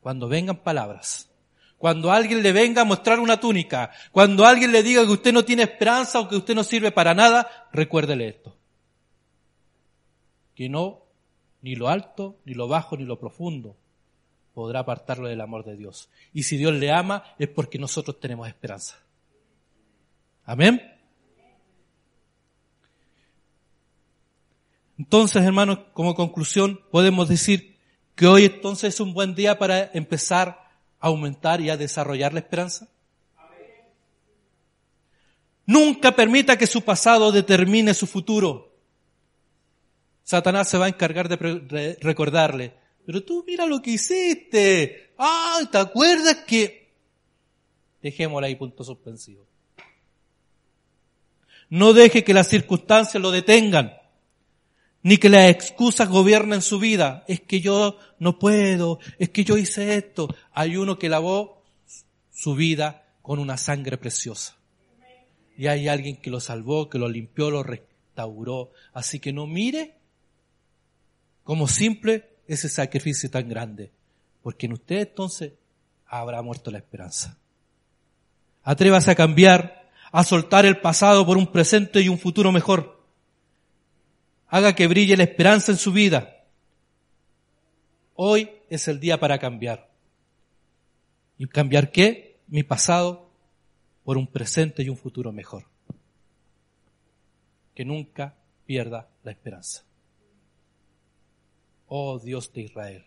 Cuando 0.00 0.28
vengan 0.28 0.56
palabras, 0.62 1.28
cuando 1.76 2.10
alguien 2.10 2.42
le 2.42 2.52
venga 2.52 2.82
a 2.82 2.84
mostrar 2.84 3.20
una 3.20 3.38
túnica, 3.38 3.90
cuando 4.10 4.44
alguien 4.44 4.72
le 4.72 4.82
diga 4.82 5.04
que 5.04 5.12
usted 5.12 5.32
no 5.32 5.44
tiene 5.44 5.62
esperanza 5.62 6.20
o 6.20 6.28
que 6.28 6.36
usted 6.36 6.54
no 6.54 6.64
sirve 6.64 6.90
para 6.90 7.14
nada, 7.14 7.68
recuérdele 7.72 8.28
esto. 8.28 8.56
Que 10.54 10.68
no, 10.68 11.04
ni 11.62 11.76
lo 11.76 11.88
alto, 11.88 12.40
ni 12.44 12.54
lo 12.54 12.66
bajo, 12.66 12.96
ni 12.96 13.04
lo 13.04 13.18
profundo, 13.18 13.76
podrá 14.58 14.80
apartarlo 14.80 15.28
del 15.28 15.40
amor 15.40 15.64
de 15.64 15.76
Dios. 15.76 16.08
Y 16.32 16.42
si 16.42 16.56
Dios 16.56 16.72
le 16.72 16.90
ama 16.90 17.22
es 17.38 17.46
porque 17.46 17.78
nosotros 17.78 18.18
tenemos 18.18 18.48
esperanza. 18.48 18.96
Amén. 20.44 20.82
Entonces, 24.98 25.44
hermanos, 25.44 25.78
como 25.92 26.16
conclusión, 26.16 26.80
podemos 26.90 27.28
decir 27.28 27.76
que 28.16 28.26
hoy 28.26 28.46
entonces 28.46 28.94
es 28.94 28.98
un 28.98 29.14
buen 29.14 29.36
día 29.36 29.60
para 29.60 29.92
empezar 29.92 30.58
a 30.98 31.06
aumentar 31.06 31.60
y 31.60 31.70
a 31.70 31.76
desarrollar 31.76 32.32
la 32.32 32.40
esperanza. 32.40 32.88
Nunca 35.66 36.16
permita 36.16 36.58
que 36.58 36.66
su 36.66 36.82
pasado 36.82 37.30
determine 37.30 37.94
su 37.94 38.08
futuro. 38.08 38.74
Satanás 40.24 40.68
se 40.68 40.78
va 40.78 40.86
a 40.86 40.88
encargar 40.88 41.28
de 41.28 41.96
recordarle, 42.00 42.74
pero 43.08 43.22
tú 43.22 43.42
mira 43.46 43.64
lo 43.64 43.80
que 43.80 43.92
hiciste. 43.92 45.12
Ah, 45.16 45.60
¿te 45.72 45.78
acuerdas 45.78 46.44
que? 46.46 46.92
Dejémosla 48.02 48.48
ahí, 48.48 48.54
punto 48.54 48.84
suspensivo. 48.84 49.46
No 51.70 51.94
deje 51.94 52.22
que 52.22 52.34
las 52.34 52.48
circunstancias 52.48 53.22
lo 53.22 53.30
detengan, 53.30 53.96
ni 55.02 55.16
que 55.16 55.30
las 55.30 55.48
excusas 55.48 56.10
gobiernen 56.10 56.60
su 56.60 56.78
vida. 56.78 57.24
Es 57.28 57.40
que 57.40 57.62
yo 57.62 57.96
no 58.18 58.38
puedo, 58.38 58.98
es 59.18 59.30
que 59.30 59.42
yo 59.42 59.56
hice 59.56 59.94
esto. 59.96 60.28
Hay 60.52 60.76
uno 60.76 60.98
que 60.98 61.08
lavó 61.08 61.62
su 62.30 62.56
vida 62.56 63.06
con 63.22 63.38
una 63.38 63.56
sangre 63.56 63.96
preciosa. 63.96 64.58
Y 65.56 65.68
hay 65.68 65.88
alguien 65.88 66.18
que 66.18 66.28
lo 66.28 66.40
salvó, 66.40 66.90
que 66.90 66.98
lo 66.98 67.08
limpió, 67.08 67.50
lo 67.50 67.62
restauró. 67.62 68.70
Así 68.92 69.18
que 69.18 69.32
no 69.32 69.46
mire 69.46 69.94
como 71.42 71.68
simple 71.68 72.27
ese 72.48 72.68
sacrificio 72.68 73.30
tan 73.30 73.48
grande, 73.48 73.92
porque 74.42 74.66
en 74.66 74.72
usted 74.72 75.00
entonces 75.00 75.52
habrá 76.06 76.40
muerto 76.42 76.70
la 76.70 76.78
esperanza. 76.78 77.38
Atrévase 78.64 79.10
a 79.10 79.14
cambiar, 79.14 79.90
a 80.10 80.24
soltar 80.24 80.64
el 80.64 80.80
pasado 80.80 81.24
por 81.26 81.36
un 81.36 81.52
presente 81.52 82.00
y 82.00 82.08
un 82.08 82.18
futuro 82.18 82.50
mejor. 82.50 83.04
Haga 84.48 84.74
que 84.74 84.86
brille 84.86 85.16
la 85.16 85.24
esperanza 85.24 85.72
en 85.72 85.78
su 85.78 85.92
vida. 85.92 86.42
Hoy 88.14 88.50
es 88.70 88.88
el 88.88 88.98
día 88.98 89.20
para 89.20 89.38
cambiar. 89.38 89.90
¿Y 91.36 91.46
cambiar 91.46 91.92
qué? 91.92 92.40
Mi 92.48 92.62
pasado 92.62 93.30
por 94.04 94.16
un 94.16 94.26
presente 94.26 94.82
y 94.82 94.88
un 94.88 94.96
futuro 94.96 95.32
mejor. 95.32 95.66
Que 97.74 97.84
nunca 97.84 98.34
pierda 98.64 99.08
la 99.22 99.32
esperanza 99.32 99.87
oh 101.88 102.18
Dios 102.18 102.52
de 102.52 102.62
Israel, 102.62 103.04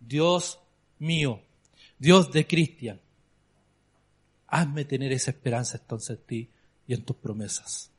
Dios 0.00 0.60
mío, 0.98 1.40
Dios 1.98 2.30
de 2.32 2.46
Cristian, 2.46 3.00
hazme 4.46 4.84
tener 4.84 5.12
esa 5.12 5.30
esperanza 5.30 5.78
entonces 5.78 6.18
en 6.18 6.24
ti 6.24 6.50
y 6.86 6.94
en 6.94 7.04
tus 7.04 7.16
promesas. 7.16 7.90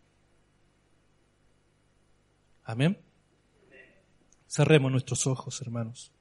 Amén. 2.64 2.98
Cerremos 4.48 4.92
nuestros 4.92 5.26
ojos, 5.28 5.62
hermanos. 5.62 6.12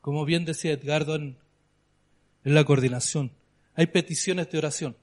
Como 0.00 0.24
bien 0.24 0.44
decía 0.44 0.72
Edgardo 0.72 1.14
en, 1.14 1.36
en 2.44 2.54
la 2.54 2.64
coordinación, 2.64 3.30
hay 3.74 3.86
peticiones 3.86 4.50
de 4.50 4.58
oración 4.58 4.96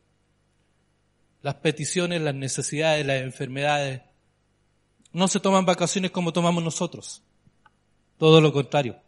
las 1.45 1.53
peticiones, 1.53 2.23
las 2.23 2.34
necesidades, 2.34 3.05
las 3.05 3.21
enfermedades. 3.21 4.01
No 5.13 5.27
se 5.27 5.39
toman 5.39 5.63
vacaciones 5.63 6.10
como 6.10 6.34
tomamos 6.34 6.63
nosotros. 6.63 7.21
Todo 8.17 8.41
lo 8.41 8.51
contrario. 8.51 8.99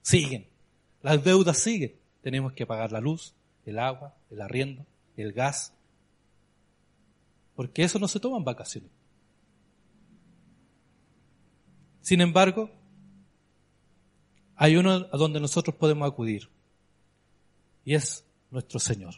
Siguen. 0.00 0.46
Las 1.02 1.24
deudas 1.24 1.58
siguen. 1.58 1.96
Tenemos 2.20 2.52
que 2.52 2.66
pagar 2.66 2.92
la 2.92 3.00
luz, 3.00 3.34
el 3.66 3.80
agua, 3.80 4.14
el 4.30 4.40
arriendo, 4.40 4.86
el 5.16 5.32
gas, 5.32 5.74
porque 7.56 7.82
eso 7.82 7.98
no 7.98 8.06
se 8.06 8.20
toma 8.20 8.36
en 8.36 8.44
vacaciones. 8.44 8.92
Sin 12.00 12.20
embargo, 12.20 12.70
hay 14.54 14.76
uno 14.76 15.08
a 15.10 15.16
donde 15.16 15.40
nosotros 15.40 15.74
podemos 15.74 16.08
acudir 16.08 16.48
y 17.84 17.94
es 17.94 18.24
nuestro 18.52 18.78
Señor. 18.78 19.16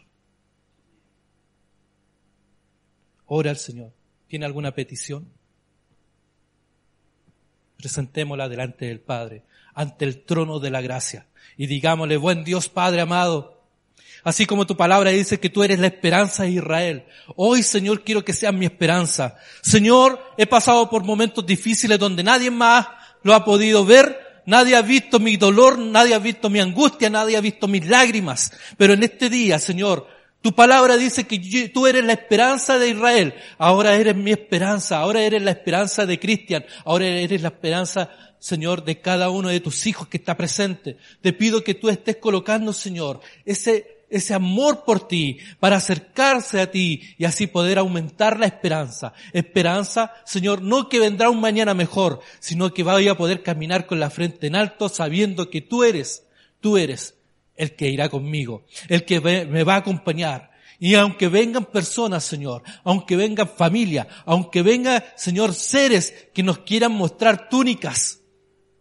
Ora 3.27 3.49
al 3.49 3.57
Señor. 3.57 3.91
¿Tiene 4.27 4.45
alguna 4.45 4.73
petición? 4.73 5.27
Presentémosla 7.77 8.49
delante 8.49 8.85
del 8.85 8.99
Padre, 8.99 9.43
ante 9.73 10.05
el 10.05 10.23
trono 10.23 10.59
de 10.59 10.71
la 10.71 10.81
gracia, 10.81 11.27
y 11.57 11.67
digámosle, 11.67 12.17
buen 12.17 12.43
Dios 12.43 12.69
Padre 12.69 13.01
amado, 13.01 13.61
así 14.23 14.45
como 14.45 14.65
tu 14.65 14.75
palabra 14.75 15.11
dice 15.11 15.39
que 15.39 15.49
tú 15.49 15.63
eres 15.63 15.79
la 15.79 15.87
esperanza 15.87 16.43
de 16.43 16.51
Israel. 16.51 17.05
Hoy, 17.35 17.63
Señor, 17.63 18.03
quiero 18.03 18.25
que 18.25 18.33
seas 18.33 18.53
mi 18.53 18.65
esperanza. 18.65 19.37
Señor, 19.61 20.19
he 20.37 20.47
pasado 20.47 20.89
por 20.89 21.03
momentos 21.03 21.45
difíciles 21.45 21.99
donde 21.99 22.23
nadie 22.23 22.49
más 22.49 22.87
lo 23.23 23.33
ha 23.33 23.45
podido 23.45 23.85
ver, 23.85 24.41
nadie 24.45 24.75
ha 24.75 24.81
visto 24.81 25.19
mi 25.19 25.37
dolor, 25.37 25.77
nadie 25.77 26.15
ha 26.15 26.19
visto 26.19 26.49
mi 26.49 26.59
angustia, 26.59 27.09
nadie 27.09 27.37
ha 27.37 27.41
visto 27.41 27.67
mis 27.67 27.85
lágrimas. 27.85 28.51
Pero 28.77 28.93
en 28.93 29.03
este 29.03 29.29
día, 29.29 29.59
Señor, 29.59 30.07
tu 30.45 30.53
palabra 30.53 30.95
dice 30.95 31.23
que 31.23 31.71
tú 31.73 31.87
eres 31.87 32.05
la 32.05 32.13
esperanza 32.13 32.77
de 32.77 32.89
Israel. 32.89 33.33
Ahora 33.57 33.95
eres 33.95 34.15
mi 34.15 34.29
esperanza. 34.29 34.99
Ahora 34.99 35.23
eres 35.23 35.41
la 35.41 35.49
esperanza 35.49 36.05
de 36.05 36.19
Cristian. 36.19 36.63
Ahora 36.85 37.07
eres 37.07 37.41
la 37.41 37.47
esperanza, 37.47 38.11
Señor, 38.37 38.85
de 38.85 39.01
cada 39.01 39.31
uno 39.31 39.49
de 39.49 39.59
tus 39.59 39.87
hijos 39.87 40.07
que 40.07 40.17
está 40.17 40.37
presente. 40.37 40.97
Te 41.21 41.33
pido 41.33 41.63
que 41.63 41.73
tú 41.73 41.89
estés 41.89 42.17
colocando, 42.17 42.73
Señor, 42.73 43.21
ese, 43.43 44.05
ese 44.07 44.35
amor 44.35 44.83
por 44.85 45.07
ti 45.07 45.39
para 45.59 45.77
acercarse 45.77 46.61
a 46.61 46.69
ti 46.69 47.01
y 47.17 47.25
así 47.25 47.47
poder 47.47 47.79
aumentar 47.79 48.39
la 48.39 48.45
esperanza. 48.45 49.13
Esperanza, 49.33 50.13
Señor, 50.25 50.61
no 50.61 50.89
que 50.89 50.99
vendrá 50.99 51.31
un 51.31 51.41
mañana 51.41 51.73
mejor, 51.73 52.19
sino 52.37 52.71
que 52.71 52.83
vaya 52.83 53.13
a 53.13 53.17
poder 53.17 53.41
caminar 53.41 53.87
con 53.87 53.99
la 53.99 54.11
frente 54.11 54.45
en 54.45 54.55
alto 54.55 54.89
sabiendo 54.89 55.49
que 55.49 55.61
tú 55.61 55.83
eres, 55.83 56.27
tú 56.61 56.77
eres 56.77 57.14
el 57.55 57.75
que 57.75 57.89
irá 57.89 58.09
conmigo, 58.09 58.65
el 58.89 59.05
que 59.05 59.19
me 59.21 59.63
va 59.63 59.75
a 59.75 59.77
acompañar. 59.77 60.51
Y 60.79 60.95
aunque 60.95 61.29
vengan 61.29 61.65
personas, 61.65 62.23
Señor, 62.23 62.63
aunque 62.83 63.15
vengan 63.15 63.47
familia, 63.47 64.07
aunque 64.25 64.61
vengan, 64.61 65.03
Señor, 65.15 65.53
seres 65.53 66.27
que 66.33 66.43
nos 66.43 66.59
quieran 66.59 66.91
mostrar 66.91 67.49
túnicas 67.49 68.21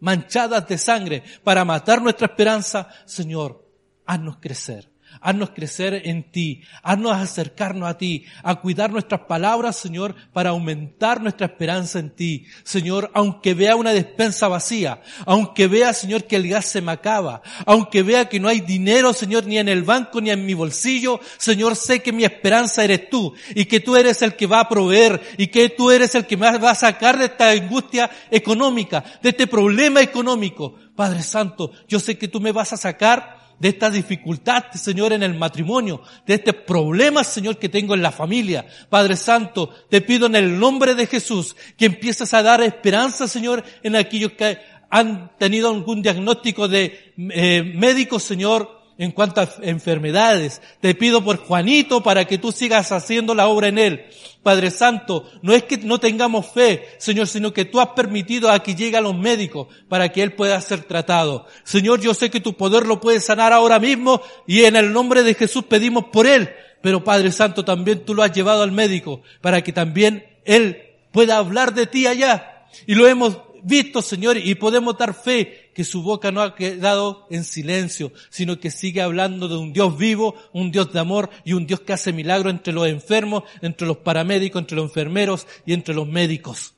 manchadas 0.01 0.69
de 0.69 0.77
sangre 0.77 1.23
para 1.43 1.65
matar 1.65 2.03
nuestra 2.03 2.27
esperanza, 2.27 2.89
Señor, 3.07 3.67
haznos 4.05 4.37
crecer. 4.39 4.93
Haznos 5.27 5.53
crecer 5.53 6.03
en 6.05 6.31
ti, 6.31 6.61
haznos 6.83 7.17
acercarnos 7.17 7.89
a 7.89 7.97
ti, 7.97 8.27
a 8.43 8.57
cuidar 8.57 8.93
nuestras 8.93 9.23
palabras, 9.23 9.75
Señor, 9.75 10.15
para 10.35 10.51
aumentar 10.51 11.23
nuestra 11.23 11.47
esperanza 11.47 11.99
en 11.99 12.11
ti. 12.11 12.45
Señor, 12.63 13.11
aunque 13.15 13.55
vea 13.55 13.75
una 13.75 13.95
despensa 13.95 14.49
vacía, 14.49 15.01
aunque 15.25 15.67
vea, 15.67 15.95
Señor, 15.95 16.25
que 16.25 16.37
el 16.37 16.47
gas 16.47 16.67
se 16.67 16.83
me 16.83 16.93
acaba, 16.93 17.41
aunque 17.65 18.03
vea 18.03 18.29
que 18.29 18.39
no 18.39 18.49
hay 18.49 18.61
dinero, 18.61 19.15
Señor, 19.15 19.47
ni 19.47 19.57
en 19.57 19.71
el 19.71 19.83
banco 19.83 20.21
ni 20.21 20.29
en 20.29 20.45
mi 20.45 20.53
bolsillo, 20.53 21.19
Señor, 21.39 21.75
sé 21.75 22.03
que 22.03 22.13
mi 22.13 22.25
esperanza 22.25 22.85
eres 22.85 23.09
tú 23.09 23.33
y 23.55 23.65
que 23.65 23.81
tú 23.81 23.97
eres 23.97 24.21
el 24.21 24.37
que 24.37 24.47
va 24.47 24.61
a 24.61 24.69
proveer 24.69 25.23
y 25.39 25.47
que 25.47 25.71
tú 25.71 25.91
eres 25.91 26.15
el 26.15 26.27
que 26.27 26.37
me 26.37 26.59
va 26.59 26.73
a 26.73 26.75
sacar 26.75 27.19
de 27.19 27.25
esta 27.25 27.51
angustia 27.51 28.11
económica, 28.31 29.03
de 29.23 29.31
este 29.31 29.47
problema 29.47 30.03
económico. 30.03 30.75
Padre 30.95 31.23
Santo, 31.23 31.73
yo 31.89 31.99
sé 31.99 32.19
que 32.19 32.29
tú 32.29 32.43
me 32.43 32.53
vas 32.53 32.75
a 32.75 32.77
sacar 32.77 33.43
de 33.59 33.69
esta 33.69 33.90
dificultad, 33.90 34.64
Señor, 34.73 35.12
en 35.12 35.23
el 35.23 35.35
matrimonio, 35.35 36.03
de 36.27 36.35
este 36.35 36.53
problema, 36.53 37.25
Señor, 37.25 37.59
que 37.59 37.69
tengo 37.69 37.95
en 37.95 38.03
la 38.03 38.12
familia. 38.12 38.67
Padre 38.88 39.17
Santo, 39.17 39.71
te 39.88 40.01
pido 40.01 40.27
en 40.27 40.37
el 40.37 40.59
nombre 40.59 40.95
de 40.95 41.07
Jesús 41.07 41.57
que 41.77 41.87
empieces 41.87 42.35
a 42.35 42.43
dar 42.43 42.62
esperanza, 42.62 43.29
Señor, 43.29 43.64
en 43.83 43.97
aquellos 43.97 44.33
que 44.33 44.59
han 44.90 45.37
tenido 45.38 45.71
algún 45.71 46.03
diagnóstico 46.03 46.69
de 46.69 47.14
eh, 47.17 47.62
médico, 47.75 48.21
Señor, 48.21 48.84
en 48.98 49.11
cuanto 49.11 49.40
a 49.40 49.48
enfermedades. 49.62 50.62
Te 50.80 50.94
pido 50.94 51.24
por 51.24 51.38
Juanito 51.38 52.02
para 52.02 52.26
que 52.26 52.38
tú 52.38 52.52
sigas 52.52 52.92
haciendo 52.92 53.35
la 53.35 53.48
obra 53.48 53.68
en 53.68 53.78
él. 53.78 54.04
Padre 54.42 54.70
Santo, 54.70 55.30
no 55.42 55.54
es 55.54 55.64
que 55.64 55.78
no 55.78 55.98
tengamos 55.98 56.46
fe, 56.46 56.87
Señor, 56.98 57.26
sino 57.26 57.52
que 57.52 57.64
tú 57.64 57.80
has 57.80 57.88
permitido 57.88 58.50
a 58.50 58.62
que 58.62 58.74
llegue 58.74 58.96
a 58.96 59.00
los 59.00 59.16
médicos 59.16 59.68
para 59.88 60.11
que 60.11 60.22
él 60.22 60.35
pueda 60.35 60.61
ser 60.61 60.85
tratado. 60.85 61.46
Señor, 61.64 62.00
yo 62.00 62.12
sé 62.14 62.30
que 62.30 62.40
tu 62.40 62.54
poder 62.54 62.87
lo 62.87 63.00
puede 63.00 63.20
sanar 63.20 63.52
ahora 63.52 63.78
mismo 63.78 64.20
y 64.46 64.64
en 64.64 64.76
el 64.76 64.92
nombre 64.92 65.22
de 65.22 65.35
Jesús 65.35 65.64
pedimos 65.64 66.04
por 66.12 66.26
él. 66.26 66.50
Pero 66.83 67.02
Padre 67.02 67.33
Santo, 67.33 67.64
también 67.64 68.04
tú 68.04 68.14
lo 68.14 68.22
has 68.22 68.33
llevado 68.33 68.62
al 68.62 68.72
médico 68.72 69.22
para 69.40 69.62
que 69.62 69.72
también 69.72 70.26
él 70.44 70.83
pueda 71.12 71.38
hablar 71.38 71.72
de 71.72 71.87
ti 71.87 72.07
allá. 72.07 72.66
Y 72.87 72.94
lo 72.94 73.09
hemos 73.09 73.38
visto, 73.62 74.02
Señor, 74.02 74.37
y 74.37 74.54
podemos 74.57 74.98
dar 74.98 75.14
fe 75.14 75.63
que 75.75 75.85
su 75.85 76.03
boca 76.03 76.31
no 76.33 76.41
ha 76.41 76.55
quedado 76.55 77.27
en 77.31 77.45
silencio, 77.45 78.13
sino 78.31 78.59
que 78.59 78.71
sigue 78.71 79.03
hablando 79.03 79.49
de 79.49 79.57
un 79.57 79.73
Dios 79.73 79.99
vivo, 79.99 80.35
un 80.53 80.71
Dios 80.71 80.93
de 80.93 81.01
amor 81.01 81.31
y 81.45 81.53
un 81.53 81.67
Dios 81.67 81.81
que 81.81 81.93
hace 81.93 82.13
milagros 82.13 82.53
entre 82.53 82.73
los 82.73 82.87
enfermos, 82.87 83.43
entre 83.61 83.87
los 83.87 83.99
paramédicos, 83.99 84.61
entre 84.61 84.77
los 84.77 84.87
enfermeros 84.87 85.47
y 85.67 85.73
entre 85.73 85.95
los 85.95 86.07
médicos. 86.07 86.75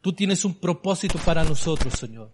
Tú 0.00 0.12
tienes 0.12 0.44
un 0.44 0.54
propósito 0.54 1.18
para 1.24 1.44
nosotros, 1.44 1.94
Señor. 1.94 2.32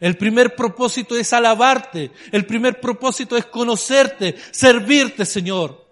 El 0.00 0.16
primer 0.16 0.54
propósito 0.54 1.16
es 1.16 1.32
alabarte. 1.32 2.10
El 2.32 2.46
primer 2.46 2.80
propósito 2.80 3.36
es 3.36 3.44
conocerte, 3.46 4.36
servirte, 4.52 5.24
Señor. 5.24 5.86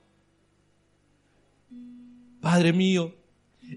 Padre 2.40 2.72
mío, 2.72 3.14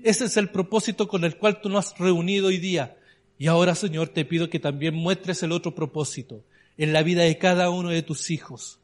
ese 0.03 0.25
es 0.25 0.37
el 0.37 0.49
propósito 0.49 1.07
con 1.07 1.23
el 1.23 1.37
cual 1.37 1.59
tú 1.59 1.69
nos 1.69 1.87
has 1.87 1.97
reunido 1.97 2.47
hoy 2.47 2.59
día. 2.59 2.95
Y 3.39 3.47
ahora, 3.47 3.73
Señor, 3.73 4.09
te 4.09 4.25
pido 4.25 4.49
que 4.49 4.59
también 4.59 4.93
muestres 4.93 5.41
el 5.43 5.53
otro 5.53 5.73
propósito 5.73 6.43
en 6.77 6.91
la 6.91 7.03
vida 7.03 7.23
de 7.23 7.37
cada 7.37 7.69
uno 7.69 7.89
de 7.89 8.03
tus 8.03 8.29
hijos. 8.31 8.79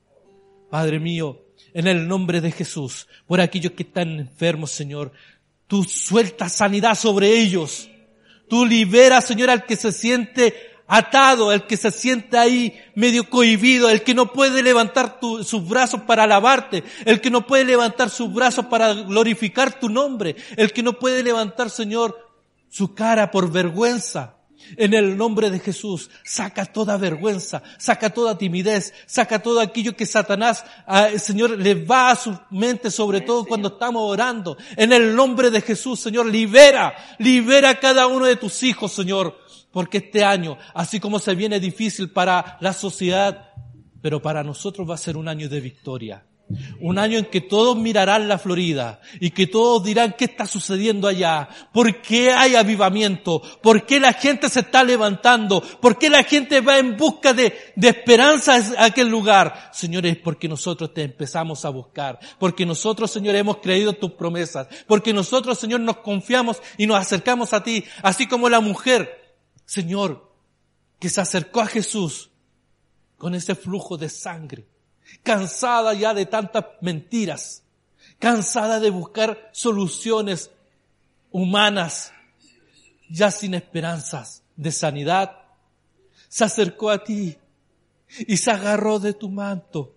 Padre 0.72 0.98
mío, 1.00 1.42
en 1.74 1.88
el 1.88 2.08
nombre 2.08 2.40
de 2.40 2.52
Jesús, 2.52 3.08
por 3.28 3.42
aquellos 3.42 3.74
que 3.74 3.84
están 3.84 4.18
enfermos, 4.18 4.72
Señor, 4.72 5.12
tú 5.68 5.84
sueltas 5.84 6.54
sanidad 6.54 6.96
sobre 6.96 7.38
ellos. 7.38 7.90
Tú 8.48 8.66
liberas, 8.66 9.26
Señor, 9.26 9.50
al 9.50 9.66
que 9.66 9.76
se 9.76 9.92
siente 9.92 10.56
atado, 10.88 11.52
el 11.52 11.66
que 11.68 11.76
se 11.76 11.92
siente 11.92 12.38
ahí 12.38 12.80
medio 12.96 13.30
cohibido, 13.30 13.90
el 13.90 14.04
que 14.04 14.14
no 14.14 14.32
puede 14.32 14.64
levantar 14.64 15.20
sus 15.44 15.68
brazos 15.68 16.02
para 16.04 16.24
alabarte, 16.24 16.86
el 17.04 17.20
que 17.20 17.30
no 17.30 17.46
puede 17.46 17.66
levantar 17.66 18.10
sus 18.10 18.34
brazos 18.34 18.68
para 18.68 18.94
glorificar 18.94 19.80
tu 19.82 19.90
nombre, 19.90 20.38
el 20.56 20.72
que 20.72 20.82
no 20.82 20.98
puede 20.98 21.24
levantar, 21.24 21.70
Señor, 21.70 22.18
su 22.70 22.94
cara 22.94 23.32
por 23.32 23.52
vergüenza. 23.52 24.36
En 24.78 24.94
el 24.94 25.18
nombre 25.18 25.50
de 25.50 25.60
Jesús, 25.60 26.10
saca 26.24 26.66
toda 26.66 26.98
vergüenza, 26.98 27.64
saca 27.78 28.10
toda 28.10 28.38
timidez, 28.38 28.94
saca 29.06 29.40
todo 29.40 29.60
aquello 29.60 29.96
que 29.96 30.06
Satanás, 30.06 30.66
ah, 30.86 31.10
Señor, 31.18 31.52
le 31.52 31.76
va 31.76 32.12
a 32.12 32.16
su 32.16 32.38
mente, 32.50 32.92
sobre 32.92 33.22
todo 33.22 33.46
cuando 33.46 33.70
estamos 33.70 34.04
orando. 34.04 34.58
En 34.76 34.94
el 34.94 35.16
nombre 35.16 35.50
de 35.52 35.62
Jesús, 35.62 36.00
Señor, 36.00 36.26
libera, 36.26 36.96
libera 37.20 37.72
a 37.72 37.80
cada 37.80 38.08
uno 38.08 38.26
de 38.26 38.36
tus 38.36 38.64
hijos, 38.64 38.92
Señor, 38.92 39.38
porque 39.72 39.98
este 39.98 40.24
año, 40.24 40.58
así 40.74 41.00
como 41.00 41.20
se 41.20 41.36
viene 41.36 41.60
difícil 41.60 42.10
para 42.10 42.58
la 42.62 42.74
sociedad, 42.74 43.52
pero 44.02 44.22
para 44.22 44.44
nosotros 44.44 44.90
va 44.90 44.96
a 44.96 45.00
ser 45.00 45.18
un 45.18 45.28
año 45.28 45.50
de 45.50 45.62
victoria. 45.62 46.26
Un 46.80 47.00
año 47.00 47.18
en 47.18 47.26
que 47.26 47.42
todos 47.42 47.76
mirarán 47.76 48.28
la 48.28 48.38
Florida 48.38 49.02
y 49.20 49.32
que 49.32 49.48
todos 49.48 49.84
dirán 49.84 50.14
qué 50.16 50.26
está 50.26 50.46
sucediendo 50.46 51.08
allá, 51.08 51.50
por 51.74 52.04
qué 52.04 52.32
hay 52.32 52.56
avivamiento, 52.56 53.42
por 53.64 53.88
qué 53.88 54.00
la 54.00 54.14
gente 54.14 54.48
se 54.50 54.60
está 54.60 54.84
levantando, 54.84 55.62
por 55.82 55.98
qué 55.98 56.08
la 56.08 56.24
gente 56.24 56.62
va 56.62 56.78
en 56.78 56.98
busca 56.98 57.34
de, 57.34 57.74
esperanza 57.76 58.58
a 58.78 58.86
aquel 58.86 59.08
lugar. 59.08 59.72
Señores, 59.74 60.18
porque 60.18 60.48
nosotros 60.48 60.94
te 60.94 61.02
empezamos 61.02 61.66
a 61.66 61.70
buscar, 61.70 62.20
porque 62.38 62.64
nosotros, 62.64 63.10
Señor, 63.10 63.36
hemos 63.36 63.58
creído 63.58 63.94
tus 63.94 64.12
promesas, 64.12 64.68
porque 64.86 65.14
nosotros, 65.14 65.58
Señor, 65.58 65.80
nos 65.80 65.98
confiamos 65.98 66.62
y 66.78 66.86
nos 66.86 66.98
acercamos 66.98 67.54
a 67.54 67.64
ti, 67.64 67.84
así 68.04 68.28
como 68.28 68.50
la 68.50 68.60
mujer, 68.60 69.36
Señor, 69.66 70.32
que 71.00 71.10
se 71.10 71.22
acercó 71.22 71.62
a 71.62 71.66
Jesús 71.66 72.30
con 73.18 73.34
ese 73.34 73.56
flujo 73.56 73.98
de 73.98 74.10
sangre 74.10 74.75
cansada 75.24 75.94
ya 75.94 76.14
de 76.14 76.26
tantas 76.26 76.66
mentiras, 76.82 77.64
cansada 78.20 78.80
de 78.80 78.90
buscar 78.90 79.50
soluciones 79.52 80.52
humanas, 81.32 82.14
ya 83.10 83.32
sin 83.32 83.54
esperanzas 83.54 84.44
de 84.56 84.72
sanidad, 84.72 85.38
se 86.28 86.44
acercó 86.44 86.90
a 86.90 87.04
ti 87.04 87.38
y 88.20 88.38
se 88.38 88.52
agarró 88.52 89.00
de 89.00 89.14
tu 89.14 89.30
manto 89.30 89.96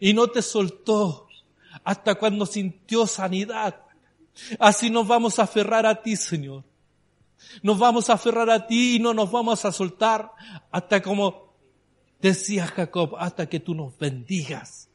y 0.00 0.12
no 0.14 0.28
te 0.28 0.42
soltó 0.42 1.28
hasta 1.82 2.14
cuando 2.16 2.46
sintió 2.46 3.06
sanidad. 3.06 3.80
Así 4.58 4.90
nos 4.90 5.06
vamos 5.06 5.38
a 5.38 5.44
aferrar 5.44 5.86
a 5.86 6.02
ti, 6.02 6.16
Señor. 6.16 6.64
Nos 7.62 7.78
vamos 7.78 8.10
a 8.10 8.14
aferrar 8.14 8.50
a 8.50 8.66
ti 8.66 8.96
y 8.96 8.98
no 8.98 9.14
nos 9.14 9.30
vamos 9.30 9.64
a 9.64 9.72
soltar 9.72 10.32
hasta 10.70 11.02
como 11.02 11.43
Decía 12.24 12.66
Jacob, 12.66 13.16
hasta 13.18 13.50
que 13.50 13.60
tú 13.60 13.74
nos 13.74 13.98
bendigas, 13.98 14.88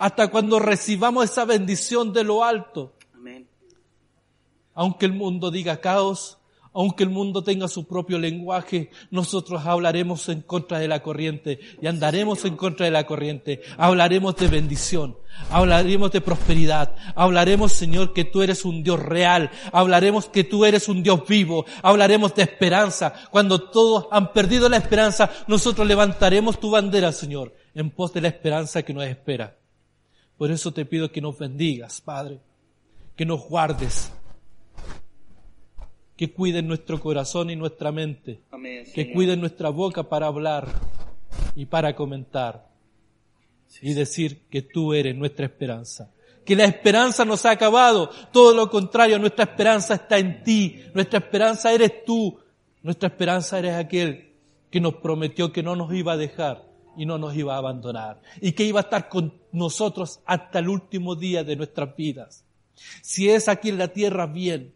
hasta 0.00 0.32
cuando 0.32 0.58
recibamos 0.58 1.26
esa 1.26 1.44
bendición 1.44 2.12
de 2.12 2.24
lo 2.24 2.42
alto. 2.42 2.92
Amén. 3.14 3.46
Aunque 4.74 5.06
el 5.06 5.12
mundo 5.12 5.52
diga 5.52 5.80
caos, 5.80 6.39
aunque 6.72 7.02
el 7.02 7.10
mundo 7.10 7.42
tenga 7.42 7.66
su 7.66 7.86
propio 7.86 8.18
lenguaje, 8.18 8.90
nosotros 9.10 9.66
hablaremos 9.66 10.28
en 10.28 10.42
contra 10.42 10.78
de 10.78 10.86
la 10.86 11.02
corriente 11.02 11.58
y 11.82 11.86
andaremos 11.88 12.44
en 12.44 12.56
contra 12.56 12.86
de 12.86 12.92
la 12.92 13.06
corriente. 13.06 13.60
Hablaremos 13.76 14.36
de 14.36 14.46
bendición, 14.46 15.16
hablaremos 15.50 16.12
de 16.12 16.20
prosperidad, 16.20 16.94
hablaremos, 17.16 17.72
Señor, 17.72 18.12
que 18.12 18.24
tú 18.24 18.42
eres 18.42 18.64
un 18.64 18.84
Dios 18.84 19.00
real, 19.00 19.50
hablaremos 19.72 20.26
que 20.26 20.44
tú 20.44 20.64
eres 20.64 20.88
un 20.88 21.02
Dios 21.02 21.26
vivo, 21.26 21.66
hablaremos 21.82 22.34
de 22.36 22.42
esperanza. 22.42 23.14
Cuando 23.30 23.70
todos 23.70 24.06
han 24.12 24.32
perdido 24.32 24.68
la 24.68 24.76
esperanza, 24.76 25.28
nosotros 25.48 25.86
levantaremos 25.86 26.60
tu 26.60 26.70
bandera, 26.70 27.10
Señor, 27.10 27.52
en 27.74 27.90
pos 27.90 28.12
de 28.12 28.20
la 28.20 28.28
esperanza 28.28 28.82
que 28.82 28.94
nos 28.94 29.04
espera. 29.04 29.56
Por 30.38 30.52
eso 30.52 30.72
te 30.72 30.84
pido 30.84 31.10
que 31.10 31.20
nos 31.20 31.36
bendigas, 31.36 32.00
Padre, 32.00 32.38
que 33.16 33.26
nos 33.26 33.46
guardes, 33.48 34.12
que 36.20 36.34
cuiden 36.34 36.68
nuestro 36.68 37.00
corazón 37.00 37.48
y 37.48 37.56
nuestra 37.56 37.92
mente, 37.92 38.42
Amén. 38.50 38.84
que 38.94 39.10
cuiden 39.10 39.40
nuestra 39.40 39.70
boca 39.70 40.02
para 40.02 40.26
hablar 40.26 40.68
y 41.56 41.64
para 41.64 41.96
comentar 41.96 42.68
y 43.80 43.94
decir 43.94 44.42
que 44.50 44.60
tú 44.60 44.92
eres 44.92 45.16
nuestra 45.16 45.46
esperanza. 45.46 46.12
Que 46.44 46.54
la 46.54 46.66
esperanza 46.66 47.24
nos 47.24 47.46
ha 47.46 47.52
acabado, 47.52 48.10
todo 48.34 48.52
lo 48.52 48.68
contrario, 48.68 49.18
nuestra 49.18 49.44
esperanza 49.44 49.94
está 49.94 50.18
en 50.18 50.44
ti, 50.44 50.82
nuestra 50.92 51.20
esperanza 51.20 51.72
eres 51.72 52.04
tú, 52.04 52.38
nuestra 52.82 53.08
esperanza 53.08 53.58
eres 53.58 53.76
aquel 53.76 54.34
que 54.70 54.78
nos 54.78 54.96
prometió 54.96 55.50
que 55.50 55.62
no 55.62 55.74
nos 55.74 55.90
iba 55.94 56.12
a 56.12 56.18
dejar 56.18 56.68
y 56.98 57.06
no 57.06 57.16
nos 57.16 57.34
iba 57.34 57.54
a 57.54 57.58
abandonar 57.58 58.20
y 58.42 58.52
que 58.52 58.64
iba 58.64 58.80
a 58.80 58.82
estar 58.82 59.08
con 59.08 59.40
nosotros 59.52 60.20
hasta 60.26 60.58
el 60.58 60.68
último 60.68 61.16
día 61.16 61.44
de 61.44 61.56
nuestras 61.56 61.96
vidas. 61.96 62.44
Si 63.00 63.30
es 63.30 63.48
aquí 63.48 63.70
en 63.70 63.78
la 63.78 63.88
tierra, 63.88 64.26
bien. 64.26 64.74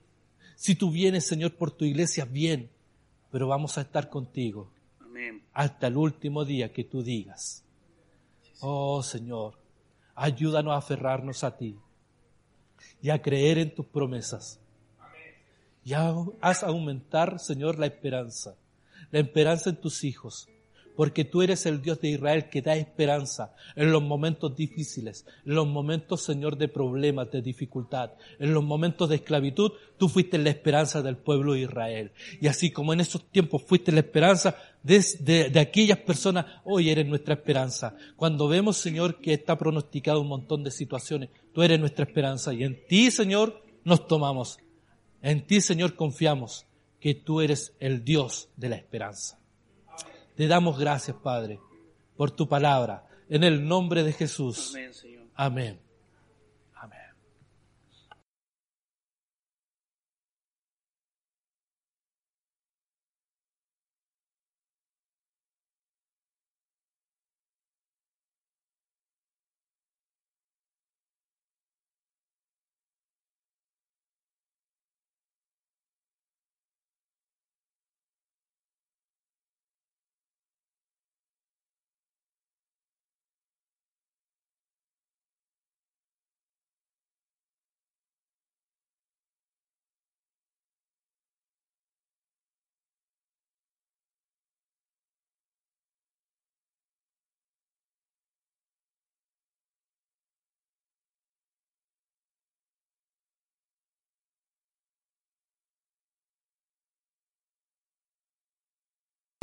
Si 0.57 0.74
tú 0.74 0.90
vienes, 0.90 1.26
Señor, 1.26 1.55
por 1.55 1.70
tu 1.70 1.84
iglesia, 1.84 2.24
bien. 2.24 2.70
Pero 3.30 3.48
vamos 3.48 3.78
a 3.78 3.80
estar 3.80 4.09
contigo 4.11 4.70
Amén. 5.00 5.42
hasta 5.52 5.88
el 5.88 5.96
último 5.96 6.44
día 6.44 6.72
que 6.72 6.84
tú 6.84 7.02
digas. 7.02 7.64
Oh 8.61 9.02
Señor, 9.02 9.59
ayúdanos 10.14 10.72
a 10.72 10.76
aferrarnos 10.76 11.42
a 11.42 11.57
ti 11.57 11.76
y 13.02 13.11
a 13.11 13.20
creer 13.20 13.59
en 13.59 13.74
tus 13.74 13.86
promesas. 13.86 14.61
Y 15.84 15.92
haz 15.92 16.62
aumentar, 16.62 17.38
Señor, 17.38 17.78
la 17.78 17.86
esperanza, 17.86 18.57
la 19.11 19.18
esperanza 19.18 19.70
en 19.70 19.76
tus 19.76 20.02
hijos, 20.05 20.48
porque 20.97 21.24
tú 21.24 21.42
eres 21.42 21.66
el 21.66 21.82
Dios 21.82 22.01
de 22.01 22.11
Israel 22.11 22.49
que 22.49 22.62
da 22.62 22.76
esperanza 22.76 23.55
en 23.76 23.90
los 23.90 24.03
momentos 24.03 24.55
difíciles, 24.57 25.26
en 25.45 25.55
los 25.55 25.66
momentos, 25.66 26.22
Señor, 26.22 26.57
de 26.57 26.68
problemas, 26.68 27.30
de 27.30 27.42
dificultad, 27.42 28.12
en 28.38 28.55
los 28.55 28.62
momentos 28.62 29.09
de 29.09 29.16
esclavitud, 29.16 29.72
tú 29.99 30.09
fuiste 30.09 30.38
la 30.38 30.51
esperanza 30.51 31.03
del 31.03 31.16
pueblo 31.16 31.55
de 31.55 31.61
Israel. 31.62 32.12
Y 32.40 32.47
así 32.47 32.70
como 32.70 32.92
en 32.92 33.01
esos 33.01 33.24
tiempos 33.30 33.62
fuiste 33.62 33.92
la 33.92 34.01
esperanza 34.01 34.57
de, 34.82 35.05
de- 35.20 35.51
de 35.51 35.61
aquellas 35.61 35.99
personas, 35.99 36.47
hoy 36.64 36.90
eres 36.90 37.07
nuestra 37.07 37.34
esperanza. 37.34 37.97
Cuando 38.16 38.49
vemos, 38.49 38.76
Señor, 38.76 39.20
que 39.20 39.32
está 39.34 39.59
pronosticado 39.59 40.20
un 40.20 40.28
montón 40.28 40.62
de 40.64 40.70
situaciones, 40.70 41.30
tú 41.53 41.62
eres 41.62 41.80
nuestra 41.80 42.05
esperanza 42.05 42.53
y 42.53 42.64
en 42.64 42.86
ti, 42.86 43.11
Señor, 43.11 43.62
nos 43.84 44.07
tomamos. 44.07 44.59
En 45.22 45.47
ti, 45.47 45.61
Señor, 45.61 45.95
confiamos 45.97 46.66
que 47.01 47.14
tú 47.14 47.40
eres 47.40 47.74
el 47.80 48.05
Dios 48.05 48.49
de 48.57 48.68
la 48.70 48.76
esperanza. 48.76 49.38
Te 50.35 50.47
damos 50.49 50.78
gracias, 50.78 51.16
Padre, 51.16 51.61
por 52.16 52.30
tu 52.30 52.49
palabra. 52.49 53.07
En 53.28 53.45
el 53.45 53.66
nombre 53.66 54.03
de 54.03 54.12
Jesús. 54.12 54.72
Amén, 54.74 54.95
Señor. 54.95 55.26
Amén. 55.35 55.84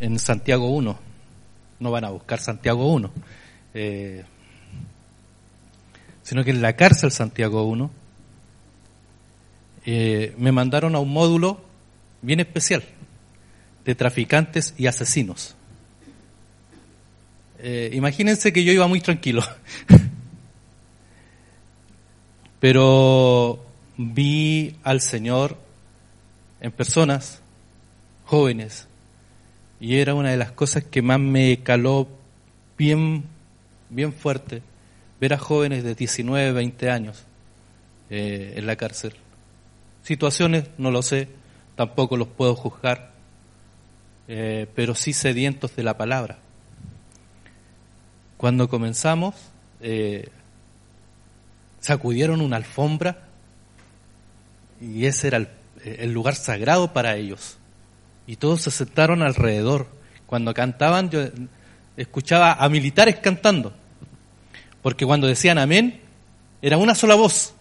En 0.02 0.18
Santiago 0.18 0.72
1. 0.72 1.00
No 1.80 1.92
van 1.92 2.06
a 2.06 2.10
buscar 2.10 2.40
Santiago 2.40 2.92
1. 2.92 3.12
eh, 3.76 4.26
sino 6.24 6.44
que 6.44 6.52
en 6.52 6.62
la 6.62 6.76
cárcel 6.76 7.12
Santiago 7.12 7.64
1 7.64 7.92
eh, 9.86 10.36
me 10.38 10.52
mandaron 10.52 10.96
a 10.96 11.00
un 11.00 11.12
módulo 11.12 11.62
bien 12.22 12.40
especial 12.40 12.84
de 13.86 13.96
traficantes 13.96 14.74
y 14.78 14.88
asesinos. 14.88 15.56
Eh, 17.60 17.92
imagínense 17.94 18.52
que 18.52 18.64
yo 18.64 18.72
iba 18.72 18.88
muy 18.88 19.02
tranquilo, 19.02 19.44
pero 22.60 23.64
vi 23.98 24.76
al 24.84 25.02
Señor 25.02 25.58
en 26.60 26.72
personas 26.72 27.42
jóvenes 28.26 28.88
y 29.82 29.98
era 29.98 30.14
una 30.14 30.30
de 30.30 30.38
las 30.38 30.52
cosas 30.52 30.84
que 30.84 31.02
más 31.02 31.20
me 31.20 31.64
caló 31.64 32.08
bien, 32.78 33.24
bien 33.90 34.14
fuerte, 34.14 34.62
ver 35.20 35.34
a 35.34 35.40
jóvenes 35.40 35.84
de 35.84 35.96
19, 35.96 36.52
20 36.52 36.92
años 36.92 37.24
eh, 38.12 38.54
en 38.58 38.68
la 38.68 38.76
cárcel. 38.76 39.16
Situaciones, 40.04 40.66
no 40.78 40.92
lo 40.92 41.02
sé, 41.02 41.30
tampoco 41.76 42.16
los 42.16 42.28
puedo 42.28 42.56
juzgar, 42.56 43.12
eh, 44.28 44.68
pero 44.76 44.94
sí 44.94 45.14
sedientos 45.14 45.76
de 45.76 45.82
la 45.82 45.98
palabra. 45.98 46.38
Cuando 48.38 48.70
comenzamos, 48.70 49.34
eh, 49.80 50.30
sacudieron 51.80 52.42
una 52.42 52.58
alfombra 52.58 53.24
y 54.80 55.08
ese 55.08 55.26
era 55.26 55.38
el, 55.38 55.48
el 55.84 56.14
lugar 56.14 56.36
sagrado 56.36 56.94
para 56.94 57.16
ellos. 57.16 57.58
Y 58.32 58.38
todos 58.38 58.62
se 58.62 58.72
sentaron 58.72 59.24
alrededor. 59.24 59.88
Cuando 60.26 60.54
cantaban, 60.54 61.10
yo 61.10 61.20
escuchaba 61.98 62.54
a 62.54 62.70
militares 62.70 63.18
cantando. 63.18 63.74
Porque 64.82 65.06
cuando 65.06 65.28
decían 65.28 65.58
amén, 65.58 66.00
era 66.62 66.78
una 66.78 66.96
sola 66.96 67.16
voz. 67.16 67.54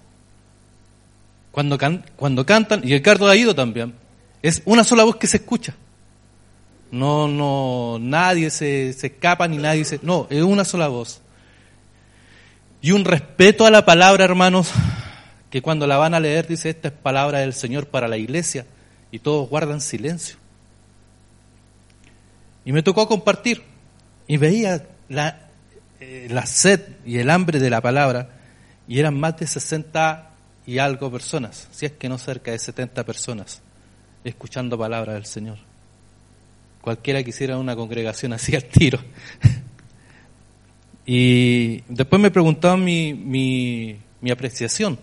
Cuando, 1.51 1.77
cuando 2.15 2.47
cantan, 2.47 2.83
y 2.85 2.93
Ricardo 2.93 3.27
ha 3.27 3.35
ido 3.35 3.53
también, 3.53 3.95
es 4.43 4.63
una 4.65 4.85
sola 4.85 5.03
voz 5.03 5.17
que 5.17 5.27
se 5.27 5.39
escucha. 5.39 5.75
No, 6.93 7.27
no, 7.27 7.99
nadie 8.01 8.49
se, 8.51 8.93
se 8.93 9.09
escapa 9.09 9.49
ni 9.49 9.57
nadie 9.57 9.85
se, 9.85 9.99
no, 10.05 10.29
es 10.31 10.45
una 10.45 10.65
sola 10.65 10.87
voz. 10.87 11.21
Y 12.81 12.93
un 12.93 13.05
respeto 13.05 13.67
a 13.67 13.73
la 13.73 13.85
palabra, 13.85 14.25
hermanos, 14.25 14.71
que 15.51 15.63
cuando 15.63 15.89
la 15.89 15.97
van 15.97 16.15
a 16.15 16.21
leer 16.21 16.47
dice, 16.47 16.71
esta 16.71 16.87
es 16.87 16.95
palabra 16.95 17.41
del 17.41 17.55
Señor 17.55 17.89
para 17.89 18.07
la 18.07 18.19
iglesia, 18.19 18.67
y 19.11 19.19
todos 19.19 19.49
guardan 19.49 19.81
silencio. 19.81 20.39
Y 22.71 22.73
me 22.73 22.85
tocó 22.85 23.09
compartir, 23.09 23.65
y 24.29 24.37
veía 24.37 24.87
la, 25.09 25.49
eh, 25.99 26.29
la 26.31 26.47
sed 26.47 26.81
y 27.05 27.19
el 27.19 27.29
hambre 27.29 27.59
de 27.59 27.69
la 27.69 27.81
palabra, 27.81 28.31
y 28.87 29.01
eran 29.01 29.19
más 29.19 29.37
de 29.39 29.49
60 29.49 30.31
y 30.67 30.79
algo 30.79 31.11
personas, 31.11 31.67
si 31.73 31.87
es 31.87 31.91
que 31.91 32.09
no 32.09 32.17
cerca 32.17 32.53
de 32.53 32.61
70 32.61 33.03
personas, 33.03 33.61
escuchando 34.23 34.79
palabra 34.79 35.15
del 35.15 35.27
Señor. 35.27 35.59
Cualquiera 36.81 37.25
quisiera 37.25 37.59
una 37.59 37.75
congregación 37.75 38.33
así 38.35 38.55
al 38.55 38.67
tiro. 38.67 39.01
y 41.05 41.81
después 41.89 42.23
me 42.23 42.31
preguntaban 42.31 42.85
mi, 42.85 43.15
mi, 43.15 43.99
mi 44.21 44.31
apreciación. 44.31 44.97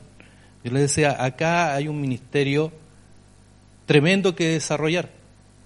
Yo 0.63 0.72
les 0.72 0.84
decía, 0.84 1.22
acá 1.22 1.76
hay 1.76 1.89
un 1.89 1.99
ministerio 1.99 2.72
tremendo 3.86 4.36
que 4.36 4.47
desarrollar, 4.51 5.09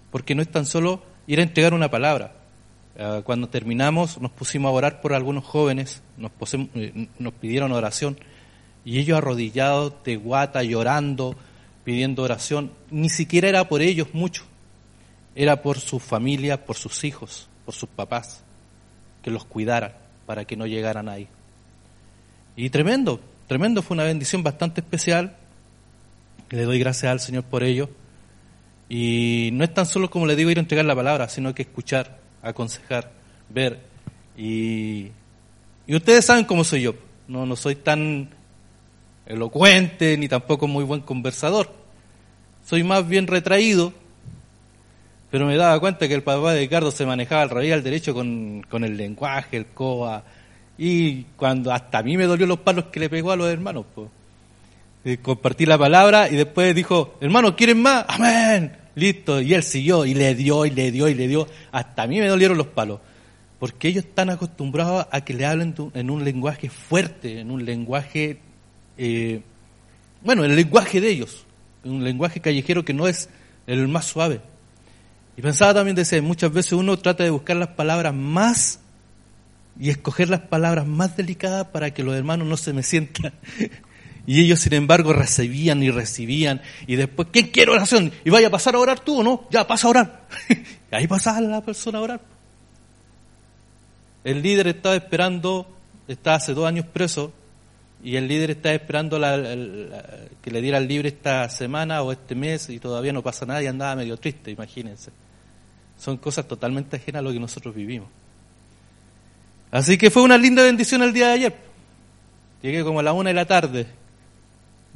porque 0.10 0.34
no 0.34 0.42
es 0.42 0.50
tan 0.50 0.66
solo 0.66 1.11
ir 1.32 1.40
a 1.40 1.44
entregar 1.44 1.74
una 1.74 1.90
palabra, 1.90 2.34
eh, 2.98 3.22
cuando 3.24 3.48
terminamos 3.48 4.20
nos 4.20 4.32
pusimos 4.32 4.68
a 4.70 4.74
orar 4.74 5.00
por 5.00 5.14
algunos 5.14 5.46
jóvenes, 5.46 6.02
nos, 6.18 6.32
eh, 6.54 7.08
nos 7.18 7.34
pidieron 7.36 7.72
oración 7.72 8.18
y 8.84 9.00
ellos 9.00 9.18
arrodillados 9.18 9.94
de 10.04 10.18
guata, 10.18 10.62
llorando, 10.64 11.38
pidiendo 11.86 12.24
oración, 12.24 12.74
ni 12.90 13.08
siquiera 13.08 13.48
era 13.48 13.70
por 13.70 13.82
ellos 13.82 14.10
mucho, 14.12 14.44
era 15.34 15.62
por 15.62 15.80
su 15.80 16.00
familia, 16.00 16.66
por 16.66 16.76
sus 16.76 17.06
hijos, 17.06 17.48
por 17.64 17.74
sus 17.74 17.88
papás, 17.88 18.44
que 19.24 19.32
los 19.32 19.46
cuidaran 19.46 19.94
para 20.26 20.44
que 20.44 20.58
no 20.58 20.68
llegaran 20.68 21.08
ahí. 21.08 21.30
Y 22.58 22.70
tremendo, 22.72 23.22
tremendo, 23.48 23.82
fue 23.82 23.96
una 23.96 24.04
bendición 24.04 24.44
bastante 24.44 24.82
especial. 24.82 25.38
Le 26.50 26.64
doy 26.64 26.78
gracias 26.80 27.10
al 27.10 27.22
Señor 27.22 27.46
por 27.46 27.64
ello. 27.64 27.90
Y 28.94 29.52
no 29.54 29.64
es 29.64 29.74
tan 29.74 29.86
solo 29.86 30.10
como 30.10 30.26
le 30.26 30.36
digo 30.36 30.50
ir 30.50 30.58
a 30.58 30.60
entregar 30.60 30.84
la 30.84 30.94
palabra, 30.94 31.30
sino 31.30 31.56
que 31.56 31.62
escuchar, 31.62 32.20
aconsejar, 32.42 33.10
ver. 33.48 33.80
Y, 34.36 35.08
y 35.88 35.96
ustedes 35.96 36.26
saben 36.26 36.44
cómo 36.44 36.66
soy 36.66 36.82
yo. 36.82 36.96
No, 37.26 37.46
no 37.46 37.56
soy 37.56 37.76
tan 37.76 38.32
elocuente 39.26 40.18
ni 40.18 40.28
tampoco 40.28 40.68
muy 40.68 40.84
buen 40.84 41.00
conversador. 41.00 41.72
Soy 42.66 42.84
más 42.84 43.08
bien 43.08 43.28
retraído, 43.28 43.94
pero 45.30 45.46
me 45.46 45.56
daba 45.56 45.80
cuenta 45.80 46.10
que 46.10 46.14
el 46.14 46.24
papá 46.24 46.52
de 46.52 46.60
Ricardo 46.60 46.92
se 46.92 47.06
manejaba 47.06 47.44
al 47.44 47.50
revés 47.50 47.72
al 47.72 47.84
derecho 47.84 48.14
con, 48.14 48.62
con 48.70 48.84
el 48.84 48.98
lenguaje, 48.98 49.56
el 49.56 49.68
coa, 49.68 50.22
y 50.78 51.24
cuando 51.38 51.72
hasta 51.72 52.00
a 52.00 52.04
mí 52.04 52.18
me 52.18 52.26
dolió 52.26 52.46
los 52.46 52.60
palos 52.60 52.88
que 52.92 53.00
le 53.00 53.10
pegó 53.10 53.32
a 53.32 53.38
los 53.38 53.48
hermanos, 53.48 53.86
pues. 53.96 55.20
compartí 55.20 55.66
la 55.66 55.78
palabra 55.78 56.28
y 56.28 56.36
después 56.36 56.76
dijo, 56.76 57.16
hermano, 57.22 57.56
¿quieren 57.56 57.82
más? 57.82 58.04
Amén. 58.10 58.81
Listo. 58.96 59.42
Y 59.42 59.54
él 59.54 59.64
siguió 59.64 60.06
y 60.06 60.14
le 60.14 60.36
dio 60.36 60.66
y 60.66 60.72
le 60.72 60.92
dio 60.92 61.08
y 61.08 61.14
le 61.14 61.28
dio. 61.28 61.48
Hasta 61.72 62.04
a 62.04 62.08
mí 62.08 62.20
me 62.20 62.28
dolieron 62.28 62.58
los 62.58 62.68
palos. 62.68 63.00
Porque 63.60 63.88
ellos 63.88 64.06
están 64.06 64.30
acostumbrados 64.30 65.06
a 65.12 65.22
que 65.22 65.34
le 65.34 65.46
hablen 65.46 65.76
en 65.94 66.10
un 66.10 66.24
lenguaje 66.24 66.70
fuerte, 66.70 67.40
en 67.40 67.52
un 67.52 67.64
lenguaje, 67.64 68.40
eh, 68.98 69.42
bueno, 70.24 70.44
el 70.44 70.56
lenguaje 70.56 71.00
de 71.00 71.10
ellos, 71.10 71.46
un 71.84 72.04
lenguaje 72.04 72.40
callejero 72.40 72.84
que 72.84 72.94
no 72.94 73.08
es 73.08 73.30
el 73.68 73.88
más 73.88 74.06
suave. 74.06 74.42
Y 75.38 75.44
pensaba 75.44 75.76
también 75.76 75.96
de 75.96 76.02
ese, 76.02 76.22
muchas 76.22 76.52
veces 76.52 76.74
uno 76.74 76.98
trata 76.98 77.24
de 77.24 77.30
buscar 77.30 77.56
las 77.56 77.70
palabras 77.70 78.16
más 78.16 78.80
y 79.80 79.90
escoger 79.90 80.30
las 80.30 80.42
palabras 80.42 80.86
más 80.86 81.16
delicadas 81.16 81.68
para 81.68 81.94
que 81.94 82.04
los 82.04 82.16
hermanos 82.16 82.48
no 82.48 82.58
se 82.58 82.74
me 82.74 82.84
sientan. 82.84 83.34
Y 84.28 84.42
ellos, 84.42 84.60
sin 84.60 84.74
embargo, 84.74 85.14
recibían 85.14 85.82
y 85.82 85.90
recibían. 85.90 86.62
Y 86.88 86.96
después, 86.96 87.30
¿quién 87.32 87.48
quiere 87.48 87.72
oración? 87.72 88.12
Y 88.24 88.30
vaya 88.30 88.48
a 88.48 88.52
pasar 88.52 88.76
a 88.76 88.80
orar 88.80 89.00
tú 89.00 89.22
o 89.22 89.24
no. 89.24 89.48
Ya, 89.50 89.66
pasa 89.66 89.88
a 89.88 89.90
orar. 89.90 90.28
y 90.50 90.56
ahí 90.96 91.08
pasaba 91.08 91.42
la 91.42 91.62
persona 91.62 91.98
a 91.98 92.02
orar. 92.02 92.22
El 94.24 94.42
líder 94.42 94.68
estaba 94.68 94.96
esperando, 94.96 95.68
está 96.08 96.36
hace 96.36 96.54
dos 96.54 96.68
años 96.68 96.86
preso, 96.86 97.34
y 98.04 98.16
el 98.16 98.28
líder 98.28 98.52
está 98.52 98.74
esperando 98.74 99.20
que 99.20 100.52
le 100.52 100.62
diera 100.62 100.78
el 100.78 100.88
libre 100.88 101.10
esta 101.10 101.48
semana 101.50 102.02
o 102.02 102.12
este 102.12 102.34
mes 102.34 102.70
y 102.70 102.80
todavía 102.80 103.14
no 103.14 103.22
pasa 103.22 103.46
nada 103.46 103.62
y 103.62 103.68
andaba 103.68 103.96
medio 103.96 104.18
triste, 104.18 104.50
imagínense. 104.50 105.12
Son 106.00 106.18
cosas 106.18 106.48
totalmente 106.48 106.98
ajenas 106.98 107.20
a 107.20 107.24
lo 107.24 107.32
que 107.32 107.40
nosotros 107.40 107.76
vivimos. 107.76 108.10
Así 109.70 109.98
que 109.98 110.10
fue 110.10 110.24
una 110.24 110.38
linda 110.38 110.64
bendición 110.64 111.04
el 111.04 111.14
día 111.14 111.28
de 111.28 111.34
ayer. 111.34 111.56
Llegué 112.64 112.84
como 112.84 113.00
a 113.00 113.04
la 113.04 113.14
una 113.14 113.30
de 113.30 113.36
la 113.36 113.46
tarde, 113.46 113.86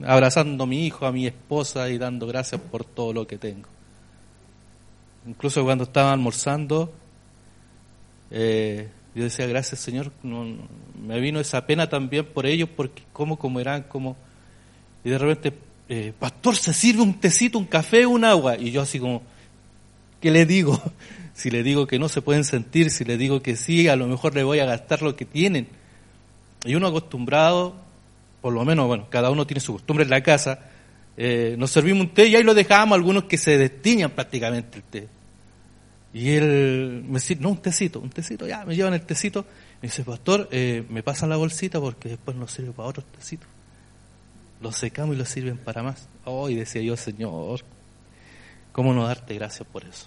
abrazando 0.04 0.64
a 0.64 0.68
mi 0.68 0.86
hijo, 0.86 1.06
a 1.06 1.12
mi 1.12 1.28
esposa 1.28 1.90
y 1.90 1.98
dando 1.98 2.28
gracias 2.28 2.60
por 2.60 2.84
todo 2.84 3.14
lo 3.14 3.28
que 3.28 3.38
tengo. 3.38 3.70
Incluso 5.28 5.64
cuando 5.64 5.86
estaba 5.86 6.12
almorzando, 6.12 6.94
eh, 8.32 8.90
yo 9.16 9.24
decía, 9.24 9.48
gracias 9.48 9.80
Señor, 9.80 10.12
me 10.24 11.20
vino 11.20 11.40
esa 11.40 11.66
pena 11.66 11.90
también 11.90 12.26
por 12.26 12.46
ellos, 12.46 12.70
porque 12.76 13.04
cómo 13.14 13.38
comerán, 13.38 13.84
cómo... 13.84 14.16
Y 15.04 15.10
de 15.10 15.18
repente, 15.18 15.58
eh, 15.88 16.14
pastor, 16.18 16.56
se 16.56 16.74
sirve 16.74 17.02
un 17.02 17.20
tecito, 17.20 17.58
un 17.58 17.66
café, 17.66 18.06
un 18.06 18.26
agua. 18.26 18.58
Y 18.58 18.72
yo 18.72 18.82
así 18.82 19.00
como, 19.00 19.22
¿qué 20.20 20.32
le 20.32 20.46
digo? 20.46 20.82
Si 21.36 21.52
le 21.52 21.64
digo 21.64 21.86
que 21.86 22.00
no 22.00 22.08
se 22.08 22.22
pueden 22.22 22.46
sentir, 22.46 22.90
si 22.90 23.04
le 23.04 23.18
digo 23.18 23.42
que 23.42 23.58
sí, 23.58 23.90
a 23.90 23.98
lo 23.98 24.08
mejor 24.08 24.34
le 24.34 24.46
voy 24.46 24.60
a 24.60 24.66
gastar 24.66 25.02
lo 25.02 25.18
que 25.18 25.26
tienen. 25.26 25.68
Y 26.64 26.76
uno 26.76 26.88
acostumbrado, 26.88 27.76
por 28.46 28.54
lo 28.54 28.64
menos, 28.64 28.86
bueno, 28.86 29.08
cada 29.10 29.32
uno 29.32 29.48
tiene 29.48 29.60
su 29.60 29.74
costumbre 29.74 30.04
en 30.04 30.12
la 30.12 30.22
casa, 30.22 30.60
eh, 31.18 31.56
nos 31.58 31.72
servimos 31.72 32.02
un 32.04 32.14
té 32.14 32.28
y 32.28 32.36
ahí 32.36 32.44
lo 32.44 32.54
dejamos 32.54 32.96
algunos 32.96 33.24
que 33.24 33.40
se 33.40 33.58
destiñan 33.58 34.12
prácticamente 34.12 34.78
el 34.78 34.84
té. 34.84 35.08
Y 36.14 36.30
él 36.30 37.04
me 37.08 37.16
dice, 37.16 37.38
no, 37.38 37.50
un 37.50 37.58
tecito, 37.58 38.00
un 38.00 38.12
tecito, 38.12 38.46
ya, 38.46 38.64
me 38.64 38.76
llevan 38.76 38.94
el 38.94 39.02
tecito. 39.02 39.48
Me 39.82 39.88
dice, 39.88 40.04
pastor, 40.04 40.48
eh, 40.52 40.86
me 40.90 41.02
pasan 41.02 41.30
la 41.30 41.38
bolsita 41.38 41.80
porque 41.80 42.10
después 42.10 42.38
nos 42.38 42.52
sirve 42.52 42.70
para 42.70 42.88
otros 42.88 43.08
tecitos. 43.18 43.48
Los 44.62 44.76
secamos 44.76 45.16
y 45.16 45.18
los 45.18 45.28
sirven 45.28 45.58
para 45.58 45.82
más. 45.82 46.08
Oh, 46.26 46.48
y 46.48 46.54
decía 46.54 46.84
yo, 46.84 46.96
Señor, 46.98 47.62
¿cómo 48.72 48.94
no 48.94 49.08
darte 49.08 49.34
gracias 49.34 49.68
por 49.68 49.86
eso? 49.86 50.06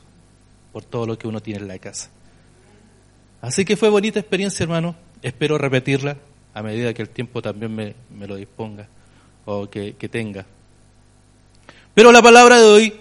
por 0.72 0.84
todo 0.84 1.08
lo 1.08 1.18
que 1.18 1.26
uno 1.26 1.40
tiene 1.40 1.62
en 1.62 1.66
la 1.66 1.80
casa. 1.80 2.08
Así 3.40 3.64
que 3.64 3.76
fue 3.76 3.88
bonita 3.88 4.20
experiencia, 4.20 4.62
hermano. 4.62 4.94
Espero 5.22 5.58
repetirla 5.58 6.18
a 6.58 6.62
medida 6.62 6.92
que 6.92 7.02
el 7.02 7.10
tiempo 7.10 7.40
también 7.40 7.72
me, 7.72 8.26
lo 8.26 8.34
disponga 8.34 8.88
o 9.44 9.70
que, 9.70 9.94
que 9.94 10.08
tenga. 10.08 10.44
Pero 11.94 12.10
la 12.10 12.20
palabra 12.20 12.58
de 12.58 12.64
hoy 12.64 13.00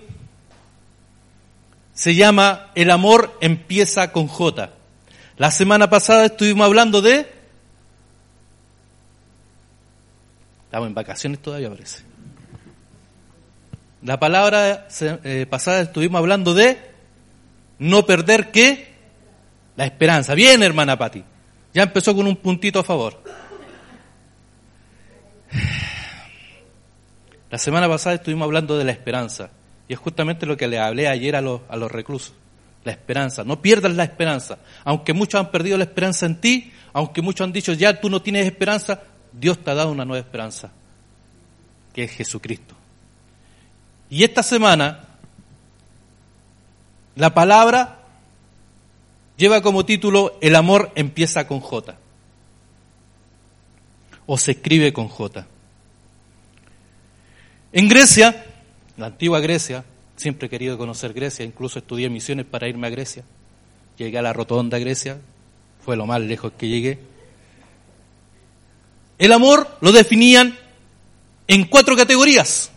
se 1.91 2.13
llama 2.13 2.69
El 2.75 2.91
amor 2.91 3.35
empieza 3.41 4.11
con 4.11 4.27
J. 4.27 4.69
La 5.37 5.49
semana 5.49 5.89
pasada 5.89 6.25
estuvimos 6.25 6.65
hablando 6.65 7.01
de... 7.01 7.25
Estamos 10.65 10.87
en 10.89 10.93
vacaciones 10.93 11.39
todavía, 11.39 11.69
parece. 11.69 12.03
La 14.03 14.19
palabra 14.19 14.87
eh, 15.01 15.47
pasada 15.49 15.81
estuvimos 15.81 16.19
hablando 16.19 16.53
de 16.53 16.77
no 17.79 18.05
perder 18.05 18.51
qué? 18.51 18.93
La 19.75 19.85
esperanza. 19.85 20.35
Bien, 20.35 20.61
hermana 20.61 20.95
Patti. 20.95 21.23
Ya 21.73 21.83
empezó 21.83 22.15
con 22.15 22.25
un 22.25 22.35
puntito 22.35 22.79
a 22.79 22.83
favor. 22.83 23.21
La 27.49 27.57
semana 27.57 27.87
pasada 27.87 28.15
estuvimos 28.15 28.45
hablando 28.45 28.77
de 28.77 28.83
la 28.83 28.91
esperanza. 28.91 29.49
Y 29.87 29.93
es 29.93 29.99
justamente 29.99 30.45
lo 30.45 30.57
que 30.57 30.67
le 30.67 30.79
hablé 30.79 31.07
ayer 31.07 31.35
a 31.35 31.41
los, 31.41 31.61
a 31.69 31.77
los 31.77 31.91
reclusos. 31.91 32.33
La 32.83 32.91
esperanza. 32.91 33.43
No 33.43 33.61
pierdas 33.61 33.93
la 33.93 34.03
esperanza. 34.03 34.59
Aunque 34.83 35.13
muchos 35.13 35.39
han 35.39 35.49
perdido 35.49 35.77
la 35.77 35.85
esperanza 35.85 36.25
en 36.25 36.41
ti, 36.41 36.73
aunque 36.93 37.21
muchos 37.21 37.45
han 37.45 37.53
dicho 37.53 37.73
ya 37.73 37.99
tú 37.99 38.09
no 38.09 38.21
tienes 38.21 38.45
esperanza, 38.45 39.01
Dios 39.31 39.63
te 39.63 39.71
ha 39.71 39.75
dado 39.75 39.91
una 39.91 40.05
nueva 40.05 40.25
esperanza, 40.25 40.71
que 41.93 42.03
es 42.03 42.11
Jesucristo. 42.11 42.75
Y 44.09 44.23
esta 44.23 44.41
semana 44.41 45.03
la 47.15 47.33
palabra 47.33 47.99
lleva 49.37 49.61
como 49.61 49.85
título 49.85 50.37
El 50.41 50.55
amor 50.55 50.91
empieza 50.95 51.47
con 51.47 51.59
J. 51.59 51.97
O 54.27 54.37
se 54.37 54.51
escribe 54.51 54.93
con 54.93 55.07
J. 55.07 55.47
En 57.73 57.89
Grecia, 57.89 58.45
la 58.97 59.07
antigua 59.07 59.39
Grecia, 59.39 59.83
siempre 60.15 60.47
he 60.47 60.49
querido 60.49 60.77
conocer 60.77 61.13
Grecia, 61.13 61.43
incluso 61.43 61.79
estudié 61.79 62.09
misiones 62.09 62.45
para 62.45 62.67
irme 62.67 62.87
a 62.87 62.91
Grecia. 62.91 63.23
Llegué 63.97 64.17
a 64.19 64.21
la 64.21 64.33
rotonda 64.33 64.77
Grecia, 64.77 65.19
fue 65.83 65.97
lo 65.97 66.05
más 66.05 66.21
lejos 66.21 66.51
que 66.57 66.67
llegué. 66.67 66.99
El 69.17 69.31
amor 69.31 69.77
lo 69.81 69.91
definían 69.91 70.57
en 71.47 71.65
cuatro 71.65 71.95
categorías. 71.95 72.71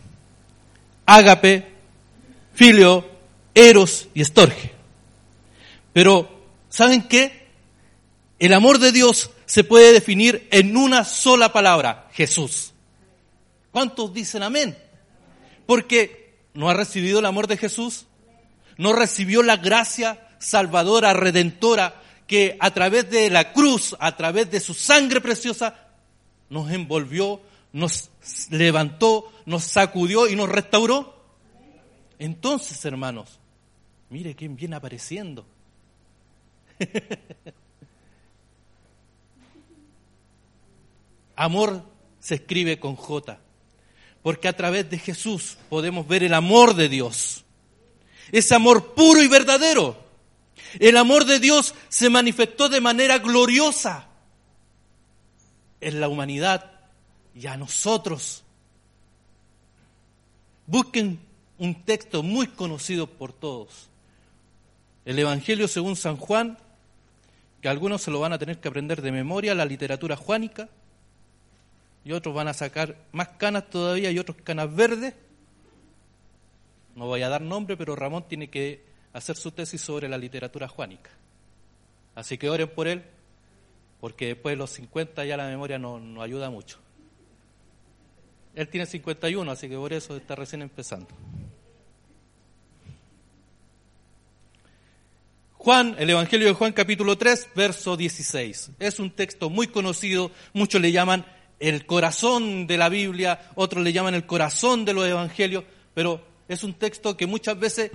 Ágape, 1.05 1.67
filio, 2.55 3.07
Eros 3.55 4.09
y 4.15 4.23
Estorge. 4.23 4.71
Pero, 5.93 6.29
¿saben 6.69 7.03
qué? 7.03 7.49
El 8.39 8.55
amor 8.55 8.79
de 8.79 8.93
Dios 8.93 9.31
se 9.51 9.65
puede 9.65 9.93
definir 9.93 10.47
en 10.53 10.77
una 10.77 11.05
sola 11.05 11.53
palabra, 11.53 12.09
Jesús. 12.13 12.73
¿Cuántos 13.73 14.15
dicen 14.15 14.45
amén? 14.45 14.79
Porque 15.67 16.37
no 16.55 16.71
ha 16.71 16.75
recibido 16.75 17.19
el 17.19 17.27
amor 17.27 17.49
de 17.49 17.57
Jesús, 17.57 18.07
no 18.77 18.93
recibió 18.93 19.43
la 19.43 19.57
gracia 19.57 20.29
salvadora, 20.39 21.13
redentora, 21.15 22.01
que 22.29 22.57
a 22.61 22.71
través 22.71 23.11
de 23.11 23.29
la 23.29 23.53
cruz, 23.53 23.97
a 23.99 24.17
través 24.17 24.51
de 24.53 24.61
su 24.61 24.73
sangre 24.73 25.21
preciosa, 25.21 25.89
nos 26.49 26.71
envolvió, 26.71 27.41
nos 27.73 28.11
levantó, 28.51 29.33
nos 29.47 29.65
sacudió 29.65 30.29
y 30.29 30.37
nos 30.37 30.49
restauró. 30.49 31.21
Entonces, 32.21 32.85
hermanos, 32.85 33.41
Mire 34.11 34.35
quién 34.35 34.57
viene 34.57 34.75
apareciendo. 34.77 35.47
Amor 41.41 41.83
se 42.19 42.35
escribe 42.35 42.79
con 42.79 42.97
J, 42.97 43.41
porque 44.23 44.47
a 44.47 44.55
través 44.55 44.91
de 44.91 44.99
Jesús 44.99 45.57
podemos 45.71 46.07
ver 46.07 46.23
el 46.23 46.35
amor 46.35 46.75
de 46.75 46.91
Dios. 46.91 47.47
Ese 48.31 48.55
amor 48.55 48.93
puro 48.93 49.23
y 49.23 49.27
verdadero. 49.27 49.97
El 50.79 50.99
amor 50.99 51.25
de 51.25 51.41
Dios 51.41 51.75
se 51.89 52.11
manifestó 52.11 52.69
de 52.69 52.83
manera 52.83 53.21
gloriosa 53.21 54.07
en 55.81 55.99
la 55.99 56.09
humanidad 56.09 56.73
y 57.35 57.47
a 57.47 57.57
nosotros. 57.57 58.45
Busquen 60.67 61.21
un 61.57 61.75
texto 61.87 62.23
muy 62.23 62.49
conocido 62.49 63.07
por 63.07 63.33
todos. 63.33 63.89
El 65.07 65.19
Evangelio 65.19 65.69
según 65.69 65.97
San 65.97 66.19
Juan, 66.19 66.59
que 67.63 67.71
algunos 67.71 68.03
se 68.03 68.11
lo 68.11 68.21
van 68.21 68.35
a 68.35 68.39
tener 68.39 68.61
que 68.61 68.69
aprender 68.69 69.01
de 69.01 69.11
memoria, 69.11 69.55
la 69.55 69.65
literatura 69.65 70.17
juánica, 70.17 70.69
y 72.05 72.13
otros 72.13 72.35
van 72.35 72.49
a 72.49 72.55
sacar 72.55 72.97
más 73.13 73.29
canas 73.29 73.69
todavía 73.69 74.11
y 74.11 74.19
otros 74.19 74.39
canas 74.43 74.75
verdes. 74.75 75.15
No 76.95 77.07
voy 77.07 77.23
a 77.23 77.29
dar 77.29 77.43
nombre, 77.43 77.77
pero 77.77 77.97
Ramón 77.97 78.27
tiene 78.29 78.49
que 78.49 78.85
hacer 79.13 79.37
su 79.37 79.51
tesis 79.53 79.81
sobre 79.81 80.09
la 80.09 80.19
literatura 80.19 80.69
juánica. 80.69 81.11
Así 82.15 82.39
que 82.39 82.51
oren 82.51 82.69
por 82.69 82.89
él, 82.89 83.05
porque 84.01 84.29
después 84.29 84.55
de 84.55 84.57
los 84.57 84.71
50 84.71 85.25
ya 85.25 85.37
la 85.37 85.47
memoria 85.47 85.79
no, 85.79 85.99
no 85.99 86.23
ayuda 86.23 86.51
mucho. 86.51 86.79
Él 88.55 88.69
tiene 88.69 88.87
51, 88.87 89.51
así 89.51 89.69
que 89.69 89.77
por 89.77 89.93
eso 89.93 90.17
está 90.17 90.35
recién 90.35 90.63
empezando. 90.63 91.09
Juan, 95.53 95.95
el 95.99 96.09
Evangelio 96.09 96.49
de 96.49 96.55
Juan 96.55 96.73
capítulo 96.73 97.19
3, 97.19 97.51
verso 97.55 97.97
16. 97.97 98.71
Es 98.79 98.99
un 98.99 99.11
texto 99.11 99.51
muy 99.51 99.67
conocido, 99.67 100.31
muchos 100.55 100.81
le 100.81 100.91
llaman 100.91 101.25
el 101.61 101.85
corazón 101.85 102.67
de 102.67 102.79
la 102.79 102.89
Biblia, 102.89 103.51
otros 103.55 103.85
le 103.85 103.93
llaman 103.93 104.15
el 104.15 104.27
corazón 104.27 104.85
de 104.87 104.95
los 104.95 105.07
Evangelios, 105.07 105.65
pero 105.95 106.25
es 106.49 106.65
un 106.65 106.75
texto 106.75 107.17
que 107.17 107.27
muchas 107.27 107.59
veces 107.59 107.93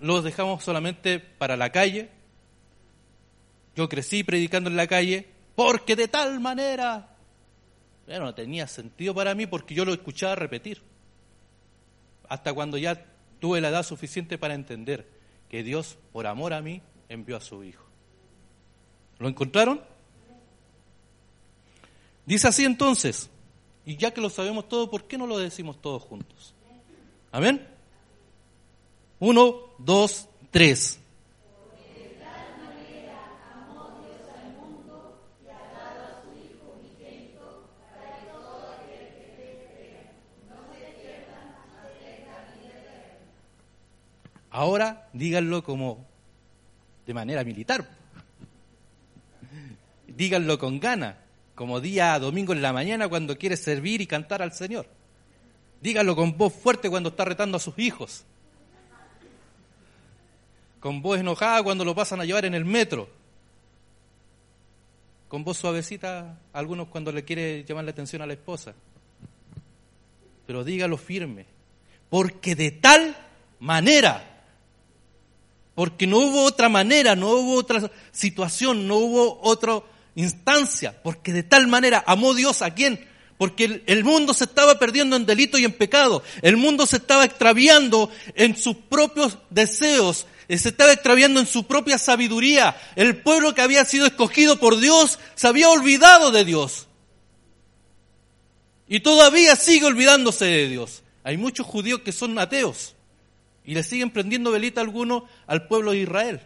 lo 0.00 0.22
dejamos 0.22 0.62
solamente 0.62 1.18
para 1.18 1.56
la 1.56 1.70
calle. 1.70 2.08
Yo 3.74 3.88
crecí 3.88 4.22
predicando 4.22 4.70
en 4.70 4.76
la 4.76 4.86
calle 4.86 5.28
porque 5.56 5.96
de 5.96 6.08
tal 6.08 6.40
manera, 6.40 7.16
bueno, 8.06 8.26
no 8.26 8.34
tenía 8.34 8.66
sentido 8.68 9.12
para 9.12 9.34
mí 9.34 9.46
porque 9.46 9.74
yo 9.74 9.84
lo 9.84 9.92
escuchaba 9.92 10.36
repetir. 10.36 10.80
Hasta 12.28 12.52
cuando 12.52 12.78
ya 12.78 13.04
tuve 13.40 13.60
la 13.60 13.70
edad 13.70 13.82
suficiente 13.82 14.38
para 14.38 14.54
entender 14.54 15.08
que 15.48 15.64
Dios, 15.64 15.98
por 16.12 16.28
amor 16.28 16.52
a 16.52 16.62
mí, 16.62 16.80
envió 17.08 17.36
a 17.36 17.40
su 17.40 17.64
Hijo. 17.64 17.84
¿Lo 19.18 19.28
encontraron? 19.28 19.82
Dice 22.30 22.46
así 22.46 22.64
entonces, 22.64 23.28
y 23.84 23.96
ya 23.96 24.12
que 24.12 24.20
lo 24.20 24.30
sabemos 24.30 24.68
todo, 24.68 24.88
¿por 24.88 25.02
qué 25.02 25.18
no 25.18 25.26
lo 25.26 25.36
decimos 25.36 25.82
todos 25.82 26.00
juntos? 26.04 26.54
Amén. 27.32 27.66
Uno, 29.18 29.56
dos, 29.78 30.28
tres. 30.52 31.00
Ahora 44.52 45.08
díganlo 45.12 45.64
como 45.64 46.06
de 47.08 47.12
manera 47.12 47.42
militar. 47.42 47.90
Díganlo 50.06 50.60
con 50.60 50.78
ganas, 50.78 51.16
como 51.60 51.78
día 51.78 52.18
domingo 52.18 52.54
en 52.54 52.62
la 52.62 52.72
mañana 52.72 53.06
cuando 53.06 53.36
quiere 53.36 53.54
servir 53.54 54.00
y 54.00 54.06
cantar 54.06 54.40
al 54.40 54.54
Señor. 54.54 54.86
Díganlo 55.82 56.16
con 56.16 56.38
voz 56.38 56.54
fuerte 56.54 56.88
cuando 56.88 57.10
está 57.10 57.26
retando 57.26 57.58
a 57.58 57.60
sus 57.60 57.78
hijos. 57.78 58.24
Con 60.80 61.02
voz 61.02 61.20
enojada 61.20 61.62
cuando 61.62 61.84
lo 61.84 61.94
pasan 61.94 62.18
a 62.22 62.24
llevar 62.24 62.46
en 62.46 62.54
el 62.54 62.64
metro. 62.64 63.10
Con 65.28 65.44
voz 65.44 65.58
suavecita 65.58 66.40
algunos 66.54 66.88
cuando 66.88 67.12
le 67.12 67.26
quiere 67.26 67.62
llamar 67.64 67.84
la 67.84 67.90
atención 67.90 68.22
a 68.22 68.26
la 68.26 68.32
esposa. 68.32 68.74
Pero 70.46 70.64
dígalo 70.64 70.96
firme. 70.96 71.44
Porque 72.08 72.54
de 72.54 72.70
tal 72.70 73.14
manera 73.58 74.30
porque 75.74 76.06
no 76.06 76.18
hubo 76.18 76.44
otra 76.44 76.68
manera, 76.68 77.14
no 77.16 77.28
hubo 77.32 77.54
otra 77.54 77.90
situación, 78.12 78.88
no 78.88 78.96
hubo 78.96 79.40
otra 79.42 79.82
instancia, 80.14 81.00
porque 81.02 81.32
de 81.32 81.42
tal 81.42 81.66
manera 81.66 82.02
amó 82.06 82.34
Dios 82.34 82.62
a 82.62 82.74
quién, 82.74 83.06
porque 83.38 83.82
el, 83.86 84.04
mundo 84.04 84.34
se 84.34 84.44
estaba 84.44 84.78
perdiendo 84.78 85.16
en 85.16 85.24
delito 85.24 85.56
y 85.58 85.64
en 85.64 85.72
pecado, 85.72 86.22
el 86.42 86.56
mundo 86.56 86.86
se 86.86 86.96
estaba 86.96 87.24
extraviando 87.24 88.10
en 88.34 88.56
sus 88.56 88.76
propios 88.76 89.38
deseos, 89.48 90.26
eh, 90.48 90.58
se 90.58 90.70
estaba 90.70 90.92
extraviando 90.92 91.40
en 91.40 91.46
su 91.46 91.66
propia 91.66 91.96
sabiduría, 91.96 92.76
el 92.96 93.16
pueblo 93.22 93.54
que 93.54 93.62
había 93.62 93.84
sido 93.84 94.06
escogido 94.06 94.58
por 94.58 94.78
Dios 94.78 95.18
se 95.36 95.48
había 95.48 95.70
olvidado 95.70 96.30
de 96.32 96.44
Dios. 96.44 96.86
Y 98.88 99.00
todavía 99.00 99.54
sigue 99.54 99.86
olvidándose 99.86 100.44
de 100.46 100.68
Dios. 100.68 101.02
Hay 101.22 101.36
muchos 101.36 101.64
judíos 101.64 102.00
que 102.00 102.10
son 102.10 102.36
ateos. 102.38 102.96
Y 103.64 103.74
le 103.74 103.84
siguen 103.84 104.10
prendiendo 104.10 104.50
velita 104.50 104.80
algunos 104.80 105.22
al 105.46 105.68
pueblo 105.68 105.92
de 105.92 105.98
Israel. 105.98 106.40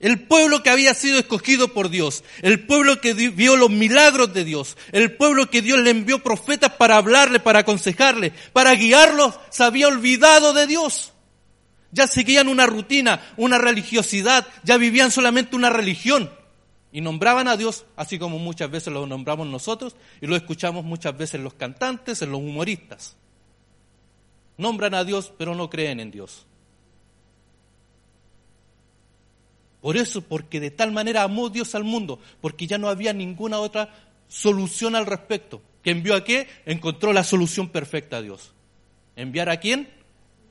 El 0.00 0.26
pueblo 0.26 0.62
que 0.62 0.70
había 0.70 0.94
sido 0.94 1.18
escogido 1.18 1.72
por 1.74 1.88
Dios, 1.88 2.22
el 2.42 2.64
pueblo 2.66 3.00
que 3.00 3.14
vio 3.14 3.56
los 3.56 3.70
milagros 3.70 4.32
de 4.32 4.44
Dios, 4.44 4.76
el 4.92 5.16
pueblo 5.16 5.50
que 5.50 5.60
Dios 5.60 5.80
le 5.80 5.90
envió 5.90 6.22
profetas 6.22 6.72
para 6.74 6.96
hablarle, 6.96 7.40
para 7.40 7.60
aconsejarle, 7.60 8.32
para 8.52 8.74
guiarlos, 8.74 9.34
se 9.50 9.64
había 9.64 9.88
olvidado 9.88 10.52
de 10.52 10.68
Dios. 10.68 11.12
Ya 11.90 12.06
seguían 12.06 12.48
una 12.48 12.66
rutina, 12.66 13.20
una 13.36 13.58
religiosidad, 13.58 14.46
ya 14.62 14.76
vivían 14.76 15.10
solamente 15.10 15.56
una 15.56 15.70
religión. 15.70 16.30
Y 16.92 17.00
nombraban 17.00 17.48
a 17.48 17.56
Dios, 17.56 17.84
así 17.96 18.18
como 18.18 18.38
muchas 18.38 18.70
veces 18.70 18.92
lo 18.92 19.06
nombramos 19.06 19.46
nosotros 19.46 19.96
y 20.20 20.26
lo 20.26 20.36
escuchamos 20.36 20.84
muchas 20.84 21.16
veces 21.16 21.34
en 21.34 21.44
los 21.44 21.54
cantantes, 21.54 22.22
en 22.22 22.30
los 22.30 22.40
humoristas. 22.40 23.16
Nombran 24.56 24.94
a 24.94 25.04
Dios, 25.04 25.32
pero 25.36 25.54
no 25.54 25.68
creen 25.68 26.00
en 26.00 26.10
Dios. 26.10 26.46
Por 29.88 29.96
eso, 29.96 30.20
porque 30.20 30.60
de 30.60 30.70
tal 30.70 30.92
manera 30.92 31.22
amó 31.22 31.48
Dios 31.48 31.74
al 31.74 31.82
mundo, 31.82 32.20
porque 32.42 32.66
ya 32.66 32.76
no 32.76 32.90
había 32.90 33.14
ninguna 33.14 33.58
otra 33.58 33.88
solución 34.28 34.94
al 34.94 35.06
respecto. 35.06 35.62
¿Que 35.82 35.92
envió 35.92 36.14
a 36.14 36.24
qué? 36.24 36.46
Encontró 36.66 37.14
la 37.14 37.24
solución 37.24 37.70
perfecta 37.70 38.18
a 38.18 38.20
Dios. 38.20 38.52
¿Enviar 39.16 39.48
a 39.48 39.60
quién? 39.60 39.88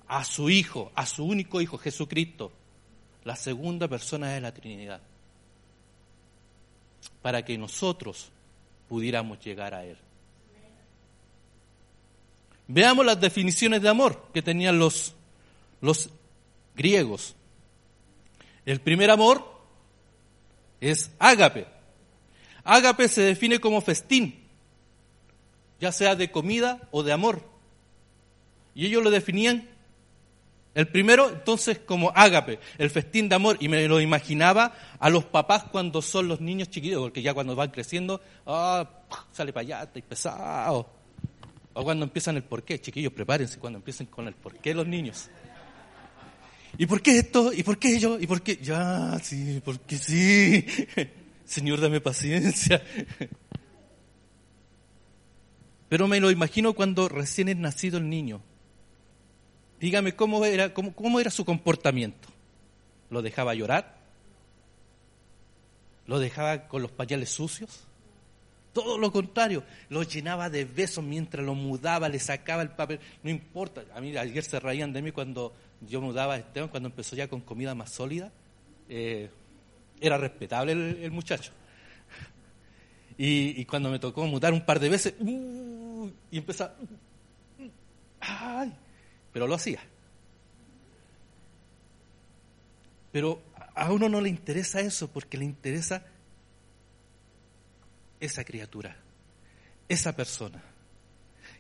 A 0.08 0.24
su 0.24 0.50
Hijo, 0.50 0.92
a 0.96 1.06
su 1.06 1.24
único 1.24 1.62
Hijo, 1.62 1.78
Jesucristo, 1.78 2.52
la 3.26 3.36
segunda 3.36 3.88
persona 3.88 4.32
de 4.32 4.42
la 4.42 4.56
Trinidad, 4.56 5.02
para 7.22 7.46
que 7.46 7.60
nosotros 7.60 8.32
pudiéramos 8.90 9.40
llegar 9.46 9.76
a 9.76 9.86
Él. 9.86 10.00
Veamos 12.68 13.06
las 13.06 13.22
definiciones 13.22 13.84
de 13.84 13.90
amor 13.90 14.30
que 14.34 14.42
tenían 14.42 14.80
los, 14.80 15.14
los 15.80 16.10
griegos. 16.76 17.36
El 18.68 18.82
primer 18.82 19.10
amor 19.10 19.50
es 20.82 21.10
ágape. 21.20 21.68
Ágape 22.66 23.08
se 23.08 23.22
define 23.22 23.60
como 23.60 23.80
festín, 23.80 24.44
ya 25.80 25.94
sea 25.94 26.18
de 26.18 26.30
comida 26.32 26.82
o 26.92 27.02
de 27.02 27.14
amor. 27.14 27.42
Y 28.76 28.86
ellos 28.86 29.02
lo 29.02 29.10
definían, 29.10 29.70
el 30.76 30.90
primero 30.90 31.30
entonces 31.30 31.80
como 31.80 32.12
ágape, 32.14 32.60
el 32.78 32.90
festín 32.90 33.30
de 33.30 33.36
amor. 33.36 33.56
Y 33.62 33.70
me 33.70 33.88
lo 33.88 34.02
imaginaba 34.02 34.76
a 35.00 35.10
los 35.10 35.24
papás 35.24 35.64
cuando 35.64 36.02
son 36.02 36.28
los 36.28 36.42
niños 36.42 36.70
chiquitos, 36.70 37.00
porque 37.00 37.22
ya 37.22 37.34
cuando 37.34 37.56
van 37.56 37.72
creciendo, 37.72 38.20
ah, 38.46 38.86
sale 39.32 39.54
para 39.54 39.62
allá, 39.62 39.84
está 39.84 40.02
pesado 40.02 40.98
o 41.80 41.84
cuando 41.84 42.06
empiezan 42.06 42.36
el 42.36 42.44
porqué, 42.44 42.82
chiquillos, 42.82 43.14
prepárense 43.14 43.60
cuando 43.60 43.78
empiecen 43.78 44.08
con 44.08 44.28
el 44.28 44.34
porqué 44.34 44.74
los 44.74 44.88
niños. 44.88 45.30
¿Y 46.78 46.86
por 46.86 47.02
qué 47.02 47.18
esto? 47.20 47.52
¿Y 47.54 47.64
por 47.64 47.80
qué 47.80 48.00
yo? 48.00 48.20
¿Y 48.20 48.28
por 48.28 48.42
qué? 48.42 48.58
Ya, 48.58 49.18
sí, 49.24 49.62
porque 49.66 49.98
sí. 49.98 50.66
Señor, 51.46 51.82
dame 51.82 52.02
paciencia. 52.02 52.84
Pero 55.90 56.08
me 56.08 56.20
lo 56.20 56.30
imagino 56.30 56.74
cuando 56.74 57.08
recién 57.10 57.50
es 57.50 57.58
nacido 57.58 57.98
el 57.98 58.10
niño. 58.10 58.42
Dígame 59.80 60.16
cómo 60.16 60.44
era, 60.44 60.74
cómo, 60.74 61.20
era 61.20 61.32
su 61.32 61.46
comportamiento. 61.46 62.28
¿Lo 63.10 63.22
dejaba 63.22 63.54
llorar? 63.54 63.96
¿Lo 66.06 66.20
dejaba 66.20 66.68
con 66.68 66.82
los 66.82 66.92
pañales 66.92 67.30
sucios? 67.30 67.86
Todo 68.74 68.98
lo 68.98 69.12
contrario, 69.12 69.64
lo 69.90 70.04
llenaba 70.04 70.50
de 70.50 70.66
besos 70.66 71.04
mientras 71.04 71.44
lo 71.44 71.56
mudaba, 71.56 72.10
le 72.10 72.20
sacaba 72.20 72.62
el 72.62 72.70
papel. 72.70 73.00
No 73.24 73.30
importa, 73.30 73.84
a 73.96 74.02
mí 74.02 74.16
ayer 74.16 74.44
se 74.44 74.60
reían 74.60 74.94
de 74.94 75.02
mí 75.02 75.12
cuando 75.12 75.54
yo 75.82 76.02
mudaba 76.02 76.36
a 76.36 76.38
Esteban, 76.38 76.70
cuando 76.70 76.90
empezó 76.90 77.16
ya 77.16 77.28
con 77.28 77.42
comida 77.42 77.76
más 77.76 77.92
sólida. 77.92 78.32
Eh, 78.90 79.30
era 80.00 80.18
respetable 80.18 80.72
el, 80.72 81.12
muchacho. 81.12 81.52
Y, 83.20 83.66
cuando 83.66 83.90
me 83.90 83.98
tocó 83.98 84.28
mudar 84.28 84.54
un 84.54 84.64
par 84.64 84.80
de 84.80 84.90
veces, 84.90 85.16
uh, 85.20 86.10
y 86.30 86.38
empezaba, 86.38 86.76
ay, 88.20 88.72
pero 89.34 89.48
lo 89.48 89.56
hacía. 89.56 89.80
Pero 93.12 93.42
a 93.74 93.92
uno 93.92 94.08
no 94.08 94.22
le 94.22 94.30
interesa 94.30 94.82
eso 94.82 95.08
porque 95.12 95.36
le 95.36 95.46
interesa 95.46 96.06
esa 98.20 98.44
criatura, 98.44 98.96
esa 99.90 100.16
persona 100.16 100.62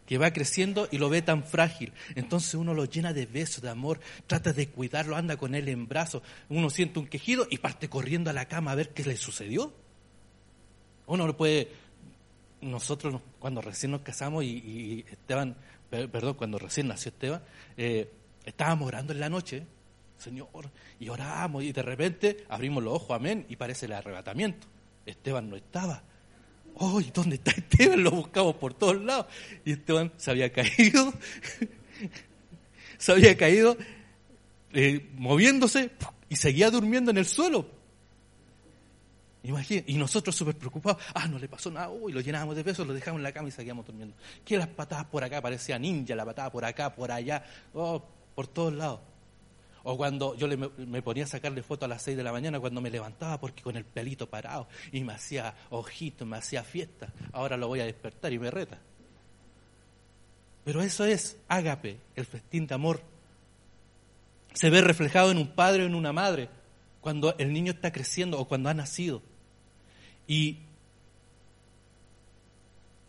que 0.08 0.18
va 0.18 0.32
creciendo 0.32 0.88
y 0.90 0.98
lo 0.98 1.10
ve 1.10 1.22
tan 1.22 1.44
frágil. 1.44 1.94
Entonces 2.16 2.56
uno 2.56 2.74
lo 2.74 2.86
llena 2.86 3.14
de 3.14 3.26
besos, 3.26 3.62
de 3.62 3.70
amor, 3.70 4.00
trata 4.26 4.54
de 4.54 4.70
cuidarlo, 4.70 5.16
anda 5.16 5.38
con 5.38 5.54
él 5.54 5.68
en 5.68 5.88
brazos. 5.88 6.24
Uno 6.50 6.70
siente 6.70 6.98
un 6.98 7.08
quejido 7.08 7.46
y 7.50 7.58
parte 7.58 7.90
corriendo 7.90 8.30
a 8.30 8.34
la 8.34 8.48
cama 8.48 8.72
a 8.72 8.76
ver 8.76 8.90
qué 8.90 9.04
le 9.04 9.18
sucedió. 9.18 9.74
Uno 11.06 11.28
lo 11.28 11.36
puede, 11.36 11.70
nosotros 12.62 13.22
cuando 13.38 13.62
recién 13.62 13.92
nos 13.92 14.02
casamos 14.02 14.44
y, 14.46 15.06
Esteban, 15.12 15.56
perdón, 15.90 16.36
cuando 16.36 16.58
recién 16.58 16.88
nació 16.88 17.10
Esteban, 17.10 17.44
eh, 17.76 18.10
estábamos 18.46 18.88
orando 18.88 19.12
en 19.12 19.20
la 19.20 19.30
noche, 19.30 19.68
Señor, 20.18 20.48
y 21.00 21.10
oramos 21.10 21.64
y 21.64 21.74
de 21.74 21.82
repente 21.82 22.46
abrimos 22.50 22.82
los 22.82 22.94
ojos, 22.94 23.12
amén, 23.12 23.46
y 23.50 23.58
parece 23.58 23.86
el 23.86 23.94
arrebatamiento. 23.94 24.68
Esteban 25.06 25.50
no 25.50 25.58
estaba. 25.58 26.04
¡Ay, 26.80 27.12
¿dónde 27.14 27.36
está 27.38 27.52
Esteban? 27.52 28.04
Lo 28.04 28.12
buscamos 28.12 28.56
por 28.56 28.74
todos 28.74 29.02
lados. 29.02 29.28
Y 29.66 29.74
Esteban 29.74 30.12
se 30.18 30.32
había 30.32 30.52
caído, 30.52 31.14
se 32.98 33.12
había 33.12 33.36
caído, 33.36 33.78
eh, 34.74 35.10
moviéndose 35.16 35.92
y 36.30 36.36
seguía 36.36 36.70
durmiendo 36.70 37.12
en 37.12 37.18
el 37.18 37.26
suelo. 37.26 37.66
Imagínate, 39.44 39.92
y 39.92 39.96
nosotros 39.96 40.36
súper 40.36 40.56
preocupados, 40.58 41.02
ah, 41.14 41.28
no 41.28 41.40
le 41.40 41.48
pasó 41.48 41.72
nada, 41.72 41.90
uy, 41.90 42.12
lo 42.12 42.20
llenábamos 42.20 42.56
de 42.56 42.64
besos, 42.64 42.86
lo 42.86 42.94
dejamos 42.94 43.20
en 43.20 43.24
la 43.24 43.32
cama 43.32 43.48
y 43.48 43.52
seguíamos 43.52 43.86
durmiendo. 43.86 44.16
Que 44.44 44.58
las 44.58 44.68
patadas 44.68 45.06
por 45.06 45.24
acá, 45.24 45.42
parecía 45.42 45.80
ninja, 45.80 46.16
la 46.16 46.26
patada 46.26 46.52
por 46.52 46.66
acá, 46.66 46.94
por 46.94 47.12
allá, 47.12 47.46
oh, 47.74 48.04
por 48.36 48.48
todos 48.48 48.74
lados. 48.74 49.00
O 49.90 49.96
cuando 49.96 50.36
yo 50.36 50.50
me 50.50 51.02
ponía 51.02 51.24
a 51.24 51.28
sacarle 51.28 51.64
foto 51.64 51.86
a 51.86 51.88
las 51.88 52.02
6 52.02 52.18
de 52.18 52.24
la 52.24 52.34
mañana 52.34 52.60
cuando 52.60 52.82
me 52.82 52.90
levantaba 52.90 53.40
porque 53.40 53.64
con 53.64 53.78
el 53.78 53.86
pelito 53.86 54.30
parado 54.30 54.68
y 54.92 55.02
me 55.02 55.14
hacía 55.14 55.56
ojito, 55.70 56.26
me 56.26 56.36
hacía 56.36 56.66
fiesta. 56.66 57.08
Ahora 57.32 57.56
lo 57.56 57.70
voy 57.70 57.80
a 57.80 57.86
despertar 57.86 58.34
y 58.34 58.38
me 58.38 58.52
reta. 58.52 58.80
Pero 60.66 60.82
eso 60.82 61.06
es 61.06 61.38
ágape, 61.48 62.02
el 62.18 62.26
festín 62.26 62.68
de 62.68 62.76
amor. 62.76 63.02
Se 64.52 64.70
ve 64.70 64.82
reflejado 64.82 65.32
en 65.32 65.38
un 65.38 65.48
padre 65.48 65.84
o 65.84 65.86
en 65.86 65.96
una 65.96 66.12
madre 66.12 66.50
cuando 67.00 67.38
el 67.38 67.54
niño 67.54 67.72
está 67.72 67.94
creciendo 67.94 68.38
o 68.42 68.46
cuando 68.46 68.68
ha 68.68 68.74
nacido. 68.74 69.22
Y 70.28 70.58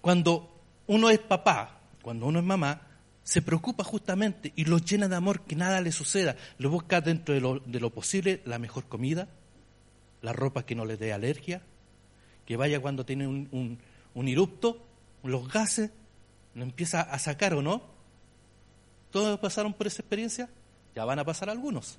cuando 0.00 0.48
uno 0.86 1.10
es 1.10 1.18
papá, 1.18 1.80
cuando 2.02 2.26
uno 2.26 2.38
es 2.38 2.44
mamá, 2.44 2.87
se 3.28 3.42
preocupa 3.42 3.84
justamente 3.84 4.54
y 4.56 4.64
lo 4.64 4.78
llena 4.78 5.06
de 5.06 5.14
amor 5.14 5.42
que 5.42 5.54
nada 5.54 5.82
le 5.82 5.92
suceda. 5.92 6.34
Le 6.56 6.66
busca 6.66 7.02
dentro 7.02 7.34
de 7.34 7.42
lo, 7.42 7.58
de 7.60 7.78
lo 7.78 7.90
posible 7.90 8.40
la 8.46 8.58
mejor 8.58 8.86
comida, 8.86 9.28
la 10.22 10.32
ropa 10.32 10.64
que 10.64 10.74
no 10.74 10.86
le 10.86 10.96
dé 10.96 11.12
alergia, 11.12 11.60
que 12.46 12.56
vaya 12.56 12.80
cuando 12.80 13.04
tiene 13.04 13.28
un, 13.28 13.46
un, 13.52 13.78
un 14.14 14.58
los 15.24 15.52
gases, 15.52 15.90
lo 16.54 16.62
empieza 16.62 17.02
a 17.02 17.18
sacar 17.18 17.52
o 17.52 17.60
no. 17.60 17.82
¿Todos 19.10 19.38
pasaron 19.40 19.74
por 19.74 19.86
esa 19.86 20.00
experiencia? 20.00 20.48
Ya 20.94 21.04
van 21.04 21.18
a 21.18 21.24
pasar 21.26 21.50
algunos. 21.50 21.98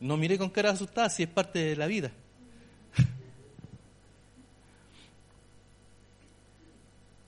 No 0.00 0.18
mire 0.18 0.36
con 0.36 0.50
cara 0.50 0.72
asustada 0.72 1.08
si 1.08 1.22
es 1.22 1.30
parte 1.30 1.60
de 1.60 1.76
la 1.76 1.86
vida. 1.86 2.10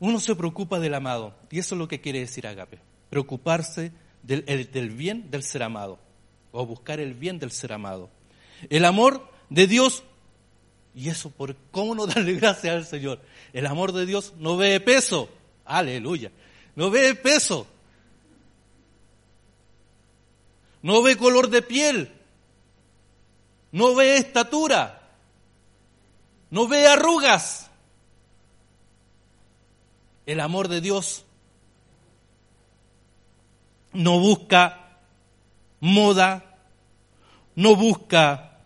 Uno 0.00 0.20
se 0.20 0.36
preocupa 0.36 0.78
del 0.78 0.94
amado, 0.94 1.34
y 1.50 1.58
eso 1.58 1.74
es 1.74 1.78
lo 1.78 1.88
que 1.88 2.00
quiere 2.00 2.20
decir 2.20 2.46
Agape, 2.46 2.78
preocuparse 3.10 3.92
del, 4.22 4.44
del, 4.44 4.90
bien 4.90 5.30
del 5.30 5.42
ser 5.42 5.62
amado, 5.62 5.98
o 6.52 6.64
buscar 6.66 7.00
el 7.00 7.14
bien 7.14 7.38
del 7.38 7.50
ser 7.50 7.72
amado. 7.72 8.08
El 8.70 8.84
amor 8.84 9.28
de 9.50 9.66
Dios, 9.66 10.04
y 10.94 11.08
eso 11.08 11.30
por 11.30 11.56
cómo 11.72 11.94
no 11.94 12.06
darle 12.06 12.34
gracias 12.34 12.74
al 12.74 12.86
Señor, 12.86 13.20
el 13.52 13.66
amor 13.66 13.92
de 13.92 14.06
Dios 14.06 14.34
no 14.38 14.56
ve 14.56 14.78
peso, 14.78 15.28
aleluya, 15.64 16.30
no 16.76 16.90
ve 16.90 17.14
peso, 17.16 17.66
no 20.82 21.02
ve 21.02 21.16
color 21.16 21.50
de 21.50 21.62
piel, 21.62 22.12
no 23.72 23.94
ve 23.96 24.16
estatura, 24.16 25.10
no 26.50 26.68
ve 26.68 26.86
arrugas. 26.86 27.67
El 30.28 30.40
amor 30.40 30.68
de 30.68 30.82
Dios 30.82 31.24
no 33.94 34.20
busca 34.20 34.98
moda, 35.80 36.58
no 37.56 37.74
busca 37.74 38.58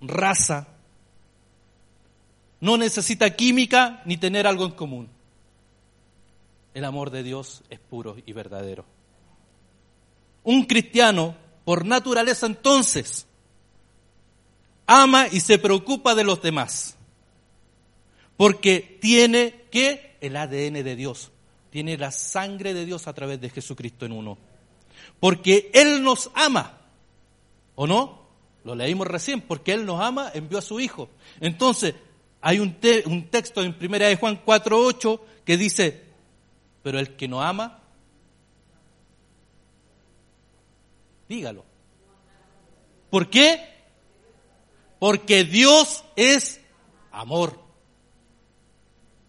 raza, 0.00 0.68
no 2.60 2.76
necesita 2.76 3.34
química 3.34 4.02
ni 4.04 4.18
tener 4.18 4.46
algo 4.46 4.66
en 4.66 4.70
común. 4.70 5.08
El 6.72 6.84
amor 6.84 7.10
de 7.10 7.24
Dios 7.24 7.64
es 7.70 7.80
puro 7.80 8.18
y 8.24 8.32
verdadero. 8.32 8.84
Un 10.44 10.64
cristiano, 10.64 11.34
por 11.64 11.84
naturaleza 11.84 12.46
entonces, 12.46 13.26
ama 14.86 15.26
y 15.26 15.40
se 15.40 15.58
preocupa 15.58 16.14
de 16.14 16.22
los 16.22 16.40
demás 16.40 16.97
porque 18.38 18.98
tiene 19.00 19.64
que 19.68 20.16
el 20.20 20.36
ADN 20.36 20.84
de 20.84 20.94
Dios, 20.96 21.32
tiene 21.70 21.98
la 21.98 22.12
sangre 22.12 22.72
de 22.72 22.86
Dios 22.86 23.08
a 23.08 23.12
través 23.12 23.40
de 23.40 23.50
Jesucristo 23.50 24.06
en 24.06 24.12
uno. 24.12 24.38
Porque 25.18 25.70
Él 25.74 26.04
nos 26.04 26.30
ama, 26.34 26.78
¿o 27.74 27.88
no? 27.88 28.28
Lo 28.62 28.76
leímos 28.76 29.08
recién, 29.08 29.40
porque 29.40 29.72
Él 29.72 29.84
nos 29.84 30.00
ama, 30.00 30.30
envió 30.32 30.58
a 30.58 30.62
su 30.62 30.78
Hijo. 30.78 31.10
Entonces, 31.40 31.96
hay 32.40 32.60
un, 32.60 32.78
un 33.06 33.28
texto 33.28 33.60
en 33.60 33.76
1 33.78 33.98
de 33.98 34.16
Juan 34.16 34.40
4.8 34.44 35.20
que 35.44 35.56
dice, 35.56 36.04
pero 36.84 37.00
el 37.00 37.16
que 37.16 37.26
no 37.26 37.42
ama, 37.42 37.82
dígalo. 41.28 41.64
¿Por 43.10 43.28
qué? 43.30 43.68
Porque 45.00 45.42
Dios 45.42 46.04
es 46.14 46.60
amor. 47.10 47.67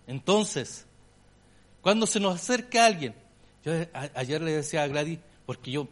Entonces, 0.10 0.88
cuando 1.82 2.07
se 2.07 2.20
nos 2.20 2.34
acerca 2.34 2.84
alguien, 2.84 3.14
yo 3.64 3.74
ayer 4.16 4.41
le 4.41 4.53
decía 4.53 4.82
a 4.82 4.88
Gladys, 4.88 5.20
porque 5.45 5.70
yo 5.70 5.88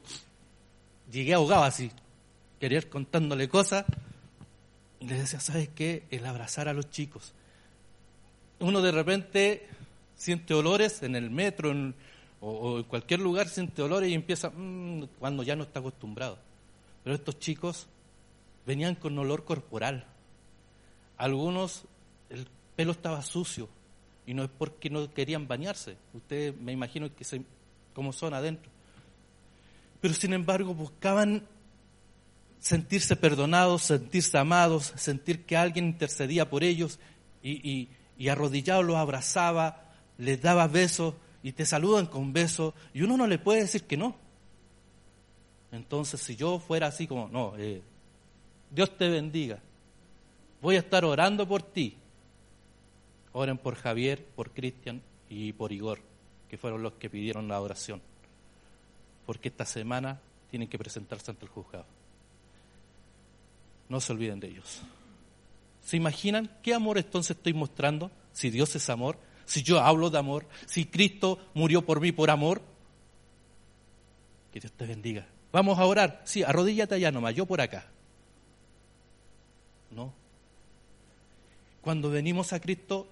llegué 1.12 1.36
ahogado 1.36 1.64
así, 1.64 1.92
quería 2.60 2.80
ir 2.80 2.90
contándole 2.90 3.48
cosas, 3.48 3.86
le 5.02 5.20
decía, 5.20 5.40
¿sabes 5.40 5.70
qué? 5.70 6.08
El 6.10 6.26
abrazar 6.26 6.68
a 6.68 6.74
los 6.74 6.90
chicos. 6.90 7.34
Uno 8.60 8.82
de 8.82 8.92
repente 8.92 9.68
siente 10.16 10.56
olores 10.56 11.04
en 11.04 11.16
el 11.16 11.30
metro 11.30 11.72
o, 12.42 12.78
en 12.80 12.84
cualquier 12.86 13.20
lugar, 13.20 13.48
siente 13.48 13.84
olores 13.84 14.10
y 14.10 14.16
empieza, 14.16 14.50
mm, 14.50 15.04
cuando 15.20 15.44
ya 15.44 15.56
no 15.56 15.62
está 15.62 15.80
acostumbrado. 15.80 16.40
Pero 17.04 17.16
estos 17.16 17.38
chicos 17.38 17.86
venían 18.66 18.96
con 18.96 19.16
olor 19.20 19.46
corporal. 19.46 20.08
Algunos, 21.18 21.84
el 22.32 22.48
pelo 22.76 22.94
estaba 22.94 23.22
sucio, 23.22 23.70
y 24.28 24.34
no 24.34 24.44
es 24.44 24.50
porque 24.56 24.90
no 24.90 25.12
querían 25.12 25.48
bañarse. 25.48 25.96
Ustedes 26.14 26.56
me 26.60 26.74
imagino 26.74 27.16
que 27.16 27.24
se, 27.24 27.42
como 27.94 28.12
son 28.12 28.34
adentro. 28.34 28.70
Pero 30.02 30.14
sin 30.14 30.34
embargo 30.34 30.76
buscaban 30.76 31.48
sentirse 32.60 33.16
perdonados, 33.16 33.84
sentirse 33.84 34.38
amados, 34.38 34.94
sentir 34.98 35.46
que 35.46 35.56
alguien 35.56 35.86
intercedía 35.86 36.50
por 36.50 36.64
ellos 36.64 37.00
y, 37.42 37.88
y, 38.18 38.28
arrodillado 38.28 38.84
los 38.84 38.98
abrazaba, 38.98 39.86
les 40.18 40.42
daba 40.42 40.68
besos 40.68 41.14
y 41.42 41.54
te 41.54 41.66
saludan 41.66 42.08
con 42.08 42.34
besos 42.34 42.74
y 42.94 43.04
uno 43.04 43.16
no 43.16 43.28
le 43.28 43.40
puede 43.40 43.62
decir 43.62 43.84
que 43.84 43.96
no. 43.96 44.18
Entonces 45.72 46.20
si 46.20 46.36
yo 46.36 46.60
fuera 46.60 46.88
así 46.88 47.08
como, 47.08 47.30
no, 47.30 47.54
eh, 47.58 47.82
Dios 48.72 48.98
te 48.98 49.08
bendiga, 49.08 49.60
voy 50.62 50.76
a 50.76 50.80
estar 50.80 51.06
orando 51.06 51.48
por 51.48 51.62
ti, 51.64 51.96
Oren 53.38 53.60
por 53.60 53.76
Javier, 53.76 54.26
por 54.36 54.50
Cristian 54.50 55.00
y 55.30 55.54
por 55.54 55.72
Igor, 55.72 56.00
que 56.50 56.58
fueron 56.58 56.82
los 56.82 56.94
que 56.94 57.08
pidieron 57.08 57.48
la 57.48 57.62
oración. 57.62 58.02
Porque 59.28 59.50
esta 59.50 59.64
semana 59.64 60.20
tienen 60.50 60.68
que 60.68 60.80
presentarse 60.80 61.30
ante 61.30 61.46
el 61.46 61.52
juzgado. 61.52 61.86
No 63.90 64.02
se 64.02 64.12
olviden 64.12 64.40
de 64.40 64.48
ellos. 64.48 64.82
¿Se 65.84 65.98
imaginan 65.98 66.50
qué 66.64 66.74
amor 66.74 66.98
entonces 66.98 67.38
estoy 67.38 67.54
mostrando? 67.54 68.10
Si 68.34 68.50
Dios 68.50 68.76
es 68.76 68.90
amor, 68.90 69.20
si 69.46 69.62
yo 69.62 69.82
hablo 69.82 70.10
de 70.10 70.18
amor, 70.18 70.48
si 70.66 70.86
Cristo 70.86 71.38
murió 71.54 71.86
por 71.86 72.02
mí 72.02 72.12
por 72.12 72.32
amor. 72.32 72.64
Que 74.52 74.60
Dios 74.60 74.74
te 74.74 74.88
bendiga. 74.88 75.28
Vamos 75.52 75.78
a 75.78 75.86
orar. 75.86 76.24
Sí, 76.26 76.42
arrodíllate 76.42 76.96
allá 76.96 77.12
nomás, 77.12 77.36
yo 77.36 77.46
por 77.46 77.62
acá. 77.62 77.86
No. 79.92 80.12
Cuando 81.82 82.10
venimos 82.10 82.52
a 82.52 82.60
Cristo, 82.60 83.08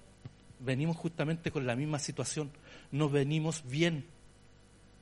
venimos 0.60 0.96
justamente 0.96 1.50
con 1.50 1.66
la 1.66 1.76
misma 1.76 1.98
situación, 1.98 2.50
no 2.90 3.08
venimos 3.08 3.62
bien, 3.66 4.06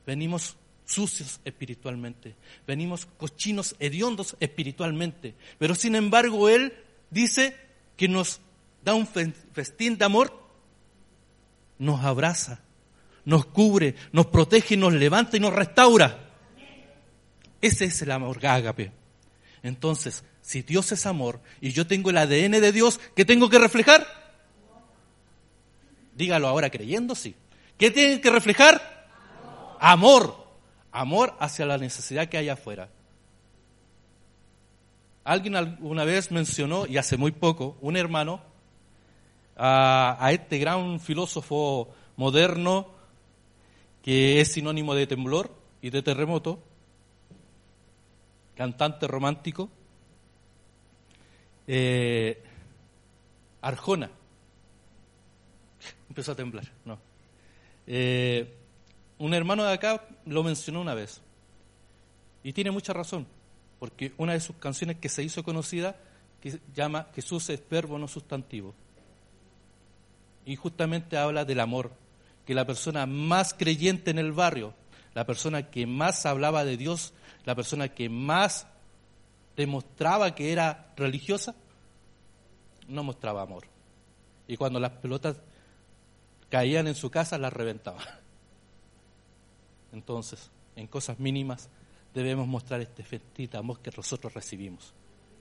venimos 0.06 0.56
sucios 0.84 1.40
espiritualmente, 1.44 2.34
venimos 2.66 3.06
cochinos, 3.06 3.74
hediondos 3.78 4.36
espiritualmente, 4.40 5.34
pero 5.58 5.74
sin 5.74 5.94
embargo 5.94 6.48
Él 6.48 6.74
dice 7.10 7.56
que 7.96 8.08
nos 8.08 8.40
da 8.84 8.94
un 8.94 9.06
festín 9.06 9.96
de 9.96 10.04
amor, 10.04 10.32
nos 11.78 12.04
abraza, 12.04 12.60
nos 13.24 13.46
cubre, 13.46 13.94
nos 14.12 14.26
protege, 14.26 14.76
nos 14.76 14.92
levanta 14.92 15.36
y 15.36 15.40
nos 15.40 15.52
restaura. 15.52 16.30
Ese 17.60 17.86
es 17.86 18.02
el 18.02 18.10
amor 18.10 18.44
ágape. 18.44 18.92
Entonces, 19.62 20.22
si 20.42 20.60
Dios 20.60 20.92
es 20.92 21.06
amor 21.06 21.40
y 21.62 21.70
yo 21.70 21.86
tengo 21.86 22.10
el 22.10 22.18
ADN 22.18 22.60
de 22.60 22.72
Dios, 22.72 23.00
¿qué 23.16 23.24
tengo 23.24 23.48
que 23.48 23.58
reflejar? 23.58 24.23
Dígalo 26.14 26.48
ahora 26.48 26.70
creyendo, 26.70 27.14
sí. 27.14 27.34
¿Qué 27.78 27.90
tiene 27.90 28.20
que 28.20 28.30
reflejar? 28.30 29.06
Amor. 29.80 30.36
Amor 30.92 31.34
hacia 31.40 31.66
la 31.66 31.78
necesidad 31.78 32.28
que 32.28 32.38
hay 32.38 32.48
afuera. 32.48 32.88
Alguien 35.24 35.56
alguna 35.56 36.04
vez 36.04 36.30
mencionó, 36.30 36.86
y 36.86 36.98
hace 36.98 37.16
muy 37.16 37.32
poco, 37.32 37.76
un 37.80 37.96
hermano, 37.96 38.40
a, 39.56 40.16
a 40.20 40.32
este 40.32 40.58
gran 40.58 41.00
filósofo 41.00 41.88
moderno 42.16 42.88
que 44.02 44.40
es 44.40 44.52
sinónimo 44.52 44.94
de 44.94 45.06
temblor 45.06 45.50
y 45.80 45.88
de 45.88 46.02
terremoto, 46.02 46.62
cantante 48.54 49.08
romántico, 49.08 49.70
eh, 51.66 52.42
Arjona. 53.62 54.10
Empezó 56.14 56.30
a 56.30 56.36
temblar, 56.36 56.70
no. 56.84 56.96
Eh, 57.88 58.56
un 59.18 59.34
hermano 59.34 59.64
de 59.64 59.72
acá 59.72 60.06
lo 60.26 60.44
mencionó 60.44 60.80
una 60.80 60.94
vez. 60.94 61.20
Y 62.44 62.52
tiene 62.52 62.70
mucha 62.70 62.92
razón, 62.92 63.26
porque 63.80 64.12
una 64.16 64.34
de 64.34 64.38
sus 64.38 64.54
canciones 64.54 64.98
que 64.98 65.08
se 65.08 65.24
hizo 65.24 65.42
conocida 65.42 65.96
que 66.40 66.52
se 66.52 66.60
llama 66.72 67.08
Jesús 67.16 67.50
es 67.50 67.60
verbo 67.68 67.98
no 67.98 68.06
sustantivo. 68.06 68.76
Y 70.46 70.54
justamente 70.54 71.16
habla 71.16 71.44
del 71.44 71.58
amor, 71.58 71.90
que 72.46 72.54
la 72.54 72.64
persona 72.64 73.06
más 73.06 73.52
creyente 73.52 74.12
en 74.12 74.20
el 74.20 74.30
barrio, 74.30 74.72
la 75.14 75.26
persona 75.26 75.68
que 75.68 75.84
más 75.84 76.26
hablaba 76.26 76.64
de 76.64 76.76
Dios, 76.76 77.12
la 77.44 77.56
persona 77.56 77.88
que 77.88 78.08
más 78.08 78.68
demostraba 79.56 80.32
que 80.36 80.52
era 80.52 80.92
religiosa, 80.96 81.56
no 82.86 83.02
mostraba 83.02 83.42
amor. 83.42 83.64
Y 84.46 84.56
cuando 84.56 84.78
las 84.78 84.92
pelotas 84.92 85.38
caían 86.50 86.86
en 86.86 86.94
su 86.94 87.10
casa, 87.10 87.38
las 87.38 87.52
reventaba. 87.52 88.02
Entonces, 89.92 90.50
en 90.76 90.86
cosas 90.86 91.18
mínimas 91.20 91.68
debemos 92.14 92.46
mostrar 92.46 92.80
este 92.80 93.02
festito 93.02 93.58
amor 93.58 93.80
que 93.80 93.90
nosotros 93.96 94.34
recibimos. 94.34 94.94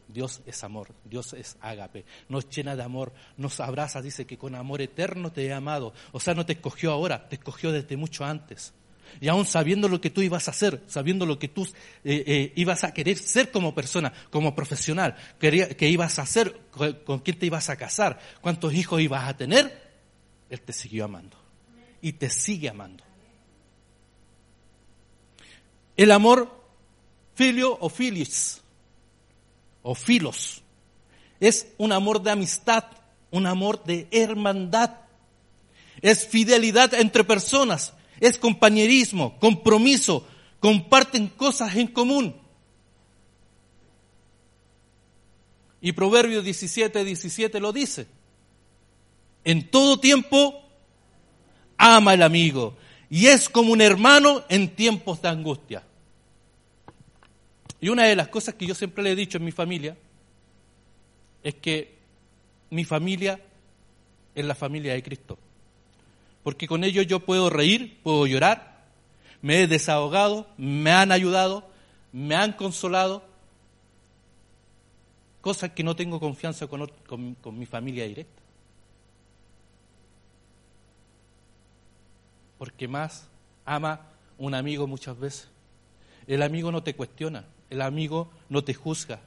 Dios 0.07 0.41
es 0.45 0.63
amor, 0.63 0.89
Dios 1.05 1.33
es 1.33 1.57
ágape, 1.61 2.05
nos 2.29 2.49
llena 2.49 2.75
de 2.75 2.83
amor, 2.83 3.13
nos 3.37 3.59
abraza, 3.59 4.01
dice 4.01 4.25
que 4.25 4.37
con 4.37 4.53
amor 4.53 4.81
eterno 4.81 5.31
te 5.31 5.45
he 5.45 5.53
amado. 5.53 5.93
O 6.11 6.19
sea, 6.19 6.33
no 6.33 6.45
te 6.45 6.53
escogió 6.53 6.91
ahora, 6.91 7.29
te 7.29 7.35
escogió 7.35 7.71
desde 7.71 7.97
mucho 7.97 8.25
antes. 8.25 8.73
Y 9.21 9.27
aún 9.27 9.45
sabiendo 9.45 9.87
lo 9.87 10.01
que 10.01 10.09
tú 10.09 10.21
ibas 10.21 10.47
a 10.47 10.51
hacer, 10.51 10.83
sabiendo 10.87 11.25
lo 11.25 11.37
que 11.39 11.47
tú 11.47 11.63
eh, 12.03 12.23
eh, 12.25 12.53
ibas 12.55 12.83
a 12.83 12.93
querer 12.93 13.17
ser 13.17 13.51
como 13.51 13.75
persona, 13.75 14.11
como 14.29 14.55
profesional, 14.55 15.15
que, 15.39 15.75
que 15.75 15.89
ibas 15.89 16.19
a 16.19 16.23
hacer, 16.23 16.59
con 17.05 17.19
quién 17.19 17.37
te 17.37 17.45
ibas 17.45 17.69
a 17.69 17.75
casar, 17.75 18.19
cuántos 18.41 18.73
hijos 18.73 19.01
ibas 19.01 19.27
a 19.27 19.37
tener, 19.37 19.82
Él 20.53 20.61
te 20.61 20.71
siguió 20.71 21.05
amando. 21.05 21.35
Y 21.99 22.13
te 22.13 22.29
sigue 22.29 22.69
amando. 22.69 23.03
El 25.97 26.11
amor 26.11 26.63
filio 27.33 27.75
o 27.81 27.89
filis, 27.89 28.61
o 29.81 29.95
filos, 29.95 30.61
es 31.39 31.73
un 31.79 31.91
amor 31.91 32.21
de 32.21 32.29
amistad, 32.29 32.83
un 33.31 33.47
amor 33.47 33.83
de 33.83 34.07
hermandad. 34.11 34.91
Es 36.03 36.27
fidelidad 36.27 36.93
entre 36.93 37.23
personas, 37.23 37.95
es 38.19 38.37
compañerismo, 38.37 39.39
compromiso, 39.39 40.27
comparten 40.59 41.29
cosas 41.29 41.75
en 41.77 41.87
común. 41.87 42.35
Y 45.81 45.93
Proverbios 45.93 46.43
17, 46.43 47.03
17 47.03 47.59
lo 47.59 47.73
dice. 47.73 48.05
En 49.43 49.69
todo 49.69 49.99
tiempo 49.99 50.61
ama 51.77 52.13
el 52.13 52.23
amigo 52.23 52.75
y 53.09 53.27
es 53.27 53.49
como 53.49 53.71
un 53.71 53.81
hermano 53.81 54.43
en 54.49 54.75
tiempos 54.75 55.21
de 55.21 55.29
angustia. 55.29 55.83
Y 57.79 57.89
una 57.89 58.03
de 58.03 58.15
las 58.15 58.29
cosas 58.29 58.55
que 58.55 58.65
yo 58.65 58.75
siempre 58.75 59.03
le 59.03 59.11
he 59.11 59.15
dicho 59.15 59.37
en 59.37 59.45
mi 59.45 59.51
familia 59.51 59.97
es 61.43 61.55
que 61.55 61.97
mi 62.69 62.85
familia 62.85 63.39
es 64.33 64.45
la 64.45 64.55
familia 64.55 64.93
de 64.93 65.03
Cristo 65.03 65.37
porque 66.43 66.67
con 66.67 66.83
ellos 66.83 67.07
yo 67.07 67.21
puedo 67.21 67.49
reír, 67.49 67.99
puedo 68.03 68.27
llorar, 68.27 68.83
me 69.41 69.61
he 69.61 69.67
desahogado, 69.67 70.47
me 70.57 70.91
han 70.91 71.11
ayudado, 71.11 71.67
me 72.11 72.35
han 72.35 72.51
consolado, 72.53 73.23
cosas 75.41 75.71
que 75.71 75.83
no 75.83 75.95
tengo 75.95 76.19
confianza 76.19 76.67
con, 76.67 76.91
con, 77.07 77.57
mi 77.57 77.65
familia 77.65 78.05
directa. 78.05 78.42
Porque 82.63 82.87
más 82.87 83.27
ama 83.65 84.07
un 84.37 84.55
amigo 84.55 84.87
muchas 84.87 85.19
veces. 85.19 85.49
El 86.27 86.41
amigo 86.41 86.71
no 86.71 86.81
te 86.81 86.95
cuestiona, 86.95 87.43
el 87.69 87.81
amigo 87.81 88.31
no 88.47 88.63
te 88.63 88.73
juzga. 88.73 89.19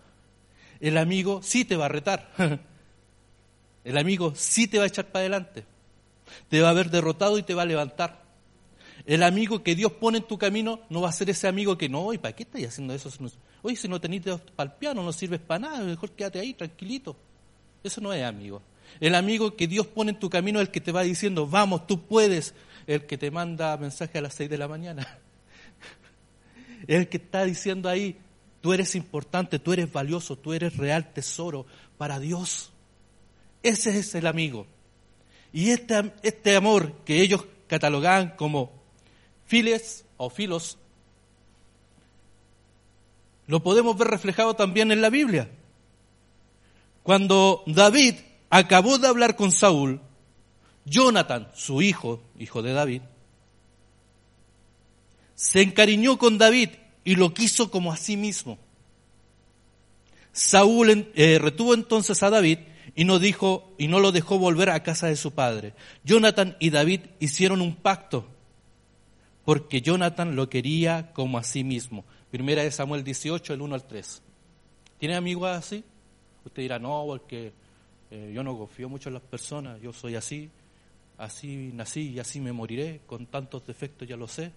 El 0.81 0.97
amigo 0.97 1.43
sí 1.43 1.67
te 1.67 1.77
va 1.77 1.85
a 1.85 1.89
retar. 1.89 2.33
El 3.85 3.99
amigo 3.99 4.33
sí 4.35 4.67
te 4.67 4.79
va 4.79 4.85
a 4.85 4.89
echar 4.89 5.07
para 5.07 5.21
adelante 5.21 5.65
te 6.49 6.61
va 6.61 6.69
a 6.69 6.71
haber 6.71 6.91
derrotado 6.91 7.39
y 7.39 7.43
te 7.43 7.55
va 7.55 7.63
a 7.63 7.67
levantar. 7.67 8.25
El 9.05 9.23
amigo 9.23 9.63
que 9.63 9.75
Dios 9.75 9.93
pone 9.93 10.19
en 10.19 10.25
tu 10.25 10.39
camino 10.39 10.81
no 10.89 11.01
va 11.01 11.11
a 11.11 11.13
ser 11.13 11.31
ese 11.31 11.47
amigo 11.47 11.79
que 11.79 11.89
no, 11.89 12.13
¿y 12.13 12.19
para 12.19 12.35
qué 12.35 12.43
estás 12.43 12.63
haciendo 12.65 12.95
eso? 12.95 13.11
Oye, 13.63 13.77
si 13.77 13.89
no 13.89 14.01
tenés 14.01 14.23
para 14.57 14.71
el 14.71 14.77
piano, 14.77 15.03
no 15.03 15.13
sirves 15.13 15.41
para 15.41 15.61
nada, 15.61 15.81
mejor 15.81 16.11
quédate 16.11 16.41
ahí, 16.41 16.55
tranquilito. 16.55 17.17
Eso 17.85 18.01
no 18.01 18.13
es 18.13 18.25
amigo. 18.25 18.63
El 19.01 19.15
amigo 19.15 19.55
que 19.55 19.67
Dios 19.67 19.87
pone 19.87 20.13
en 20.13 20.19
tu 20.19 20.31
camino 20.31 20.61
es 20.61 20.69
el 20.69 20.73
que 20.73 20.81
te 20.81 20.93
va 20.93 21.03
diciendo, 21.03 21.47
vamos, 21.47 21.87
tú 21.87 22.01
puedes. 22.03 22.55
El 22.87 23.07
que 23.07 23.19
te 23.19 23.31
manda 23.31 23.77
mensaje 23.77 24.19
a 24.19 24.21
las 24.21 24.35
seis 24.35 24.49
de 24.49 24.59
la 24.59 24.69
mañana. 24.69 25.19
El 26.87 27.09
que 27.09 27.17
está 27.17 27.45
diciendo 27.45 27.89
ahí, 27.89 28.19
tú 28.61 28.73
eres 28.73 28.95
importante, 28.95 29.59
tú 29.59 29.73
eres 29.73 29.93
valioso, 29.93 30.37
tú 30.37 30.53
eres 30.53 30.77
real 30.77 31.13
tesoro 31.13 31.67
para 31.99 32.19
Dios. 32.19 32.73
Ese 33.63 33.99
es 33.99 34.15
el 34.15 34.27
amigo. 34.27 34.67
Y 35.53 35.71
este, 35.71 36.13
este 36.23 36.55
amor 36.55 36.93
que 37.05 37.21
ellos 37.23 37.45
catalogaban 37.67 38.31
como 38.37 38.73
files 39.47 40.05
o 40.17 40.31
filos, 40.31 40.79
lo 43.47 43.63
podemos 43.63 43.97
ver 43.97 44.09
reflejado 44.09 44.55
también 44.55 44.93
en 44.93 45.01
la 45.01 45.11
Biblia. 45.11 45.49
Cuando 47.03 47.63
David 47.67 48.17
acabó 48.51 48.99
de 48.99 49.09
hablar 49.09 49.37
con 49.37 49.53
Saúl, 49.53 50.01
Jonathan, 50.87 51.49
su 51.55 51.83
hijo, 51.83 52.23
hijo 52.39 52.63
de 52.63 52.73
David, 52.73 53.03
se 55.35 55.61
encariñó 55.61 56.17
con 56.17 56.39
David 56.39 56.71
y 57.05 57.17
lo 57.17 57.35
quiso 57.35 57.71
como 57.71 57.93
a 57.93 57.97
sí 57.97 58.17
mismo. 58.17 58.59
Saúl 60.33 61.11
eh, 61.15 61.39
retuvo 61.41 61.75
entonces 61.75 62.23
a 62.23 62.31
David 62.31 62.61
y 62.95 63.05
no 63.05 63.19
dijo 63.19 63.75
y 63.79 63.89
no 63.89 64.01
lo 64.01 64.13
dejó 64.13 64.39
volver 64.39 64.71
a 64.71 64.83
casa 64.83 65.09
de 65.09 65.17
su 65.17 65.33
padre. 65.33 65.75
Jonathan 66.05 66.57
y 66.61 66.71
David 66.71 67.01
hicieron 67.21 67.61
un 67.61 67.75
pacto 67.75 68.27
porque 69.45 69.81
Jonathan 69.81 70.37
lo 70.37 70.49
quería 70.49 71.13
como 71.13 71.39
a 71.39 71.43
sí 71.43 71.65
mismo. 71.65 72.05
Primera 72.31 72.63
de 72.63 72.71
Samuel 72.71 73.05
18, 73.05 73.55
el 73.55 73.61
1 73.61 73.75
al 73.75 73.87
3. 73.87 74.23
¿Tiene 74.99 75.17
amigos 75.17 75.49
así? 75.51 75.85
Usted 76.45 76.63
dirá, 76.63 76.79
no, 76.79 77.05
porque 77.07 77.53
eh, 78.11 78.33
yo 78.35 78.43
no 78.43 78.57
confío 78.57 78.89
mucho 78.89 79.09
en 79.09 79.15
las 79.15 79.23
personas, 79.23 79.81
yo 79.81 79.93
soy 79.93 80.17
así, 80.17 80.51
así 81.19 81.71
nací 81.73 82.11
y 82.11 82.19
así 82.19 82.41
me 82.41 82.53
moriré, 82.53 83.01
con 83.07 83.27
tantos 83.27 83.67
defectos 83.67 84.07
ya 84.09 84.17
lo 84.17 84.29
sé. 84.29 84.53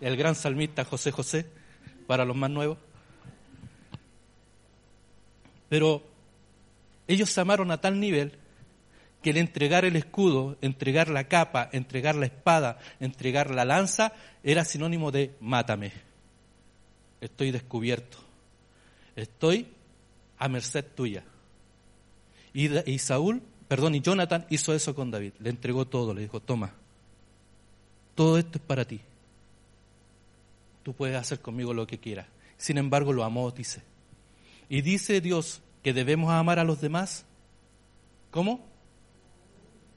El 0.00 0.16
gran 0.16 0.34
salmista 0.34 0.84
José 0.84 1.10
José, 1.10 1.46
para 2.06 2.24
los 2.24 2.36
más 2.36 2.50
nuevos. 2.50 2.78
Pero 5.68 6.02
ellos 7.06 7.30
se 7.30 7.40
amaron 7.40 7.70
a 7.70 7.80
tal 7.80 8.00
nivel 8.00 8.32
que 9.22 9.30
el 9.30 9.36
entregar 9.36 9.84
el 9.84 9.96
escudo, 9.96 10.56
entregar 10.62 11.08
la 11.08 11.24
capa, 11.24 11.68
entregar 11.72 12.14
la 12.14 12.26
espada, 12.26 12.78
entregar 13.00 13.50
la 13.50 13.64
lanza, 13.64 14.12
era 14.42 14.64
sinónimo 14.64 15.10
de 15.10 15.34
mátame. 15.40 15.92
Estoy 17.20 17.50
descubierto. 17.50 18.18
Estoy 19.14 19.66
a 20.38 20.48
merced 20.48 20.84
tuya. 20.94 21.22
Y, 22.54 22.90
y, 22.90 22.98
Saúl, 22.98 23.42
perdón, 23.70 23.94
y 23.94 24.00
Jonathan 24.00 24.44
hizo 24.50 24.74
eso 24.74 24.96
con 24.96 25.12
David. 25.12 25.34
Le 25.38 25.48
entregó 25.48 25.86
todo, 25.86 26.12
le 26.12 26.22
dijo, 26.22 26.40
toma, 26.40 26.72
todo 28.16 28.36
esto 28.36 28.58
es 28.58 28.64
para 28.64 28.84
ti. 28.84 29.00
tú 30.82 30.92
puedes 30.92 31.16
hacer 31.16 31.38
conmigo 31.38 31.72
lo 31.72 31.86
que 31.86 32.00
quieras. 32.00 32.26
Sin 32.58 32.78
embargo, 32.78 33.12
lo 33.12 33.22
amó, 33.22 33.48
dice. 33.52 33.80
Y 34.68 34.82
dice 34.82 35.20
Dios 35.20 35.62
que 35.84 35.92
debemos 35.92 36.32
amar 36.32 36.58
a 36.58 36.64
los 36.64 36.80
demás. 36.80 37.24
¿Cómo? 38.32 38.58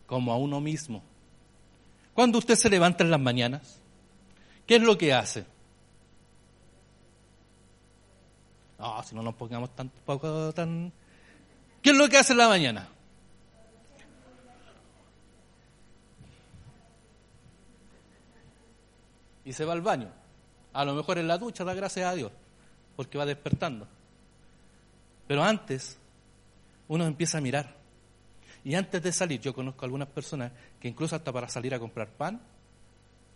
Como 0.05 0.31
a 0.31 0.37
uno 0.37 0.61
mismo. 0.61 1.01
Cuando 2.13 2.37
usted 2.37 2.53
se 2.53 2.69
levanta 2.69 3.03
en 3.03 3.09
las 3.09 3.19
mañanas, 3.19 3.79
¿qué 4.67 4.75
es 4.75 4.83
lo 4.83 4.99
que 4.99 5.15
hace? 5.15 5.45
No, 8.77 9.01
si 9.01 9.15
no 9.15 9.23
nos 9.23 9.33
pongamos 9.33 9.75
tan, 9.75 9.89
tan... 10.53 10.93
¿Qué 11.81 11.89
es 11.89 11.97
lo 11.97 12.07
que 12.07 12.19
hace 12.19 12.33
en 12.33 12.37
la 12.37 12.49
mañana? 12.49 12.92
Y 19.45 19.53
se 19.53 19.65
va 19.65 19.73
al 19.73 19.81
baño. 19.81 20.09
A 20.73 20.85
lo 20.85 20.93
mejor 20.93 21.17
en 21.17 21.27
la 21.27 21.37
ducha, 21.37 21.63
da 21.63 21.73
gracias 21.73 22.07
a 22.07 22.15
Dios, 22.15 22.31
porque 22.95 23.17
va 23.17 23.25
despertando. 23.25 23.87
Pero 25.27 25.43
antes, 25.43 25.97
uno 26.87 27.05
empieza 27.05 27.37
a 27.37 27.41
mirar. 27.41 27.75
Y 28.63 28.75
antes 28.75 29.01
de 29.03 29.11
salir, 29.11 29.41
yo 29.41 29.53
conozco 29.53 29.85
algunas 29.85 30.07
personas 30.07 30.51
que 30.79 30.87
incluso 30.87 31.15
hasta 31.15 31.31
para 31.31 31.49
salir 31.49 31.73
a 31.73 31.79
comprar 31.79 32.09
pan, 32.09 32.41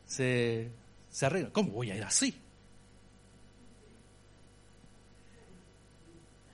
se, 0.05 0.71
se 1.09 1.25
arreglan. 1.25 1.51
¿Cómo 1.51 1.71
voy 1.71 1.91
a 1.91 1.95
ir 1.95 2.03
así? 2.03 2.39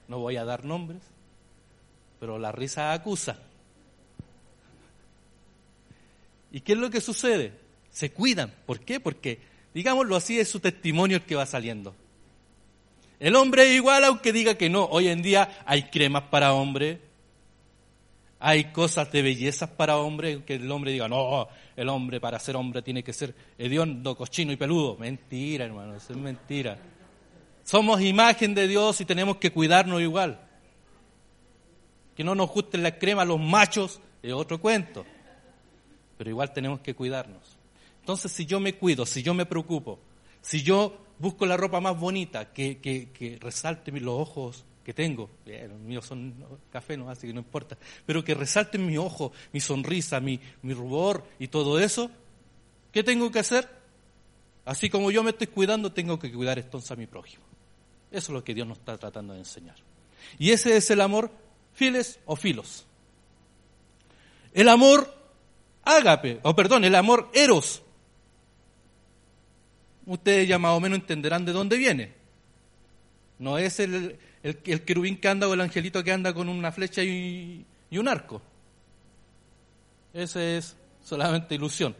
No 0.07 0.19
voy 0.19 0.37
a 0.37 0.43
dar 0.43 0.65
nombres, 0.65 1.01
pero 2.19 2.37
la 2.37 2.51
risa 2.51 2.93
acusa. 2.93 3.39
¿Y 6.51 6.61
qué 6.61 6.73
es 6.73 6.77
lo 6.77 6.89
que 6.89 7.01
sucede? 7.01 7.62
Se 7.93 8.11
cuidan. 8.11 8.53
¿Por 8.65 8.81
qué? 8.81 8.99
Porque, 8.99 9.39
digámoslo 9.73 10.17
así, 10.17 10.37
es 10.37 10.49
su 10.49 10.59
testimonio 10.59 11.17
el 11.17 11.23
que 11.23 11.35
va 11.35 11.45
saliendo. 11.45 11.95
El 13.19 13.37
hombre 13.37 13.69
es 13.69 13.75
igual 13.75 14.03
aunque 14.03 14.33
diga 14.33 14.55
que 14.55 14.69
no. 14.69 14.83
Hoy 14.85 15.07
en 15.07 15.21
día 15.21 15.63
hay 15.65 15.83
cremas 15.83 16.23
para 16.23 16.53
hombre, 16.53 16.99
hay 18.39 18.65
cosas 18.73 19.09
de 19.13 19.21
belleza 19.21 19.77
para 19.77 19.97
hombre, 19.97 20.43
que 20.43 20.55
el 20.55 20.69
hombre 20.69 20.91
diga, 20.91 21.07
no, 21.07 21.47
el 21.77 21.87
hombre 21.87 22.19
para 22.19 22.39
ser 22.39 22.57
hombre 22.57 22.81
tiene 22.81 23.01
que 23.01 23.13
ser 23.13 23.33
hediondo, 23.57 24.17
cochino 24.17 24.51
y 24.51 24.57
peludo. 24.57 24.97
Mentira, 24.97 25.63
hermano, 25.63 25.95
eso 25.95 26.11
es 26.11 26.19
mentira. 26.19 26.77
Somos 27.63 28.01
imagen 28.01 28.53
de 28.53 28.67
Dios 28.67 28.99
y 28.99 29.05
tenemos 29.05 29.37
que 29.37 29.51
cuidarnos 29.51 30.01
igual. 30.01 30.41
Que 32.17 32.23
no 32.23 32.35
nos 32.35 32.49
gusten 32.49 32.83
las 32.83 32.93
cremas 32.93 33.25
los 33.25 33.39
machos 33.39 34.01
es 34.21 34.33
otro 34.33 34.59
cuento. 34.59 35.05
Pero 36.17 36.29
igual 36.29 36.51
tenemos 36.51 36.81
que 36.81 36.93
cuidarnos. 36.93 37.62
Entonces, 38.03 38.33
si 38.33 38.45
yo 38.45 38.59
me 38.59 38.75
cuido, 38.75 39.05
si 39.05 39.23
yo 39.23 39.33
me 39.33 39.45
preocupo, 39.45 39.97
si 40.41 40.61
yo 40.61 40.97
busco 41.19 41.45
la 41.45 41.55
ropa 41.55 41.79
más 41.79 41.97
bonita, 41.97 42.51
que, 42.51 42.79
que, 42.81 43.37
resalte 43.39 43.93
los 43.93 44.13
ojos 44.13 44.65
que 44.83 44.93
tengo, 44.93 45.29
los 45.45 45.79
míos 45.79 46.05
son 46.05 46.35
café, 46.69 46.97
no, 46.97 47.09
así 47.09 47.27
que 47.27 47.33
no 47.33 47.39
importa, 47.39 47.77
pero 48.05 48.21
que 48.21 48.33
resalte 48.33 48.77
mis 48.77 48.97
ojos, 48.97 49.31
mi 49.53 49.61
sonrisa, 49.61 50.19
mi, 50.19 50.37
mi 50.63 50.73
rubor 50.73 51.23
y 51.39 51.47
todo 51.47 51.79
eso, 51.79 52.11
¿qué 52.91 53.05
tengo 53.05 53.31
que 53.31 53.39
hacer? 53.39 53.69
Así 54.65 54.89
como 54.89 55.09
yo 55.09 55.23
me 55.23 55.29
estoy 55.29 55.47
cuidando, 55.47 55.93
tengo 55.93 56.19
que 56.19 56.29
cuidar 56.29 56.59
entonces 56.59 56.91
a 56.91 56.97
mi 56.97 57.07
prójimo. 57.07 57.45
Eso 58.11 58.33
es 58.33 58.35
lo 58.35 58.43
que 58.43 58.53
Dios 58.53 58.67
nos 58.67 58.79
está 58.79 58.97
tratando 58.97 59.31
de 59.31 59.39
enseñar. 59.39 59.77
Y 60.37 60.51
ese 60.51 60.75
es 60.75 60.91
el 60.91 60.99
amor 60.99 61.31
files 61.73 62.19
o 62.25 62.35
filos. 62.35 62.85
El 64.53 64.67
amor 64.67 65.23
ágape, 65.85 66.41
o 66.43 66.53
perdón, 66.53 66.83
el 66.83 66.95
amor 66.95 67.29
eros, 67.33 67.81
ustedes 70.05 70.47
ya 70.47 70.57
más 70.59 70.71
o 70.71 70.79
menos 70.79 70.99
entenderán 70.99 71.45
de 71.45 71.51
dónde 71.51 71.77
viene. 71.77 72.13
No 73.39 73.57
es 73.57 73.79
el, 73.79 74.17
el, 74.43 74.57
querubín 74.83 75.17
que 75.17 75.27
anda 75.27 75.47
o 75.47 75.53
el 75.53 75.61
angelito 75.61 76.03
que 76.03 76.11
anda 76.11 76.33
con 76.33 76.49
una 76.49 76.71
flecha 76.71 77.03
y, 77.03 77.65
y 77.89 77.97
un 77.97 78.07
arco. 78.07 78.41
Esa 80.13 80.43
es 80.43 80.75
solamente 81.03 81.55
ilusión. 81.55 81.95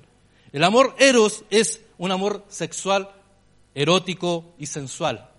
El 0.51 0.63
amor 0.63 0.95
eros 0.99 1.43
es 1.49 1.81
un 1.97 2.11
amor 2.11 2.45
sexual, 2.47 3.09
erótico 3.73 4.53
y 4.59 4.67
sensual. 4.67 5.29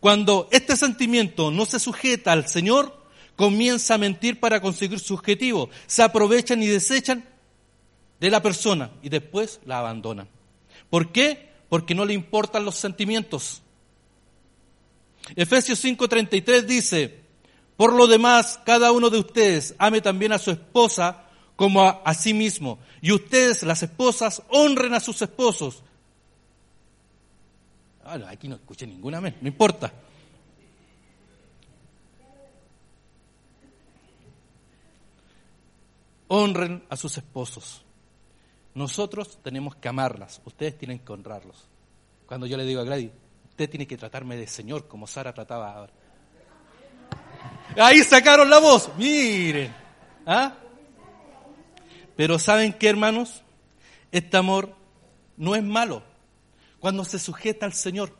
Cuando 0.00 0.48
este 0.50 0.76
sentimiento 0.76 1.50
no 1.50 1.66
se 1.66 1.78
sujeta 1.78 2.32
al 2.32 2.48
Señor, 2.48 2.96
comienza 3.36 3.94
a 3.94 3.98
mentir 3.98 4.40
para 4.40 4.60
conseguir 4.60 4.98
su 4.98 5.14
objetivo. 5.14 5.68
Se 5.86 6.02
aprovechan 6.02 6.62
y 6.62 6.66
desechan 6.66 7.24
de 8.18 8.30
la 8.30 8.42
persona 8.42 8.90
y 9.02 9.08
después 9.08 9.60
la 9.66 9.78
abandonan. 9.78 10.28
¿Por 10.90 11.12
qué? 11.12 11.50
Porque 11.68 11.94
no 11.94 12.04
le 12.04 12.14
importan 12.14 12.64
los 12.64 12.76
sentimientos. 12.76 13.62
Efesios 15.34 15.82
5:33 15.84 16.62
dice, 16.62 17.20
por 17.76 17.92
lo 17.92 18.06
demás, 18.06 18.60
cada 18.64 18.92
uno 18.92 19.10
de 19.10 19.18
ustedes 19.18 19.74
ame 19.78 20.00
también 20.00 20.32
a 20.32 20.38
su 20.38 20.50
esposa 20.50 21.24
como 21.56 21.82
a, 21.82 22.14
sí 22.14 22.32
mismo. 22.32 22.78
Y 23.00 23.12
ustedes, 23.12 23.62
las 23.62 23.82
esposas, 23.82 24.42
honren 24.48 24.94
a 24.94 25.00
sus 25.00 25.20
esposos. 25.22 25.82
Ah, 28.04 28.18
aquí 28.28 28.46
no 28.46 28.56
escuché 28.56 28.86
ninguna 28.86 29.20
vez, 29.20 29.34
no 29.40 29.48
importa. 29.48 29.92
Honren 36.28 36.84
a 36.88 36.96
sus 36.96 37.16
esposos. 37.18 37.85
Nosotros 38.76 39.38
tenemos 39.42 39.74
que 39.74 39.88
amarlas, 39.88 40.42
ustedes 40.44 40.76
tienen 40.76 40.98
que 40.98 41.10
honrarlos. 41.10 41.66
Cuando 42.26 42.44
yo 42.46 42.58
le 42.58 42.64
digo 42.66 42.82
a 42.82 42.84
Gladys, 42.84 43.10
usted 43.48 43.70
tiene 43.70 43.86
que 43.86 43.96
tratarme 43.96 44.36
de 44.36 44.46
Señor 44.46 44.86
como 44.86 45.06
Sara 45.06 45.32
trataba 45.32 45.72
ahora. 45.72 45.92
Ahí 47.78 48.02
sacaron 48.02 48.50
la 48.50 48.58
voz, 48.58 48.90
miren. 48.98 49.74
¿Ah? 50.26 50.56
Pero 52.16 52.38
¿saben 52.38 52.74
qué, 52.74 52.90
hermanos? 52.90 53.42
Este 54.12 54.36
amor 54.36 54.74
no 55.38 55.54
es 55.54 55.62
malo 55.62 56.02
cuando 56.78 57.02
se 57.06 57.18
sujeta 57.18 57.64
al 57.64 57.72
Señor. 57.72 58.14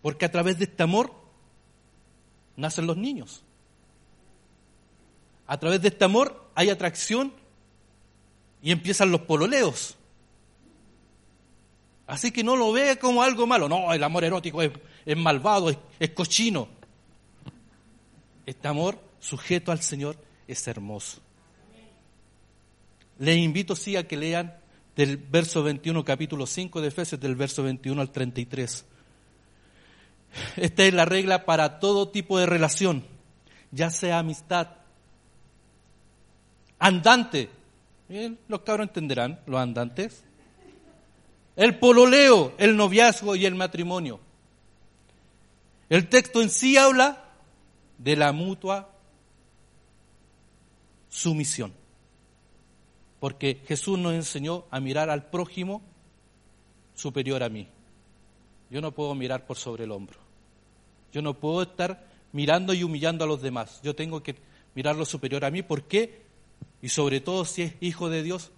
Porque 0.00 0.26
a 0.26 0.30
través 0.30 0.58
de 0.58 0.66
este 0.66 0.84
amor 0.84 1.12
nacen 2.54 2.86
los 2.86 2.96
niños. 2.96 3.42
A 5.48 5.58
través 5.58 5.82
de 5.82 5.88
este 5.88 6.04
amor 6.04 6.48
hay 6.54 6.70
atracción 6.70 7.39
y 8.62 8.72
empiezan 8.72 9.10
los 9.10 9.22
pololeos. 9.22 9.96
Así 12.06 12.32
que 12.32 12.42
no 12.42 12.56
lo 12.56 12.72
ve 12.72 12.98
como 12.98 13.22
algo 13.22 13.46
malo. 13.46 13.68
No, 13.68 13.92
el 13.92 14.02
amor 14.02 14.24
erótico 14.24 14.60
es, 14.62 14.72
malvado, 15.16 15.70
es, 15.98 16.10
cochino. 16.10 16.68
Este 18.44 18.66
amor 18.66 19.00
sujeto 19.20 19.70
al 19.70 19.80
Señor 19.80 20.16
es 20.48 20.66
hermoso. 20.66 21.20
Les 23.18 23.36
invito 23.36 23.76
sí 23.76 23.96
a 23.96 24.08
que 24.08 24.16
lean 24.16 24.54
del 24.96 25.18
verso 25.18 25.62
21, 25.62 26.04
capítulo 26.04 26.46
5 26.46 26.80
de 26.80 26.88
Efesios, 26.88 27.20
del 27.20 27.36
verso 27.36 27.62
21 27.62 28.00
al 28.00 28.10
33. 28.10 28.84
Esta 30.56 30.84
es 30.84 30.94
la 30.94 31.04
regla 31.04 31.44
para 31.44 31.78
todo 31.78 32.08
tipo 32.08 32.38
de 32.38 32.46
relación, 32.46 33.04
ya 33.70 33.90
sea 33.90 34.18
amistad, 34.18 34.68
andante, 36.78 37.50
los 38.48 38.60
cabros 38.62 38.88
entenderán, 38.88 39.40
los 39.46 39.60
andantes. 39.60 40.24
El 41.56 41.78
pololeo, 41.78 42.54
el 42.58 42.76
noviazgo 42.76 43.36
y 43.36 43.46
el 43.46 43.54
matrimonio. 43.54 44.20
El 45.88 46.08
texto 46.08 46.42
en 46.42 46.50
sí 46.50 46.76
habla 46.76 47.24
de 47.98 48.16
la 48.16 48.32
mutua 48.32 48.90
sumisión. 51.08 51.72
Porque 53.20 53.62
Jesús 53.66 53.98
nos 53.98 54.14
enseñó 54.14 54.64
a 54.70 54.80
mirar 54.80 55.10
al 55.10 55.26
prójimo 55.26 55.82
superior 56.94 57.42
a 57.42 57.48
mí. 57.48 57.68
Yo 58.70 58.80
no 58.80 58.92
puedo 58.92 59.14
mirar 59.14 59.46
por 59.46 59.56
sobre 59.56 59.84
el 59.84 59.92
hombro. 59.92 60.18
Yo 61.12 61.22
no 61.22 61.34
puedo 61.34 61.62
estar 61.62 62.06
mirando 62.32 62.72
y 62.72 62.82
humillando 62.82 63.24
a 63.24 63.28
los 63.28 63.42
demás. 63.42 63.80
Yo 63.82 63.94
tengo 63.94 64.22
que 64.22 64.36
mirar 64.74 64.96
lo 64.96 65.04
superior 65.04 65.44
a 65.44 65.50
mí. 65.50 65.62
¿Por 65.62 65.84
qué? 65.84 66.29
Y 66.82 66.88
sobre 66.88 67.20
todo 67.20 67.44
si 67.44 67.62
es 67.62 67.74
hijo 67.80 68.08
de 68.08 68.22
Dios, 68.22 68.50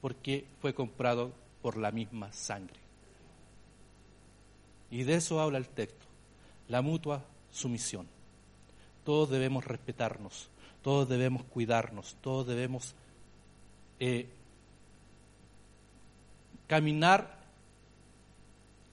porque 0.00 0.46
fue 0.60 0.74
comprado 0.74 1.32
por 1.62 1.76
la 1.76 1.90
misma 1.90 2.32
sangre. 2.32 2.78
Y 4.90 5.02
de 5.02 5.14
eso 5.14 5.40
habla 5.40 5.58
el 5.58 5.68
texto, 5.68 6.06
la 6.68 6.80
mutua 6.80 7.24
sumisión. 7.50 8.06
Todos 9.04 9.30
debemos 9.30 9.64
respetarnos, 9.64 10.48
todos 10.82 11.08
debemos 11.08 11.44
cuidarnos, 11.44 12.16
todos 12.20 12.46
debemos 12.46 12.94
eh, 13.98 14.28
caminar 16.66 17.36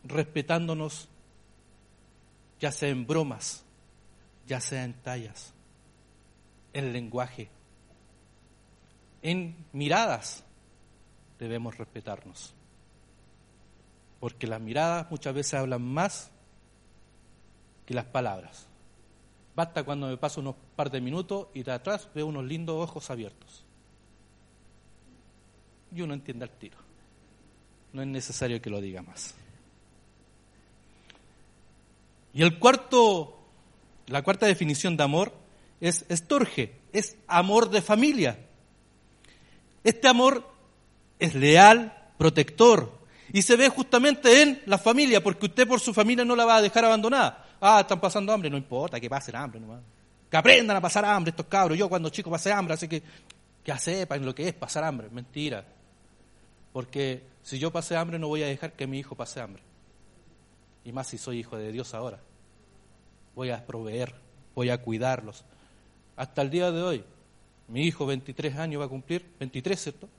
respetándonos, 0.04 1.08
ya 2.60 2.72
sea 2.72 2.90
en 2.90 3.06
bromas, 3.06 3.64
ya 4.48 4.60
sea 4.60 4.84
en 4.84 4.94
tallas, 4.94 5.54
en 6.74 6.94
lenguaje, 6.94 7.50
en 9.24 9.56
miradas 9.72 10.44
debemos 11.40 11.78
respetarnos. 11.78 12.54
Porque 14.20 14.46
las 14.46 14.62
miradas 14.62 15.10
muchas 15.10 15.34
veces 15.34 15.56
hablan 15.56 15.82
más 15.82 16.30
que 17.86 17.94
las 17.94 18.06
palabras. 18.06 18.68
Basta 19.56 19.84
cuando 19.84 20.08
me 20.08 20.18
paso 20.18 20.42
unos 20.42 20.56
par 20.76 20.92
de 20.92 21.02
minutos 21.02 21.48
y 21.54 21.64
de 21.64 21.72
atrás 21.72 22.10
veo 22.14 22.28
unos 22.28 22.46
lindos 22.46 22.76
ojos 22.78 23.10
abiertos. 23.10 23.64
Y 25.96 26.02
uno 26.02 26.14
entiende 26.14 26.46
al 26.46 26.52
tiro. 26.52 26.78
No 27.92 28.02
es 28.02 28.08
necesario 28.08 28.62
que 28.62 28.70
lo 28.70 28.82
diga 28.82 29.02
más. 29.02 29.36
Y 32.34 32.42
el 32.42 32.58
cuarto, 32.58 33.38
la 34.08 34.24
cuarta 34.24 34.48
definición 34.48 34.98
de 34.98 35.04
amor 35.04 35.34
es 35.80 36.04
estorge, 36.10 36.80
es 36.92 37.16
amor 37.28 37.70
de 37.70 37.82
familia. 37.82 38.50
Este 39.84 40.08
amor 40.08 40.48
es 41.20 41.36
leal, 41.36 42.12
protector, 42.18 42.92
y 43.32 43.42
se 43.42 43.56
ve 43.56 43.70
justamente 43.70 44.42
en 44.42 44.62
la 44.66 44.78
familia, 44.78 45.24
porque 45.24 45.48
usted 45.48 45.68
por 45.68 45.80
su 45.80 45.94
familia 45.94 46.24
no 46.24 46.36
la 46.36 46.46
va 46.46 46.58
a 46.58 46.62
dejar 46.62 46.86
abandonada. 46.86 47.46
Ah, 47.60 47.80
están 47.82 48.00
pasando 48.00 48.32
hambre, 48.32 48.50
no 48.50 48.58
importa, 48.58 49.00
que 49.00 49.10
pasen 49.10 49.36
hambre 49.36 49.60
nomás. 49.60 49.82
Que 50.30 50.38
aprendan 50.38 50.78
a 50.78 50.82
pasar 50.82 51.06
hambre 51.06 51.30
estos 51.30 51.46
cabros. 51.46 51.78
Yo 51.78 51.88
cuando 51.90 52.10
chico 52.10 52.30
pasé 52.30 52.52
hambre, 52.52 52.74
así 52.74 52.88
que 52.88 53.04
que 53.64 53.78
sepan 53.78 54.26
lo 54.26 54.36
que 54.36 54.48
es 54.48 54.54
pasar 54.54 54.84
hambre. 54.84 55.10
Mentira. 55.10 55.66
Porque 56.74 57.24
si 57.42 57.60
yo 57.60 57.72
pasé 57.72 57.96
hambre, 57.96 58.20
no 58.20 58.28
voy 58.28 58.44
a 58.44 58.48
dejar 58.48 58.74
que 58.74 58.88
mi 58.88 59.00
hijo 59.00 59.16
pase 59.16 59.40
hambre. 59.40 59.64
Y 60.84 60.92
más 60.92 61.08
si 61.08 61.18
soy 61.18 61.40
hijo 61.40 61.58
de 61.58 61.72
Dios 61.72 61.94
ahora. 61.94 62.20
Voy 63.36 63.52
a 63.52 63.66
proveer, 63.66 64.14
voy 64.54 64.70
a 64.70 64.82
cuidarlos. 64.82 65.46
Hasta 66.16 66.42
el 66.42 66.50
día 66.50 66.72
de 66.72 66.82
hoy, 66.82 67.04
mi 67.68 67.84
hijo, 67.84 68.06
23 68.06 68.58
años, 68.58 68.82
va 68.82 68.86
a 68.86 68.90
cumplir, 68.90 69.26
23, 69.40 69.82
¿cierto? 69.82 70.10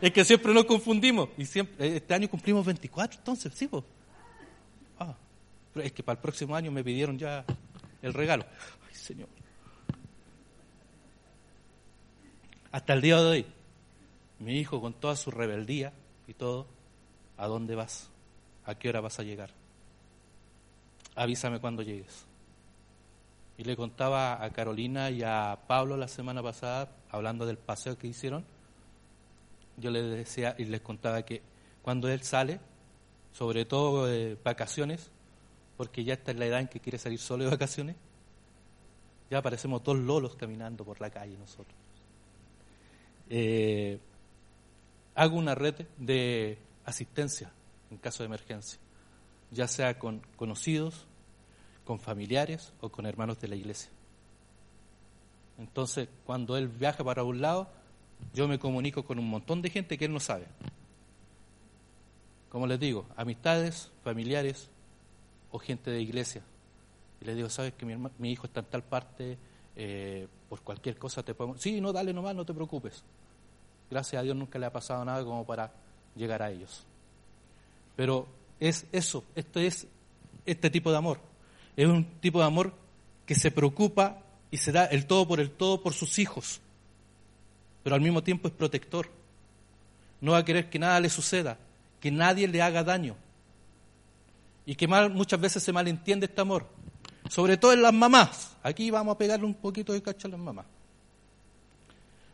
Es 0.00 0.12
que 0.12 0.24
siempre 0.24 0.52
nos 0.52 0.64
confundimos. 0.64 1.30
Y 1.38 1.46
siempre, 1.46 1.96
este 1.96 2.14
año 2.14 2.28
cumplimos 2.28 2.66
24, 2.66 3.18
entonces, 3.18 3.52
sí, 3.54 3.68
pues. 3.68 3.84
Ah, 4.98 5.14
es 5.76 5.92
que 5.92 6.02
para 6.02 6.16
el 6.16 6.22
próximo 6.22 6.54
año 6.54 6.70
me 6.70 6.84
pidieron 6.84 7.18
ya 7.18 7.44
el 8.02 8.12
regalo. 8.12 8.44
Ay, 8.86 8.94
Señor. 8.94 9.28
Hasta 12.70 12.92
el 12.92 13.00
día 13.00 13.16
de 13.16 13.24
hoy, 13.24 13.46
mi 14.40 14.58
hijo 14.58 14.80
con 14.80 14.94
toda 14.94 15.16
su 15.16 15.30
rebeldía 15.30 15.92
y 16.26 16.34
todo, 16.34 16.66
¿a 17.36 17.46
dónde 17.46 17.76
vas? 17.76 18.10
¿A 18.64 18.74
qué 18.74 18.88
hora 18.88 19.00
vas 19.00 19.20
a 19.20 19.22
llegar? 19.22 19.50
Avísame 21.14 21.60
cuando 21.60 21.82
llegues. 21.82 22.26
Y 23.56 23.64
le 23.64 23.76
contaba 23.76 24.42
a 24.42 24.50
Carolina 24.50 25.10
y 25.10 25.22
a 25.22 25.60
Pablo 25.66 25.96
la 25.96 26.08
semana 26.08 26.42
pasada, 26.42 26.90
hablando 27.10 27.46
del 27.46 27.58
paseo 27.58 27.96
que 27.96 28.08
hicieron, 28.08 28.44
yo 29.76 29.90
les 29.90 30.10
decía 30.10 30.54
y 30.58 30.64
les 30.64 30.80
contaba 30.80 31.22
que 31.24 31.42
cuando 31.82 32.08
él 32.08 32.22
sale, 32.22 32.60
sobre 33.32 33.64
todo 33.64 34.06
de 34.06 34.36
vacaciones, 34.42 35.10
porque 35.76 36.04
ya 36.04 36.14
está 36.14 36.30
en 36.30 36.38
la 36.38 36.46
edad 36.46 36.60
en 36.60 36.68
que 36.68 36.80
quiere 36.80 36.98
salir 36.98 37.18
solo 37.18 37.44
de 37.44 37.50
vacaciones, 37.50 37.96
ya 39.30 39.38
aparecemos 39.38 39.82
dos 39.82 39.96
lolos 39.98 40.36
caminando 40.36 40.84
por 40.84 41.00
la 41.00 41.10
calle 41.10 41.36
nosotros. 41.36 41.76
Eh, 43.30 43.98
hago 45.14 45.36
una 45.36 45.54
red 45.54 45.86
de 45.96 46.58
asistencia 46.84 47.52
en 47.90 47.98
caso 47.98 48.22
de 48.22 48.26
emergencia, 48.26 48.78
ya 49.50 49.68
sea 49.68 49.98
con 49.98 50.20
conocidos, 50.36 51.06
con 51.84 51.98
familiares 51.98 52.72
o 52.80 52.88
con 52.88 53.06
hermanos 53.06 53.40
de 53.40 53.48
la 53.48 53.56
iglesia. 53.56 53.90
Entonces, 55.58 56.08
cuando 56.24 56.56
él 56.56 56.68
viaja 56.68 57.04
para 57.04 57.22
un 57.22 57.40
lado, 57.40 57.68
yo 58.32 58.48
me 58.48 58.58
comunico 58.58 59.04
con 59.04 59.18
un 59.18 59.28
montón 59.28 59.62
de 59.62 59.70
gente 59.70 59.98
que 59.98 60.06
él 60.06 60.12
no 60.12 60.20
sabe. 60.20 60.46
Como 62.48 62.66
les 62.66 62.78
digo, 62.80 63.06
amistades, 63.16 63.90
familiares 64.02 64.68
o 65.50 65.58
gente 65.58 65.90
de 65.90 66.00
iglesia. 66.00 66.42
Y 67.20 67.24
les 67.24 67.36
digo, 67.36 67.48
¿sabes 67.48 67.74
que 67.74 67.84
mi, 67.84 68.30
hijo 68.30 68.46
está 68.46 68.60
en 68.60 68.66
tal 68.66 68.82
parte? 68.82 69.38
Eh, 69.76 70.28
por 70.48 70.60
cualquier 70.62 70.96
cosa 70.96 71.22
te 71.22 71.34
podemos... 71.34 71.60
Sí, 71.60 71.80
no, 71.80 71.92
dale 71.92 72.12
nomás, 72.12 72.34
no 72.34 72.44
te 72.44 72.54
preocupes. 72.54 73.02
Gracias 73.90 74.20
a 74.20 74.22
Dios 74.22 74.36
nunca 74.36 74.58
le 74.58 74.66
ha 74.66 74.72
pasado 74.72 75.04
nada 75.04 75.24
como 75.24 75.44
para 75.44 75.72
llegar 76.16 76.42
a 76.42 76.50
ellos. 76.50 76.84
Pero 77.96 78.26
es 78.60 78.86
eso, 78.92 79.24
esto 79.34 79.60
es 79.60 79.86
este 80.46 80.70
tipo 80.70 80.90
de 80.90 80.96
amor. 80.96 81.33
Es 81.76 81.86
un 81.86 82.04
tipo 82.20 82.40
de 82.40 82.46
amor 82.46 82.72
que 83.26 83.34
se 83.34 83.50
preocupa 83.50 84.18
y 84.50 84.58
se 84.58 84.72
da 84.72 84.84
el 84.86 85.06
todo 85.06 85.26
por 85.26 85.40
el 85.40 85.50
todo 85.50 85.82
por 85.82 85.94
sus 85.94 86.18
hijos 86.18 86.60
pero 87.84 87.94
al 87.94 88.00
mismo 88.00 88.24
tiempo 88.24 88.48
es 88.48 88.54
protector. 88.54 89.08
No 90.20 90.32
va 90.32 90.38
a 90.38 90.44
querer 90.44 90.70
que 90.70 90.78
nada 90.78 90.98
le 90.98 91.10
suceda, 91.10 91.58
que 92.00 92.10
nadie 92.10 92.48
le 92.48 92.62
haga 92.62 92.82
daño. 92.82 93.14
Y 94.64 94.74
que 94.74 94.88
muchas 94.88 95.38
veces 95.38 95.62
se 95.62 95.70
malentiende 95.70 96.24
este 96.24 96.40
amor, 96.40 96.66
sobre 97.28 97.58
todo 97.58 97.74
en 97.74 97.82
las 97.82 97.92
mamás. 97.92 98.56
Aquí 98.62 98.90
vamos 98.90 99.14
a 99.14 99.18
pegarle 99.18 99.44
un 99.44 99.52
poquito 99.52 99.92
de 99.92 100.02
cacho 100.02 100.26
a 100.26 100.30
las 100.30 100.40
mamás. 100.40 100.64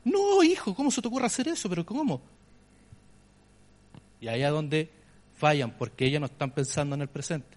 No, 0.04 0.42
hijo, 0.44 0.72
¿cómo 0.72 0.92
se 0.92 1.02
te 1.02 1.08
ocurre 1.08 1.26
hacer 1.26 1.48
eso? 1.48 1.68
¿Pero 1.68 1.84
cómo? 1.84 2.22
Y 4.20 4.28
allá 4.28 4.50
donde 4.50 4.88
fallan, 5.36 5.72
porque 5.72 6.06
ellas 6.06 6.20
no 6.20 6.26
están 6.26 6.52
pensando 6.52 6.94
en 6.94 7.02
el 7.02 7.08
presente, 7.08 7.56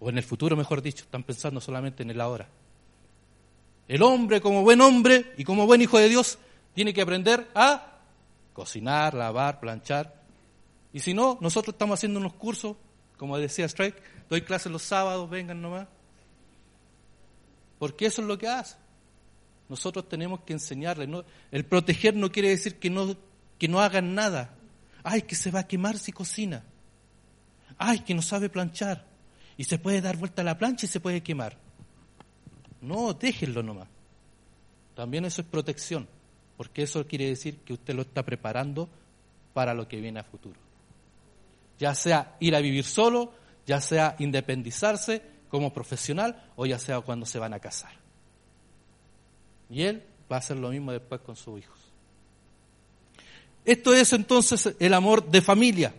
o 0.00 0.08
en 0.08 0.16
el 0.16 0.24
futuro, 0.24 0.56
mejor 0.56 0.80
dicho, 0.80 1.04
están 1.04 1.22
pensando 1.22 1.60
solamente 1.60 2.02
en 2.02 2.10
el 2.10 2.20
ahora. 2.20 2.48
El 3.86 4.02
hombre, 4.02 4.40
como 4.40 4.62
buen 4.62 4.80
hombre 4.80 5.34
y 5.36 5.44
como 5.44 5.66
buen 5.66 5.82
hijo 5.82 5.98
de 5.98 6.08
Dios, 6.08 6.38
tiene 6.74 6.94
que 6.94 7.02
aprender 7.02 7.48
a 7.54 7.98
cocinar, 8.54 9.14
lavar, 9.14 9.60
planchar. 9.60 10.22
Y 10.92 11.00
si 11.00 11.12
no, 11.12 11.38
nosotros 11.40 11.74
estamos 11.74 11.98
haciendo 11.98 12.18
unos 12.18 12.32
cursos, 12.34 12.76
como 13.16 13.36
decía 13.36 13.66
Strike, 13.66 14.00
doy 14.28 14.40
clases 14.42 14.72
los 14.72 14.82
sábados, 14.82 15.28
vengan 15.28 15.60
nomás. 15.60 15.86
Porque 17.78 18.06
eso 18.06 18.22
es 18.22 18.28
lo 18.28 18.38
que 18.38 18.48
hace. 18.48 18.76
Nosotros 19.68 20.08
tenemos 20.08 20.40
que 20.40 20.54
enseñarles. 20.54 21.08
El 21.50 21.64
proteger 21.64 22.16
no 22.16 22.32
quiere 22.32 22.48
decir 22.48 22.78
que 22.78 22.90
no, 22.90 23.16
que 23.58 23.68
no 23.68 23.80
hagan 23.80 24.14
nada. 24.14 24.54
Ay, 25.02 25.22
que 25.22 25.34
se 25.34 25.50
va 25.50 25.60
a 25.60 25.66
quemar 25.66 25.98
si 25.98 26.12
cocina. 26.12 26.62
Ay, 27.76 28.00
que 28.00 28.14
no 28.14 28.22
sabe 28.22 28.48
planchar. 28.48 29.09
Y 29.60 29.64
se 29.64 29.78
puede 29.78 30.00
dar 30.00 30.16
vuelta 30.16 30.40
a 30.40 30.44
la 30.46 30.56
plancha 30.56 30.86
y 30.86 30.88
se 30.88 31.00
puede 31.00 31.22
quemar. 31.22 31.58
No, 32.80 33.12
déjenlo 33.12 33.62
nomás. 33.62 33.88
También 34.94 35.26
eso 35.26 35.42
es 35.42 35.48
protección 35.48 36.08
porque 36.56 36.84
eso 36.84 37.06
quiere 37.06 37.26
decir 37.26 37.58
que 37.58 37.74
usted 37.74 37.92
lo 37.92 38.00
está 38.00 38.22
preparando 38.22 38.88
para 39.52 39.74
lo 39.74 39.86
que 39.86 40.00
viene 40.00 40.18
a 40.18 40.24
futuro. 40.24 40.58
Ya 41.78 41.94
sea 41.94 42.38
ir 42.40 42.56
a 42.56 42.60
vivir 42.60 42.84
solo, 42.84 43.34
ya 43.66 43.82
sea 43.82 44.16
independizarse 44.18 45.20
como 45.50 45.74
profesional 45.74 46.42
o 46.56 46.64
ya 46.64 46.78
sea 46.78 47.02
cuando 47.02 47.26
se 47.26 47.38
van 47.38 47.52
a 47.52 47.60
casar. 47.60 47.92
Y 49.68 49.82
él 49.82 50.02
va 50.32 50.36
a 50.36 50.38
hacer 50.38 50.56
lo 50.56 50.70
mismo 50.70 50.90
después 50.90 51.20
con 51.20 51.36
sus 51.36 51.60
hijos. 51.60 51.78
Esto 53.66 53.92
es 53.92 54.10
entonces 54.14 54.74
el 54.78 54.94
amor 54.94 55.30
de 55.30 55.42
familia. 55.42 55.92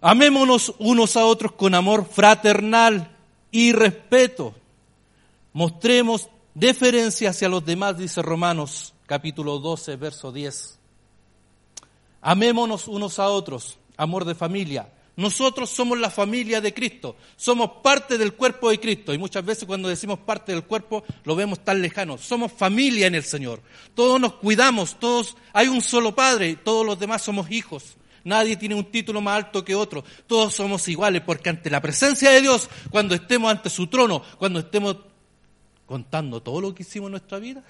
Amémonos 0.00 0.74
unos 0.78 1.16
a 1.16 1.26
otros 1.26 1.52
con 1.52 1.74
amor 1.74 2.06
fraternal 2.06 3.16
y 3.50 3.72
respeto. 3.72 4.54
Mostremos 5.52 6.28
deferencia 6.54 7.30
hacia 7.30 7.48
los 7.48 7.64
demás, 7.64 7.98
dice 7.98 8.22
Romanos 8.22 8.94
capítulo 9.06 9.58
12, 9.58 9.96
verso 9.96 10.30
10. 10.30 10.78
Amémonos 12.22 12.86
unos 12.86 13.18
a 13.18 13.28
otros, 13.28 13.76
amor 13.96 14.24
de 14.24 14.34
familia. 14.34 14.88
Nosotros 15.16 15.68
somos 15.68 15.98
la 15.98 16.08
familia 16.08 16.60
de 16.60 16.72
Cristo, 16.72 17.16
somos 17.36 17.70
parte 17.82 18.16
del 18.16 18.34
cuerpo 18.34 18.70
de 18.70 18.80
Cristo 18.80 19.12
y 19.12 19.18
muchas 19.18 19.44
veces 19.44 19.64
cuando 19.64 19.88
decimos 19.88 20.20
parte 20.20 20.52
del 20.52 20.64
cuerpo 20.64 21.02
lo 21.24 21.34
vemos 21.34 21.62
tan 21.62 21.82
lejano. 21.82 22.16
Somos 22.16 22.52
familia 22.52 23.06
en 23.06 23.16
el 23.16 23.24
Señor. 23.24 23.60
Todos 23.94 24.18
nos 24.18 24.34
cuidamos, 24.34 24.98
todos 24.98 25.36
hay 25.52 25.68
un 25.68 25.82
solo 25.82 26.14
Padre, 26.14 26.56
todos 26.56 26.86
los 26.86 26.98
demás 26.98 27.20
somos 27.20 27.50
hijos. 27.50 27.96
Nadie 28.24 28.56
tiene 28.56 28.74
un 28.74 28.90
título 28.90 29.20
más 29.20 29.44
alto 29.44 29.64
que 29.64 29.74
otro. 29.74 30.04
Todos 30.26 30.54
somos 30.54 30.86
iguales 30.88 31.22
porque 31.22 31.50
ante 31.50 31.70
la 31.70 31.80
presencia 31.80 32.30
de 32.30 32.40
Dios, 32.40 32.68
cuando 32.90 33.14
estemos 33.14 33.50
ante 33.50 33.70
su 33.70 33.86
trono, 33.86 34.22
cuando 34.38 34.60
estemos 34.60 34.96
contando 35.86 36.40
todo 36.42 36.60
lo 36.60 36.74
que 36.74 36.82
hicimos 36.82 37.08
en 37.08 37.12
nuestra 37.12 37.38
vida, 37.38 37.62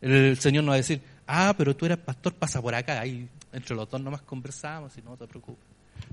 el, 0.00 0.38
Señor 0.38 0.64
nos 0.64 0.72
va 0.72 0.74
a 0.74 0.78
decir, 0.78 1.02
ah, 1.26 1.54
pero 1.56 1.76
tú 1.76 1.86
eres 1.86 1.98
pastor, 1.98 2.34
pasa 2.34 2.62
por 2.62 2.74
acá, 2.74 3.00
ahí 3.00 3.28
entre 3.52 3.74
los 3.74 3.88
dos 3.88 4.00
nomás 4.00 4.22
conversamos 4.22 4.96
y 4.96 5.02
no 5.02 5.16
te 5.16 5.26
preocupes. 5.26 5.64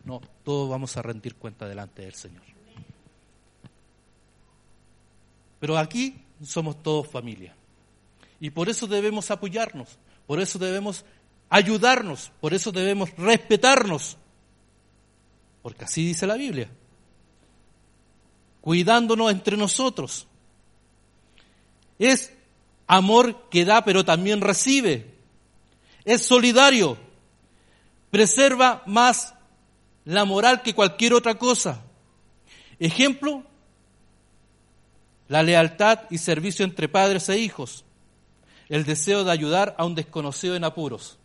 No, 0.03 0.21
todos 0.43 0.69
vamos 0.69 0.97
a 0.97 1.01
rendir 1.01 1.35
cuenta 1.35 1.67
delante 1.67 2.01
del 2.01 2.13
Señor. 2.13 2.41
Pero 5.59 5.77
aquí 5.77 6.21
somos 6.43 6.81
todos 6.83 7.07
familia. 7.07 7.55
Y 8.39 8.49
por 8.51 8.69
eso 8.69 8.87
debemos 8.87 9.31
apoyarnos, 9.31 9.97
por 10.27 10.39
eso 10.39 10.59
debemos 10.59 11.05
ayudarnos, 11.49 12.31
por 12.39 12.53
eso 12.53 12.71
debemos 12.71 13.09
respetarnos. 13.17 14.17
Porque 15.61 15.85
así 15.85 16.05
dice 16.05 16.27
la 16.27 16.35
Biblia 16.35 16.69
cuidándonos 18.67 19.31
entre 19.31 19.55
nosotros. 19.55 20.27
Es 21.97 22.33
amor 22.85 23.47
que 23.49 23.63
da 23.63 23.85
pero 23.85 24.03
también 24.03 24.41
recibe. 24.41 25.15
Es 26.03 26.25
solidario, 26.25 26.97
preserva 28.11 28.83
más 28.85 29.33
la 30.03 30.25
moral 30.25 30.63
que 30.63 30.75
cualquier 30.75 31.13
otra 31.13 31.35
cosa. 31.35 31.81
Ejemplo, 32.77 33.45
la 35.29 35.43
lealtad 35.43 36.01
y 36.09 36.17
servicio 36.17 36.65
entre 36.65 36.89
padres 36.89 37.29
e 37.29 37.39
hijos, 37.39 37.85
el 38.67 38.83
deseo 38.83 39.23
de 39.23 39.31
ayudar 39.31 39.75
a 39.77 39.85
un 39.85 39.95
desconocido 39.95 40.57
en 40.57 40.65
apuros. 40.65 41.17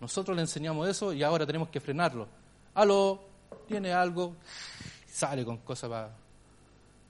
Nosotros 0.00 0.36
le 0.36 0.42
enseñamos 0.42 0.88
eso 0.88 1.12
y 1.12 1.22
ahora 1.22 1.46
tenemos 1.46 1.68
que 1.68 1.80
frenarlo. 1.80 2.28
Aló, 2.74 3.20
tiene 3.66 3.92
algo, 3.92 4.36
sale 5.06 5.44
con 5.44 5.58
cosas 5.58 5.90
para... 5.90 6.16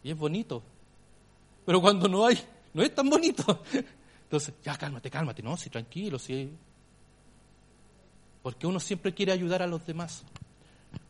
Y 0.02 0.10
es 0.10 0.16
bonito. 0.16 0.62
Pero 1.66 1.81
cuando 1.81 2.09
no 2.09 2.24
hay, 2.24 2.39
no 2.73 2.82
es 2.82 2.94
tan 2.94 3.10
bonito. 3.10 3.62
Entonces, 4.23 4.55
ya 4.62 4.77
cálmate, 4.77 5.10
cálmate, 5.10 5.43
no, 5.43 5.56
sí, 5.56 5.69
tranquilo, 5.70 6.19
sí. 6.19 6.51
Porque 8.43 8.66
uno 8.66 8.81
siempre 8.81 9.12
quiere 9.12 9.32
ayudar 9.32 9.62
a 9.62 9.66
los 9.66 9.86
demás. 9.86 10.23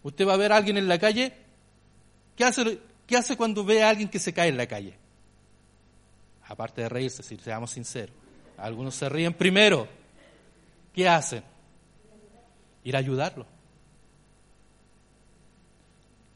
Usted 0.03 0.27
va 0.27 0.35
a 0.35 0.37
ver 0.37 0.53
a 0.53 0.57
alguien 0.57 0.77
en 0.77 0.89
la 0.89 0.99
calle, 0.99 1.33
¿qué 2.37 2.45
hace, 2.45 2.81
qué 3.07 3.17
hace 3.17 3.37
cuando 3.37 3.65
ve 3.65 3.83
a 3.83 3.91
alguien 3.91 4.09
que 4.09 4.19
se 4.19 4.33
cae 4.33 4.49
en 4.49 4.57
la 4.57 4.67
calle? 4.67 4.97
Aparte 6.47 6.83
de 6.83 6.89
reírse, 6.89 7.23
si 7.23 7.37
seamos 7.37 7.71
sinceros. 7.71 8.15
Algunos 8.57 8.95
se 8.95 9.09
ríen 9.09 9.35
primero. 9.35 9.87
¿Qué 10.93 11.09
hacen? 11.09 11.45
Ir 12.89 12.97
a 12.97 13.01
ayudarlo. 13.01 13.45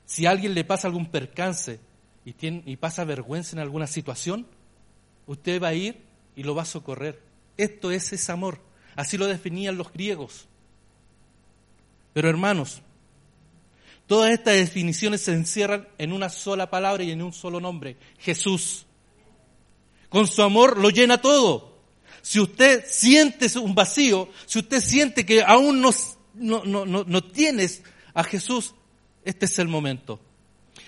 Si 0.05 0.27
a 0.27 0.31
alguien 0.31 0.53
le 0.53 0.65
pasa 0.65 0.87
algún 0.87 1.07
percance 1.07 1.81
y, 2.27 2.35
y 2.71 2.77
pasa 2.77 3.05
vergüenza 3.05 3.57
en 3.57 3.61
alguna 3.61 3.87
situación, 3.87 4.47
usted 5.27 5.63
va 5.63 5.69
a 5.69 5.75
ir 5.75 6.03
y 6.37 6.43
lo 6.43 6.55
va 6.55 6.61
a 6.61 6.67
socorrer. 6.67 7.23
Esto 7.57 7.91
es 7.91 8.13
ese 8.13 8.31
amor. 8.33 8.61
Así 8.97 9.17
lo 9.17 9.27
definían 9.29 9.79
los 9.79 9.91
griegos. 9.95 10.47
Pero 12.13 12.29
hermanos, 12.29 12.83
todas 14.07 14.33
estas 14.33 14.57
definiciones 14.57 15.23
se 15.23 15.33
encierran 15.33 15.89
en 15.97 16.13
una 16.13 16.29
sola 16.29 16.69
palabra 16.69 17.03
y 17.03 17.13
en 17.13 17.23
un 17.23 17.33
solo 17.33 17.61
nombre, 17.61 17.97
Jesús. 18.19 18.85
Con 20.11 20.27
su 20.27 20.43
amor 20.43 20.77
lo 20.77 20.91
llena 20.91 21.19
todo. 21.19 21.73
Si 22.21 22.39
usted 22.39 22.85
siente 22.87 23.47
un 23.59 23.75
vacío, 23.75 24.29
si 24.45 24.59
usted 24.59 24.83
siente 24.83 25.25
que 25.25 25.43
aún 25.43 25.81
no, 25.81 25.91
no, 26.35 26.65
no, 26.65 26.85
no 26.87 27.25
tienes 27.25 27.83
a 28.15 28.25
Jesús, 28.25 28.75
este 29.25 29.47
es 29.47 29.59
el 29.59 29.69
momento. 29.69 30.21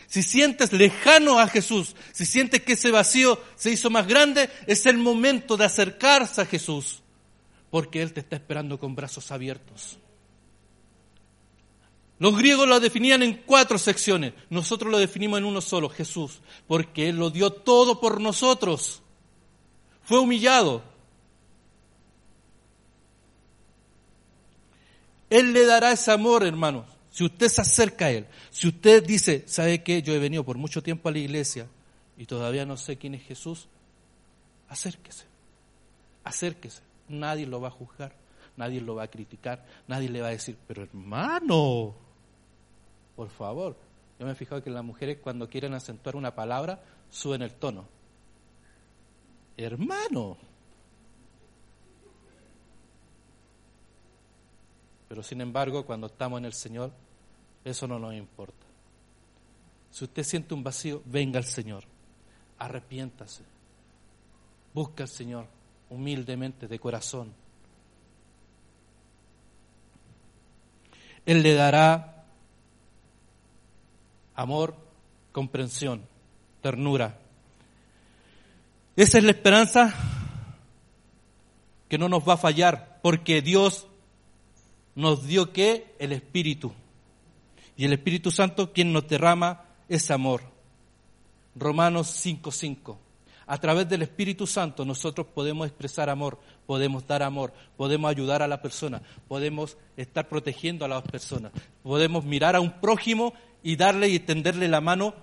Si 0.07 0.23
sientes 0.23 0.73
lejano 0.73 1.39
a 1.39 1.49
Jesús, 1.49 1.97
si 2.13 2.25
sientes 2.27 2.63
que 2.63 2.75
ese 2.75 2.91
vacío 2.91 3.41
se 3.57 3.71
hizo 3.71 3.91
más 3.91 4.07
grande, 4.07 4.49
es 4.67 4.87
el 4.87 4.99
momento 4.99 5.57
de 5.57 5.65
acercarse 5.65 6.41
a 6.41 6.47
Jesús, 6.47 7.03
porque 7.71 8.03
Él 8.03 8.13
te 8.13 8.21
está 8.21 8.37
esperando 8.37 8.79
con 8.79 8.95
brazos 8.95 9.31
abiertos. 9.31 9.99
Los 12.19 12.39
griegos 12.39 12.69
lo 12.69 12.79
definían 12.79 13.23
en 13.23 13.43
cuatro 13.45 13.77
secciones, 13.77 14.35
nosotros 14.51 14.91
lo 14.91 14.99
definimos 14.99 15.39
en 15.39 15.47
uno 15.47 15.61
solo, 15.61 15.89
Jesús, 15.89 16.41
porque 16.69 17.09
Él 17.09 17.17
lo 17.17 17.31
dio 17.31 17.51
todo 17.51 18.01
por 18.01 18.21
nosotros. 18.21 19.03
Fue 20.05 20.21
humillado. 20.21 20.94
Él 25.31 25.53
le 25.53 25.67
dará 25.67 25.93
ese 25.93 26.11
amor, 26.13 26.45
hermanos. 26.45 26.87
Si 27.11 27.25
usted 27.25 27.49
se 27.49 27.61
acerca 27.61 28.07
a 28.07 28.11
Él, 28.11 28.27
si 28.51 28.69
usted 28.69 29.05
dice, 29.05 29.45
¿sabe 29.47 29.83
qué? 29.83 30.03
Yo 30.03 30.15
he 30.15 30.19
venido 30.19 30.45
por 30.45 30.59
mucho 30.59 30.83
tiempo 30.83 31.09
a 31.09 31.13
la 31.13 31.19
iglesia 31.19 31.69
y 32.17 32.27
todavía 32.27 32.67
no 32.67 32.77
sé 32.77 32.97
quién 32.97 33.15
es 33.15 33.23
Jesús, 33.23 33.69
acérquese, 34.69 35.25
acérquese. 36.25 36.83
Nadie 37.09 37.47
lo 37.47 37.61
va 37.61 37.69
a 37.69 37.71
juzgar, 37.71 38.15
nadie 38.57 38.81
lo 38.81 38.97
va 38.97 39.05
a 39.05 39.09
criticar, 39.09 39.65
nadie 39.87 40.09
le 40.09 40.21
va 40.21 40.29
a 40.29 40.31
decir, 40.31 40.57
pero 40.67 40.83
hermano, 40.83 41.95
por 43.15 43.29
favor. 43.31 43.77
Yo 44.19 44.27
me 44.27 44.33
he 44.33 44.35
fijado 44.37 44.63
que 44.63 44.71
las 44.71 44.85
mujeres 44.85 45.19
cuando 45.23 45.49
quieren 45.49 45.75
acentuar 45.75 46.17
una 46.17 46.35
palabra 46.35 46.83
suben 47.11 47.43
el 47.43 47.53
tono. 47.53 47.87
Hermano, 49.57 50.37
Pero 55.15 55.23
sin 55.23 55.41
embargo, 55.41 55.87
cuando 55.87 56.09
estamos 56.09 56.41
en 56.41 56.45
el 56.45 56.53
Señor, 56.53 56.91
eso 57.65 57.87
no 57.87 58.01
nos 58.01 58.15
importa. 58.15 58.67
Si 59.93 60.03
usted 60.03 60.25
siente 60.25 60.55
un 60.55 60.65
vacío, 60.65 61.03
venga 61.05 61.39
al 61.39 61.45
Señor, 61.45 61.85
arrepiéntase, 62.59 63.45
busca 64.73 65.05
al 65.05 65.09
Señor 65.09 65.47
humildemente, 65.89 66.67
de 66.67 66.81
corazón. 66.81 67.33
Él 71.25 71.45
le 71.45 71.55
dará 71.55 72.25
amor, 74.35 74.75
comprensión, 75.31 76.03
ternura. 76.61 77.21
Esa 78.97 79.19
es 79.19 79.23
la 79.23 79.31
esperanza 79.31 79.95
que 81.89 81.99
no 81.99 82.09
nos 82.09 82.29
va 82.29 82.33
a 82.33 82.37
fallar, 82.37 82.99
porque 83.01 83.43
Dios 83.43 83.87
nos 84.95 85.27
dio 85.27 85.53
que 85.53 85.95
el 85.99 86.13
Espíritu. 86.13 86.73
Y 87.77 87.85
el 87.85 87.93
Espíritu 87.93 88.31
Santo 88.31 88.73
quien 88.73 88.93
nos 88.93 89.09
derrama 89.09 89.65
es 89.89 90.11
amor. 90.11 90.43
Romanos 91.57 92.09
5:5. 92.09 92.99
A 93.47 93.59
través 93.59 93.89
del 93.89 94.03
Espíritu 94.03 94.47
Santo 94.47 94.85
nosotros 94.85 95.27
podemos 95.27 95.67
expresar 95.67 96.09
amor, 96.09 96.41
podemos 96.67 97.07
dar 97.07 97.23
amor, 97.23 97.53
podemos 97.77 98.11
ayudar 98.11 98.43
a 98.43 98.49
la 98.49 98.63
persona, 98.63 99.03
podemos 99.29 99.77
estar 99.97 100.29
protegiendo 100.29 100.85
a 100.85 100.89
las 100.89 101.03
personas, 101.03 101.53
podemos 101.83 102.25
mirar 102.25 102.57
a 102.57 102.61
un 102.61 102.81
prójimo 102.81 103.35
y 103.63 103.77
darle 103.77 104.09
y 104.09 104.17
extenderle 104.17 104.69
la 104.69 104.81
mano 104.81 105.15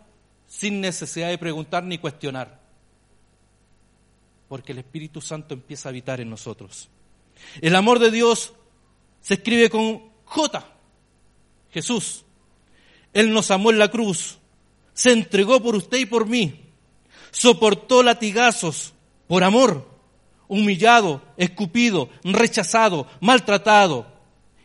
sin 0.45 0.81
necesidad 0.81 1.29
de 1.29 1.37
preguntar 1.37 1.83
ni 1.83 1.97
cuestionar. 1.97 2.59
Porque 4.47 4.73
el 4.73 4.79
Espíritu 4.79 5.21
Santo 5.21 5.53
empieza 5.53 5.89
a 5.89 5.91
habitar 5.91 6.21
en 6.21 6.29
nosotros. 6.29 6.89
El 7.61 7.75
amor 7.75 7.99
de 7.99 8.11
Dios 8.11 8.53
se 9.21 9.35
escribe 9.35 9.69
con 9.69 10.01
J, 10.25 10.65
Jesús. 11.71 12.25
Él 13.13 13.33
nos 13.33 13.51
amó 13.51 13.71
en 13.71 13.79
la 13.79 13.89
cruz, 13.89 14.39
se 14.93 15.11
entregó 15.11 15.61
por 15.61 15.75
usted 15.75 15.99
y 15.99 16.05
por 16.05 16.27
mí, 16.27 16.61
soportó 17.31 18.03
latigazos 18.03 18.93
por 19.27 19.43
amor, 19.43 19.87
humillado, 20.47 21.21
escupido, 21.37 22.09
rechazado, 22.23 23.07
maltratado 23.21 24.07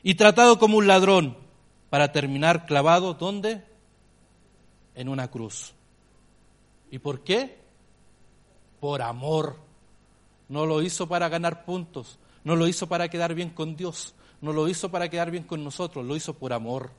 y 0.03 0.15
tratado 0.15 0.59
como 0.59 0.78
un 0.78 0.87
ladrón, 0.87 1.37
para 1.91 2.12
terminar 2.12 2.66
clavado, 2.66 3.15
¿dónde? 3.15 3.65
En 4.95 5.09
una 5.09 5.28
cruz. 5.28 5.73
¿Y 6.91 6.99
por 6.99 7.23
qué? 7.23 7.59
Por 8.81 9.03
amor. 9.03 9.57
No 10.49 10.66
lo 10.66 10.83
hizo 10.83 11.09
para 11.09 11.28
ganar 11.28 11.65
puntos, 11.65 12.19
no 12.45 12.55
lo 12.55 12.69
hizo 12.69 12.87
para 12.87 13.09
quedar 13.09 13.35
bien 13.35 13.51
con 13.51 13.77
Dios, 13.77 14.15
no 14.47 14.52
lo 14.52 14.68
hizo 14.68 14.90
para 14.90 15.10
quedar 15.10 15.31
bien 15.31 15.44
con 15.44 15.62
nosotros, 15.62 16.06
lo 16.06 16.16
hizo 16.16 16.32
por 16.32 16.52
amor. 16.52 16.90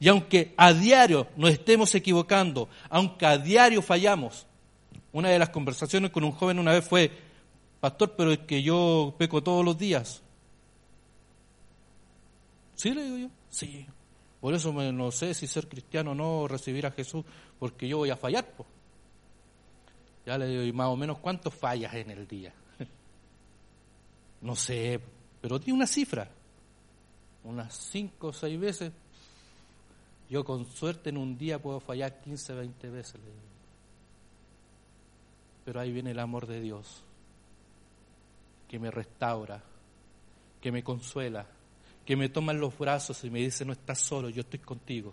Y 0.00 0.08
aunque 0.08 0.54
a 0.56 0.72
diario 0.72 1.28
nos 1.36 1.50
estemos 1.50 1.94
equivocando, 1.94 2.68
aunque 2.88 3.26
a 3.26 3.36
diario 3.36 3.82
fallamos, 3.82 4.46
una 5.12 5.28
de 5.28 5.38
las 5.38 5.50
conversaciones 5.50 6.10
con 6.10 6.24
un 6.24 6.32
joven 6.32 6.58
una 6.58 6.72
vez 6.72 6.86
fue, 6.86 7.10
pastor, 7.80 8.14
pero 8.16 8.32
es 8.32 8.38
que 8.38 8.62
yo 8.62 9.14
peco 9.18 9.42
todos 9.42 9.64
los 9.64 9.76
días. 9.76 10.22
¿Sí 12.74 12.92
le 12.92 13.04
digo 13.04 13.16
yo? 13.18 13.28
Sí. 13.50 13.86
Por 14.40 14.54
eso 14.54 14.72
no 14.72 15.10
sé 15.10 15.32
si 15.32 15.46
ser 15.46 15.68
cristiano 15.68 16.10
o 16.10 16.14
no, 16.14 16.48
recibir 16.48 16.86
a 16.86 16.90
Jesús, 16.90 17.24
porque 17.58 17.88
yo 17.88 17.98
voy 17.98 18.10
a 18.10 18.16
fallar. 18.16 18.46
Ya 20.26 20.36
le 20.36 20.46
digo, 20.46 20.76
más 20.76 20.88
o 20.88 20.96
menos, 20.96 21.18
¿cuántos 21.18 21.54
fallas 21.54 21.94
en 21.94 22.10
el 22.10 22.26
día? 22.26 22.52
no 24.42 24.56
sé, 24.56 25.00
pero 25.44 25.60
tiene 25.60 25.76
una 25.76 25.86
cifra, 25.86 26.26
unas 27.42 27.74
cinco 27.74 28.28
o 28.28 28.32
seis 28.32 28.58
veces. 28.58 28.90
Yo 30.30 30.42
con 30.42 30.64
suerte 30.64 31.10
en 31.10 31.18
un 31.18 31.36
día 31.36 31.60
puedo 31.60 31.80
fallar 31.80 32.22
15, 32.22 32.54
20 32.54 32.88
veces. 32.88 33.20
Pero 35.66 35.80
ahí 35.80 35.92
viene 35.92 36.12
el 36.12 36.18
amor 36.18 36.46
de 36.46 36.62
Dios, 36.62 37.02
que 38.68 38.78
me 38.78 38.90
restaura, 38.90 39.62
que 40.62 40.72
me 40.72 40.82
consuela, 40.82 41.46
que 42.06 42.16
me 42.16 42.30
toma 42.30 42.52
en 42.52 42.60
los 42.60 42.78
brazos 42.78 43.22
y 43.22 43.28
me 43.28 43.40
dice, 43.40 43.66
no 43.66 43.74
estás 43.74 43.98
solo, 43.98 44.30
yo 44.30 44.40
estoy 44.40 44.60
contigo. 44.60 45.12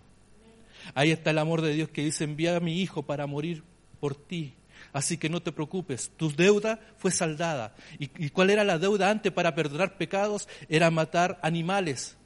Ahí 0.94 1.10
está 1.10 1.28
el 1.28 1.38
amor 1.40 1.60
de 1.60 1.74
Dios 1.74 1.90
que 1.90 2.04
dice, 2.06 2.24
envía 2.24 2.56
a 2.56 2.60
mi 2.60 2.80
hijo 2.80 3.02
para 3.02 3.26
morir 3.26 3.62
por 4.00 4.14
ti. 4.14 4.54
Así 4.92 5.16
que 5.16 5.28
no 5.28 5.42
te 5.42 5.52
preocupes, 5.52 6.10
tu 6.16 6.30
deuda 6.30 6.80
fue 6.98 7.10
saldada. 7.10 7.74
¿Y, 7.98 8.30
cuál 8.30 8.50
era 8.50 8.64
la 8.64 8.78
deuda 8.78 9.10
antes 9.10 9.32
para 9.32 9.54
perdonar 9.54 9.96
pecados? 9.96 10.48
Era 10.68 10.90
matar 10.90 11.38
animales, 11.42 12.16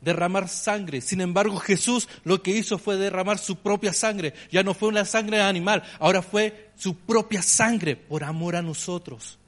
derramar 0.00 0.48
sangre. 0.48 1.00
Sin 1.00 1.20
embargo, 1.20 1.58
Jesús 1.58 2.08
lo 2.24 2.42
que 2.42 2.52
hizo 2.52 2.78
fue 2.78 2.96
derramar 2.96 3.38
su 3.38 3.56
propia 3.56 3.92
sangre. 3.92 4.34
Ya 4.50 4.62
no 4.62 4.74
fue 4.74 4.88
una 4.88 5.04
sangre 5.04 5.40
animal, 5.40 5.82
ahora 5.98 6.22
fue 6.22 6.70
su 6.76 6.96
propia 6.96 7.42
sangre 7.42 7.96
por 7.96 8.24
amor 8.24 8.56
a 8.56 8.62
nosotros. 8.62 9.38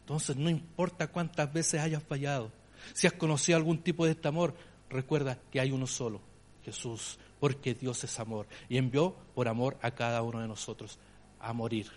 Entonces, 0.00 0.36
no 0.36 0.50
importa 0.50 1.06
cuántas 1.06 1.52
veces 1.52 1.80
hayas 1.80 2.02
fallado, 2.02 2.50
Si 2.94 3.06
has 3.06 3.12
conocido 3.12 3.56
algún 3.56 3.78
tipo 3.78 4.04
de 4.04 4.12
este 4.12 4.26
amor, 4.26 4.54
recuerda 4.88 5.38
que 5.52 5.60
hay 5.60 5.70
uno 5.70 5.86
solo, 5.86 6.20
Jesús, 6.64 7.18
porque 7.40 7.74
Dios 7.74 8.04
es 8.04 8.20
amor 8.20 8.46
y 8.68 8.76
envió 8.76 9.16
por 9.34 9.48
amor 9.48 9.78
a 9.82 9.90
cada 9.90 10.22
uno 10.22 10.40
de 10.40 10.46
nosotros 10.46 10.98
a 11.40 11.52
morir. 11.52 11.90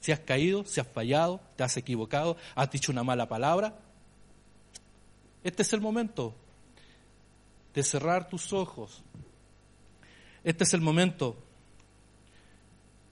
Si 0.00 0.12
has 0.12 0.20
caído, 0.20 0.64
si 0.64 0.80
has 0.80 0.88
fallado, 0.88 1.40
te 1.56 1.62
has 1.62 1.76
equivocado, 1.76 2.36
has 2.54 2.70
dicho 2.70 2.90
una 2.90 3.04
mala 3.04 3.28
palabra, 3.28 3.78
este 5.42 5.62
es 5.62 5.72
el 5.72 5.80
momento 5.80 6.34
de 7.74 7.82
cerrar 7.82 8.28
tus 8.28 8.52
ojos. 8.52 9.02
Este 10.42 10.64
es 10.64 10.74
el 10.74 10.80
momento 10.80 11.36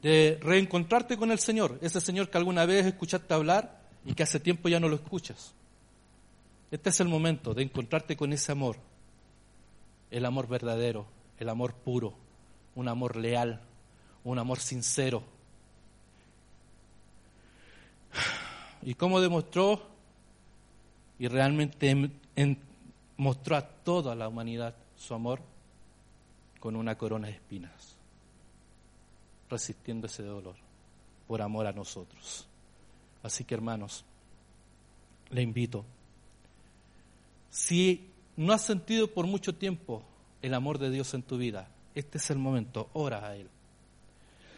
de 0.02 0.38
reencontrarte 0.40 1.16
con 1.16 1.30
el 1.30 1.38
Señor, 1.38 1.78
ese 1.82 2.00
Señor 2.00 2.30
que 2.30 2.38
alguna 2.38 2.66
vez 2.66 2.86
escuchaste 2.86 3.34
hablar 3.34 3.82
y 4.04 4.14
que 4.14 4.22
hace 4.22 4.40
tiempo 4.40 4.68
ya 4.68 4.80
no 4.80 4.88
lo 4.88 4.96
escuchas. 4.96 5.54
Este 6.70 6.90
es 6.90 7.00
el 7.00 7.08
momento 7.08 7.54
de 7.54 7.62
encontrarte 7.62 8.16
con 8.16 8.32
ese 8.32 8.52
amor, 8.52 8.76
el 10.10 10.24
amor 10.24 10.48
verdadero, 10.48 11.06
el 11.38 11.48
amor 11.48 11.74
puro, 11.74 12.14
un 12.74 12.88
amor 12.88 13.16
leal, 13.16 13.60
un 14.24 14.38
amor 14.38 14.58
sincero. 14.58 15.22
¿Y 18.82 18.94
cómo 18.94 19.20
demostró? 19.20 19.82
Y 21.18 21.28
realmente 21.28 22.10
mostró 23.16 23.56
a 23.56 23.62
toda 23.62 24.14
la 24.14 24.28
humanidad 24.28 24.74
su 24.96 25.14
amor 25.14 25.40
con 26.60 26.76
una 26.76 26.96
corona 26.96 27.28
de 27.28 27.34
espinas 27.34 27.98
resistiendo 29.50 30.06
ese 30.06 30.22
dolor 30.22 30.54
por 31.26 31.42
amor 31.42 31.66
a 31.66 31.72
nosotros. 31.72 32.46
Así 33.22 33.44
que 33.44 33.54
hermanos, 33.54 34.04
le 35.30 35.42
invito, 35.42 35.84
si 37.50 38.10
no 38.38 38.52
has 38.52 38.62
sentido 38.62 39.08
por 39.08 39.26
mucho 39.26 39.56
tiempo 39.56 40.04
el 40.42 40.54
amor 40.54 40.78
de 40.78 40.90
Dios 40.90 41.12
en 41.12 41.24
tu 41.24 41.38
vida, 41.38 41.68
este 41.96 42.18
es 42.18 42.30
el 42.30 42.38
momento, 42.38 42.88
ora 42.92 43.26
a 43.26 43.34
Él. 43.34 43.48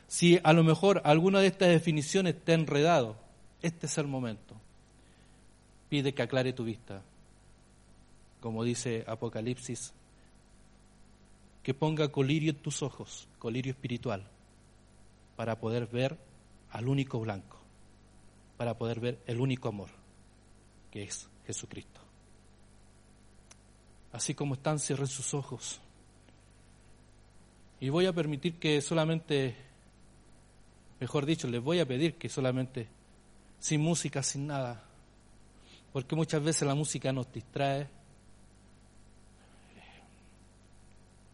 Si 0.06 0.38
a 0.44 0.52
lo 0.52 0.62
mejor 0.62 1.00
alguna 1.02 1.40
de 1.40 1.46
estas 1.46 1.70
definiciones 1.70 2.38
te 2.44 2.52
ha 2.52 2.56
enredado, 2.56 3.16
este 3.62 3.86
es 3.86 3.96
el 3.96 4.06
momento. 4.06 4.54
Pide 5.88 6.12
que 6.12 6.20
aclare 6.20 6.52
tu 6.52 6.64
vista. 6.64 7.02
Como 8.40 8.64
dice 8.64 9.02
Apocalipsis, 9.06 9.94
que 11.62 11.72
ponga 11.72 12.08
colirio 12.08 12.50
en 12.50 12.58
tus 12.58 12.82
ojos, 12.82 13.28
colirio 13.38 13.72
espiritual 13.72 14.26
para 15.36 15.58
poder 15.58 15.86
ver 15.86 16.18
al 16.70 16.86
único 16.86 17.18
blanco, 17.18 17.56
para 18.58 18.76
poder 18.76 19.00
ver 19.00 19.18
el 19.26 19.40
único 19.40 19.68
amor, 19.68 19.88
que 20.90 21.04
es 21.04 21.30
Jesucristo. 21.46 21.99
Así 24.12 24.34
como 24.34 24.54
están, 24.54 24.78
cierren 24.78 25.06
sus 25.06 25.34
ojos. 25.34 25.80
Y 27.80 27.88
voy 27.88 28.06
a 28.06 28.12
permitir 28.12 28.58
que 28.58 28.80
solamente, 28.80 29.56
mejor 30.98 31.24
dicho, 31.24 31.48
les 31.48 31.62
voy 31.62 31.80
a 31.80 31.86
pedir 31.86 32.16
que 32.16 32.28
solamente, 32.28 32.88
sin 33.58 33.80
música, 33.80 34.22
sin 34.22 34.46
nada, 34.46 34.84
porque 35.92 36.16
muchas 36.16 36.42
veces 36.42 36.66
la 36.66 36.74
música 36.74 37.12
nos 37.12 37.32
distrae. 37.32 37.88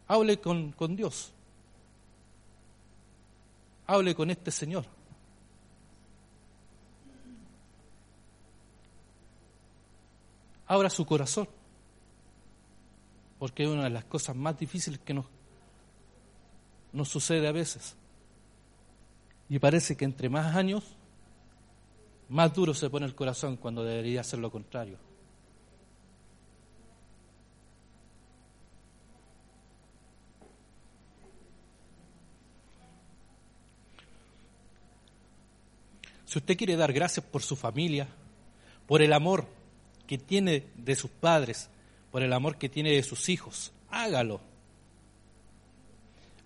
Hable 0.09 0.39
con, 0.39 0.73
con 0.73 0.94
Dios 0.94 1.32
hable 3.86 4.15
con 4.15 4.31
este 4.31 4.51
Señor. 4.51 4.85
Abra 10.69 10.90
su 10.90 11.07
corazón, 11.07 11.48
porque 13.38 13.64
es 13.64 13.68
una 13.68 13.84
de 13.84 13.90
las 13.90 14.04
cosas 14.04 14.34
más 14.34 14.58
difíciles 14.58 14.98
que 15.00 15.14
nos, 15.14 15.26
sucede 17.08 17.46
a 17.46 17.52
veces. 17.52 17.94
Y 19.48 19.58
parece 19.58 19.96
que 19.96 20.04
entre 20.04 20.28
más 20.28 20.56
años, 20.56 20.84
más 22.28 22.52
duro 22.54 22.74
se 22.74 22.90
pone 22.90 23.06
el 23.06 23.14
corazón 23.14 23.56
cuando 23.56 23.84
debería 23.84 24.24
ser 24.24 24.38
lo 24.38 24.50
contrario. 24.50 24.98
Si 36.24 36.38
usted 36.38 36.56
quiere 36.56 36.76
dar 36.76 36.92
gracias 36.92 37.24
por 37.24 37.42
su 37.42 37.54
familia, 37.54 38.08
por 38.86 39.00
el 39.00 39.12
amor 39.12 39.46
que 40.06 40.18
tiene 40.18 40.64
de 40.76 40.96
sus 40.96 41.10
padres, 41.10 41.70
por 42.16 42.22
el 42.22 42.32
amor 42.32 42.56
que 42.56 42.70
tiene 42.70 42.93
de 42.93 43.02
sus 43.02 43.28
hijos, 43.28 43.72
hágalo. 43.90 44.40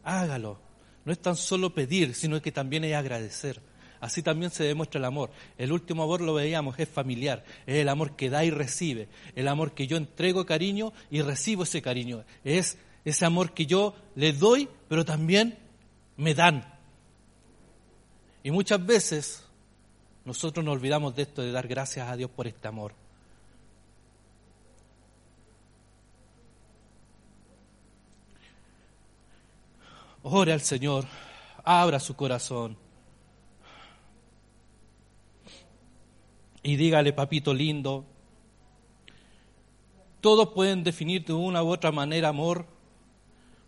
Hágalo. 0.02 0.58
No 1.04 1.12
es 1.12 1.22
tan 1.22 1.36
solo 1.36 1.72
pedir, 1.72 2.16
sino 2.16 2.42
que 2.42 2.50
también 2.50 2.82
es 2.82 2.96
agradecer. 2.96 3.60
Así 4.00 4.20
también 4.20 4.50
se 4.50 4.64
demuestra 4.64 4.98
el 4.98 5.04
amor. 5.04 5.30
El 5.56 5.70
último 5.70 6.02
amor 6.02 6.22
lo 6.22 6.34
veíamos, 6.34 6.76
es 6.80 6.88
familiar, 6.88 7.44
es 7.68 7.76
el 7.76 7.88
amor 7.88 8.16
que 8.16 8.30
da 8.30 8.44
y 8.44 8.50
recibe, 8.50 9.06
el 9.36 9.46
amor 9.46 9.70
que 9.72 9.86
yo 9.86 9.96
entrego 9.96 10.44
cariño 10.44 10.92
y 11.08 11.22
recibo 11.22 11.62
ese 11.62 11.80
cariño. 11.80 12.24
Es 12.42 12.76
ese 13.04 13.24
amor 13.24 13.54
que 13.54 13.66
yo 13.66 13.94
le 14.16 14.32
doy, 14.32 14.68
pero 14.88 15.04
también 15.04 15.56
me 16.16 16.34
dan. 16.34 16.64
Y 18.42 18.50
muchas 18.50 18.84
veces 18.84 19.44
nosotros 20.24 20.64
nos 20.64 20.74
olvidamos 20.74 21.14
de 21.14 21.22
esto, 21.22 21.42
de 21.42 21.52
dar 21.52 21.68
gracias 21.68 22.08
a 22.08 22.16
Dios 22.16 22.28
por 22.28 22.48
este 22.48 22.66
amor. 22.66 22.92
Ore 30.22 30.52
al 30.52 30.60
Señor, 30.60 31.06
abra 31.64 31.98
su 31.98 32.14
corazón 32.14 32.76
y 36.62 36.76
dígale, 36.76 37.12
papito 37.12 37.54
lindo, 37.54 38.04
todos 40.20 40.50
pueden 40.50 40.84
definir 40.84 41.24
de 41.24 41.32
una 41.32 41.62
u 41.62 41.68
otra 41.68 41.90
manera 41.90 42.28
amor. 42.28 42.66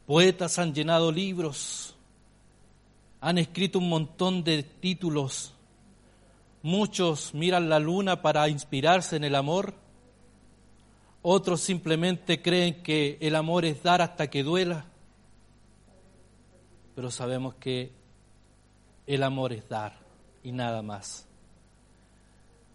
Poetas 0.06 0.58
han 0.58 0.74
llenado 0.74 1.10
libros, 1.10 1.94
han 3.20 3.38
escrito 3.38 3.78
un 3.78 3.88
montón 3.88 4.44
de 4.44 4.62
títulos 4.62 5.54
Muchos 6.62 7.34
miran 7.34 7.68
la 7.68 7.80
luna 7.80 8.22
para 8.22 8.48
inspirarse 8.48 9.16
en 9.16 9.24
el 9.24 9.34
amor. 9.34 9.74
Otros 11.20 11.60
simplemente 11.60 12.40
creen 12.40 12.84
que 12.84 13.18
el 13.20 13.34
amor 13.34 13.64
es 13.64 13.82
dar 13.82 14.00
hasta 14.00 14.30
que 14.30 14.44
duela. 14.44 14.86
Pero 16.94 17.10
sabemos 17.10 17.55
que 17.55 17.93
el 19.06 19.23
amor 19.23 19.52
es 19.52 19.69
dar 19.69 19.98
y 20.43 20.52
nada 20.52 20.82
más. 20.82 21.27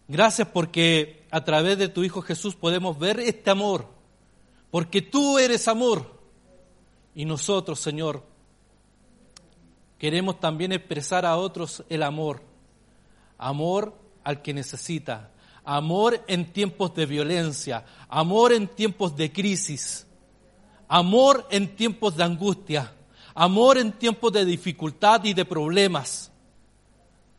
Gracias 0.08 0.48
porque 0.48 1.26
a 1.30 1.44
través 1.44 1.78
de 1.78 1.88
tu 1.88 2.02
Hijo 2.02 2.22
Jesús 2.22 2.54
podemos 2.54 2.98
ver 2.98 3.20
este 3.20 3.50
amor. 3.50 3.86
Porque 4.70 5.02
tú 5.02 5.38
eres 5.38 5.68
amor. 5.68 6.18
Y 7.14 7.24
nosotros, 7.24 7.80
Señor, 7.80 8.22
queremos 9.98 10.40
también 10.40 10.72
expresar 10.72 11.26
a 11.26 11.36
otros 11.36 11.84
el 11.88 12.02
amor 12.02 12.48
amor 13.38 13.94
al 14.24 14.42
que 14.42 14.52
necesita, 14.52 15.30
amor 15.64 16.22
en 16.26 16.52
tiempos 16.52 16.94
de 16.94 17.06
violencia, 17.06 17.84
amor 18.08 18.52
en 18.52 18.66
tiempos 18.66 19.16
de 19.16 19.32
crisis, 19.32 20.06
amor 20.88 21.46
en 21.50 21.74
tiempos 21.76 22.16
de 22.16 22.24
angustia, 22.24 22.92
amor 23.38 23.78
en 23.78 23.92
tiempos 23.92 24.32
de 24.32 24.44
dificultad 24.44 25.22
y 25.22 25.32
de 25.32 25.44
problemas. 25.44 26.32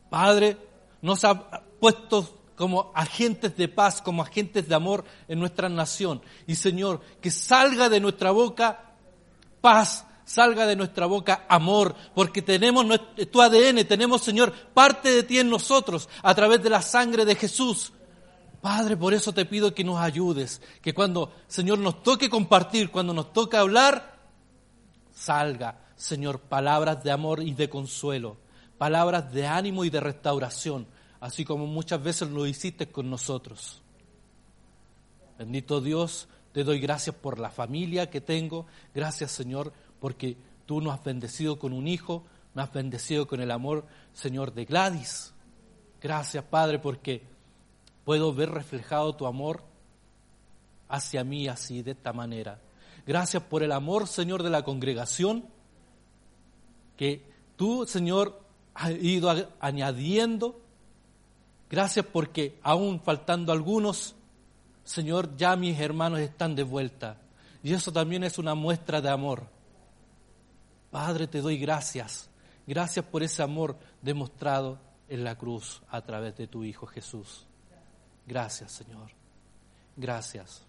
Padre, 0.10 0.58
nos 1.02 1.26
ha 1.26 1.62
puesto 1.80 2.38
como 2.56 2.92
agentes 2.96 3.58
de 3.58 3.68
paz, 3.68 4.02
como 4.02 4.22
agentes 4.22 4.70
de 4.70 4.76
amor 4.76 5.04
en 5.28 5.40
nuestra 5.40 5.68
nación. 5.68 6.22
Y 6.48 6.56
Señor, 6.56 7.02
que 7.20 7.32
salga 7.32 7.90
de 7.90 8.00
nuestra 8.00 8.32
boca 8.32 8.94
paz, 9.60 10.06
salga 10.24 10.66
de 10.66 10.78
nuestra 10.78 11.06
boca 11.06 11.46
amor, 11.50 11.94
porque 12.16 12.42
tenemos 12.42 12.86
tu 13.30 13.42
ADN, 13.42 13.86
tenemos, 13.86 14.22
Señor, 14.22 14.54
parte 14.74 15.12
de 15.12 15.24
ti 15.24 15.40
en 15.40 15.50
nosotros 15.50 16.08
a 16.24 16.34
través 16.34 16.64
de 16.64 16.70
la 16.70 16.82
sangre 16.82 17.26
de 17.26 17.36
Jesús. 17.36 17.92
Padre, 18.62 18.96
por 18.96 19.14
eso 19.14 19.34
te 19.34 19.46
pido 19.46 19.74
que 19.74 19.84
nos 19.84 20.00
ayudes, 20.00 20.62
que 20.82 20.94
cuando, 20.94 21.34
Señor, 21.48 21.80
nos 21.80 22.04
toque 22.04 22.30
compartir, 22.30 22.90
cuando 22.90 23.14
nos 23.14 23.34
toque 23.34 23.58
hablar, 23.58 24.18
salga, 25.14 25.89
Señor, 26.00 26.40
palabras 26.40 27.04
de 27.04 27.12
amor 27.12 27.44
y 27.44 27.54
de 27.54 27.70
consuelo, 27.70 28.38
palabras 28.78 29.34
de 29.34 29.46
ánimo 29.46 29.84
y 29.84 29.90
de 29.90 30.00
restauración, 30.00 30.88
así 31.20 31.44
como 31.44 31.68
muchas 31.68 32.02
veces 32.02 32.30
lo 32.30 32.48
hiciste 32.48 32.90
con 32.90 33.10
nosotros. 33.10 33.82
Bendito 35.38 35.82
Dios, 35.82 36.30
te 36.54 36.64
doy 36.64 36.80
gracias 36.80 37.18
por 37.18 37.38
la 37.38 37.50
familia 37.50 38.10
que 38.10 38.22
tengo, 38.22 38.66
gracias, 38.96 39.32
Señor, 39.32 39.74
porque 40.00 40.38
tú 40.66 40.80
nos 40.80 40.94
has 40.94 41.04
bendecido 41.04 41.60
con 41.60 41.74
un 41.74 41.86
hijo, 41.86 42.24
nos 42.54 42.70
has 42.70 42.74
bendecido 42.74 43.28
con 43.28 43.42
el 43.42 43.52
amor, 43.52 43.86
Señor, 44.14 44.54
de 44.54 44.64
Gladys. 44.64 45.34
Gracias, 46.02 46.46
Padre, 46.46 46.80
porque 46.80 47.24
puedo 48.06 48.34
ver 48.34 48.52
reflejado 48.52 49.18
tu 49.18 49.26
amor 49.26 49.66
hacia 50.88 51.26
mí 51.26 51.50
así, 51.50 51.82
de 51.82 51.92
esta 51.92 52.14
manera. 52.14 52.62
Gracias 53.06 53.44
por 53.44 53.64
el 53.64 53.74
amor, 53.74 54.08
Señor, 54.08 54.44
de 54.44 54.50
la 54.50 54.64
congregación, 54.64 55.59
que 57.00 57.24
tú, 57.56 57.86
Señor, 57.88 58.44
has 58.74 58.92
ido 58.92 59.30
añadiendo. 59.62 60.60
Gracias 61.70 62.06
porque 62.06 62.60
aún 62.62 63.00
faltando 63.00 63.54
algunos, 63.54 64.16
Señor, 64.84 65.38
ya 65.38 65.56
mis 65.56 65.80
hermanos 65.80 66.20
están 66.20 66.58
de 66.58 66.64
vuelta. 66.64 67.16
Y 67.64 67.74
eso 67.74 67.94
también 67.94 68.26
es 68.26 68.38
una 68.38 68.54
muestra 68.54 69.00
de 69.00 69.08
amor. 69.08 69.48
Padre, 70.92 71.28
te 71.28 71.40
doy 71.40 71.58
gracias. 71.58 72.30
Gracias 72.68 73.06
por 73.06 73.24
ese 73.24 73.44
amor 73.44 73.78
demostrado 74.02 74.78
en 75.08 75.24
la 75.24 75.38
cruz 75.38 75.82
a 75.90 76.02
través 76.02 76.36
de 76.36 76.48
tu 76.48 76.66
Hijo 76.66 76.86
Jesús. 76.86 77.48
Gracias, 78.28 78.74
Señor. 78.74 79.10
Gracias. 79.96 80.64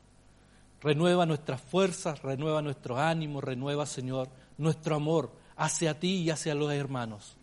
Renueva 0.81 1.27
nuestras 1.27 1.61
fuerzas, 1.61 2.23
renueva 2.23 2.63
nuestro 2.63 2.97
ánimo, 2.97 3.41
renueva, 3.41 3.85
Señor, 3.85 4.29
nuestro 4.59 4.95
amor 4.95 5.40
hacia 5.61 6.01
ti 6.01 6.23
y 6.23 6.31
hacia 6.31 6.55
los 6.55 6.73
hermanos, 6.73 7.37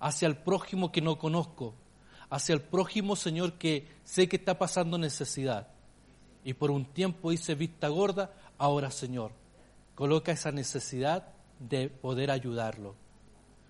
hacia 0.00 0.26
el 0.26 0.36
prójimo 0.36 0.90
que 0.90 1.00
no 1.00 1.16
conozco, 1.16 1.74
hacia 2.28 2.54
el 2.56 2.60
prójimo, 2.60 3.14
Señor, 3.14 3.52
que 3.52 3.86
sé 4.02 4.28
que 4.28 4.34
está 4.34 4.58
pasando 4.58 4.98
necesidad. 4.98 5.68
Y 6.42 6.54
por 6.54 6.72
un 6.72 6.86
tiempo 6.86 7.30
hice 7.30 7.54
vista 7.54 7.86
gorda, 7.86 8.32
ahora, 8.58 8.90
Señor, 8.90 9.30
coloca 9.94 10.32
esa 10.32 10.50
necesidad 10.50 11.28
de 11.60 11.88
poder 11.88 12.32
ayudarlo, 12.32 12.96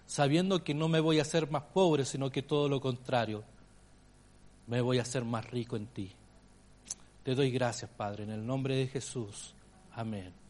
sabiendo 0.07 0.65
que 0.65 0.73
no 0.73 0.89
me 0.89 1.01
voy 1.01 1.19
a 1.19 1.23
hacer 1.23 1.51
más 1.51 1.65
pobre, 1.65 2.07
sino 2.07 2.31
que 2.31 2.41
todo 2.43 2.71
lo 2.71 2.81
contrario, 2.81 3.45
me 4.67 4.81
voy 4.81 4.99
a 4.99 5.03
hacer 5.03 5.23
más 5.23 5.51
rico 5.51 5.77
en 5.77 5.87
ti. 5.87 6.13
Te 7.23 7.35
doy 7.35 7.51
gracias, 7.51 7.91
Padre, 7.91 8.25
en 8.25 8.31
el 8.31 8.47
nombre 8.47 8.75
de 8.75 8.87
Jesús. 8.87 9.55
Amén. 9.93 10.46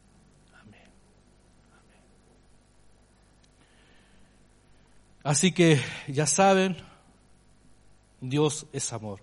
Así 5.27 5.51
que 5.51 5.81
ya 6.07 6.25
saben, 6.25 6.77
Dios 8.21 8.65
es 8.73 8.93
amor. 8.93 9.19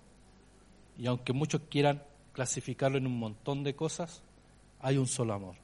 Y 0.97 1.07
aunque 1.07 1.31
muchos 1.31 1.61
quieran 1.69 2.03
clasificarlo 2.33 2.97
en 2.97 3.07
un 3.07 3.17
montón 3.17 3.63
de 3.63 3.73
cosas, 3.73 4.21
hay 4.81 4.97
un 4.97 5.07
solo 5.07 5.33
amor. 5.33 5.55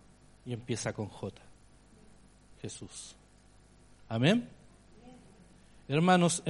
Y 0.45 0.53
empieza 0.53 0.93
con 0.93 1.09
J. 1.09 1.41
Jesús. 2.61 3.17
Amén. 4.07 4.47
Hermanos, 5.89 6.41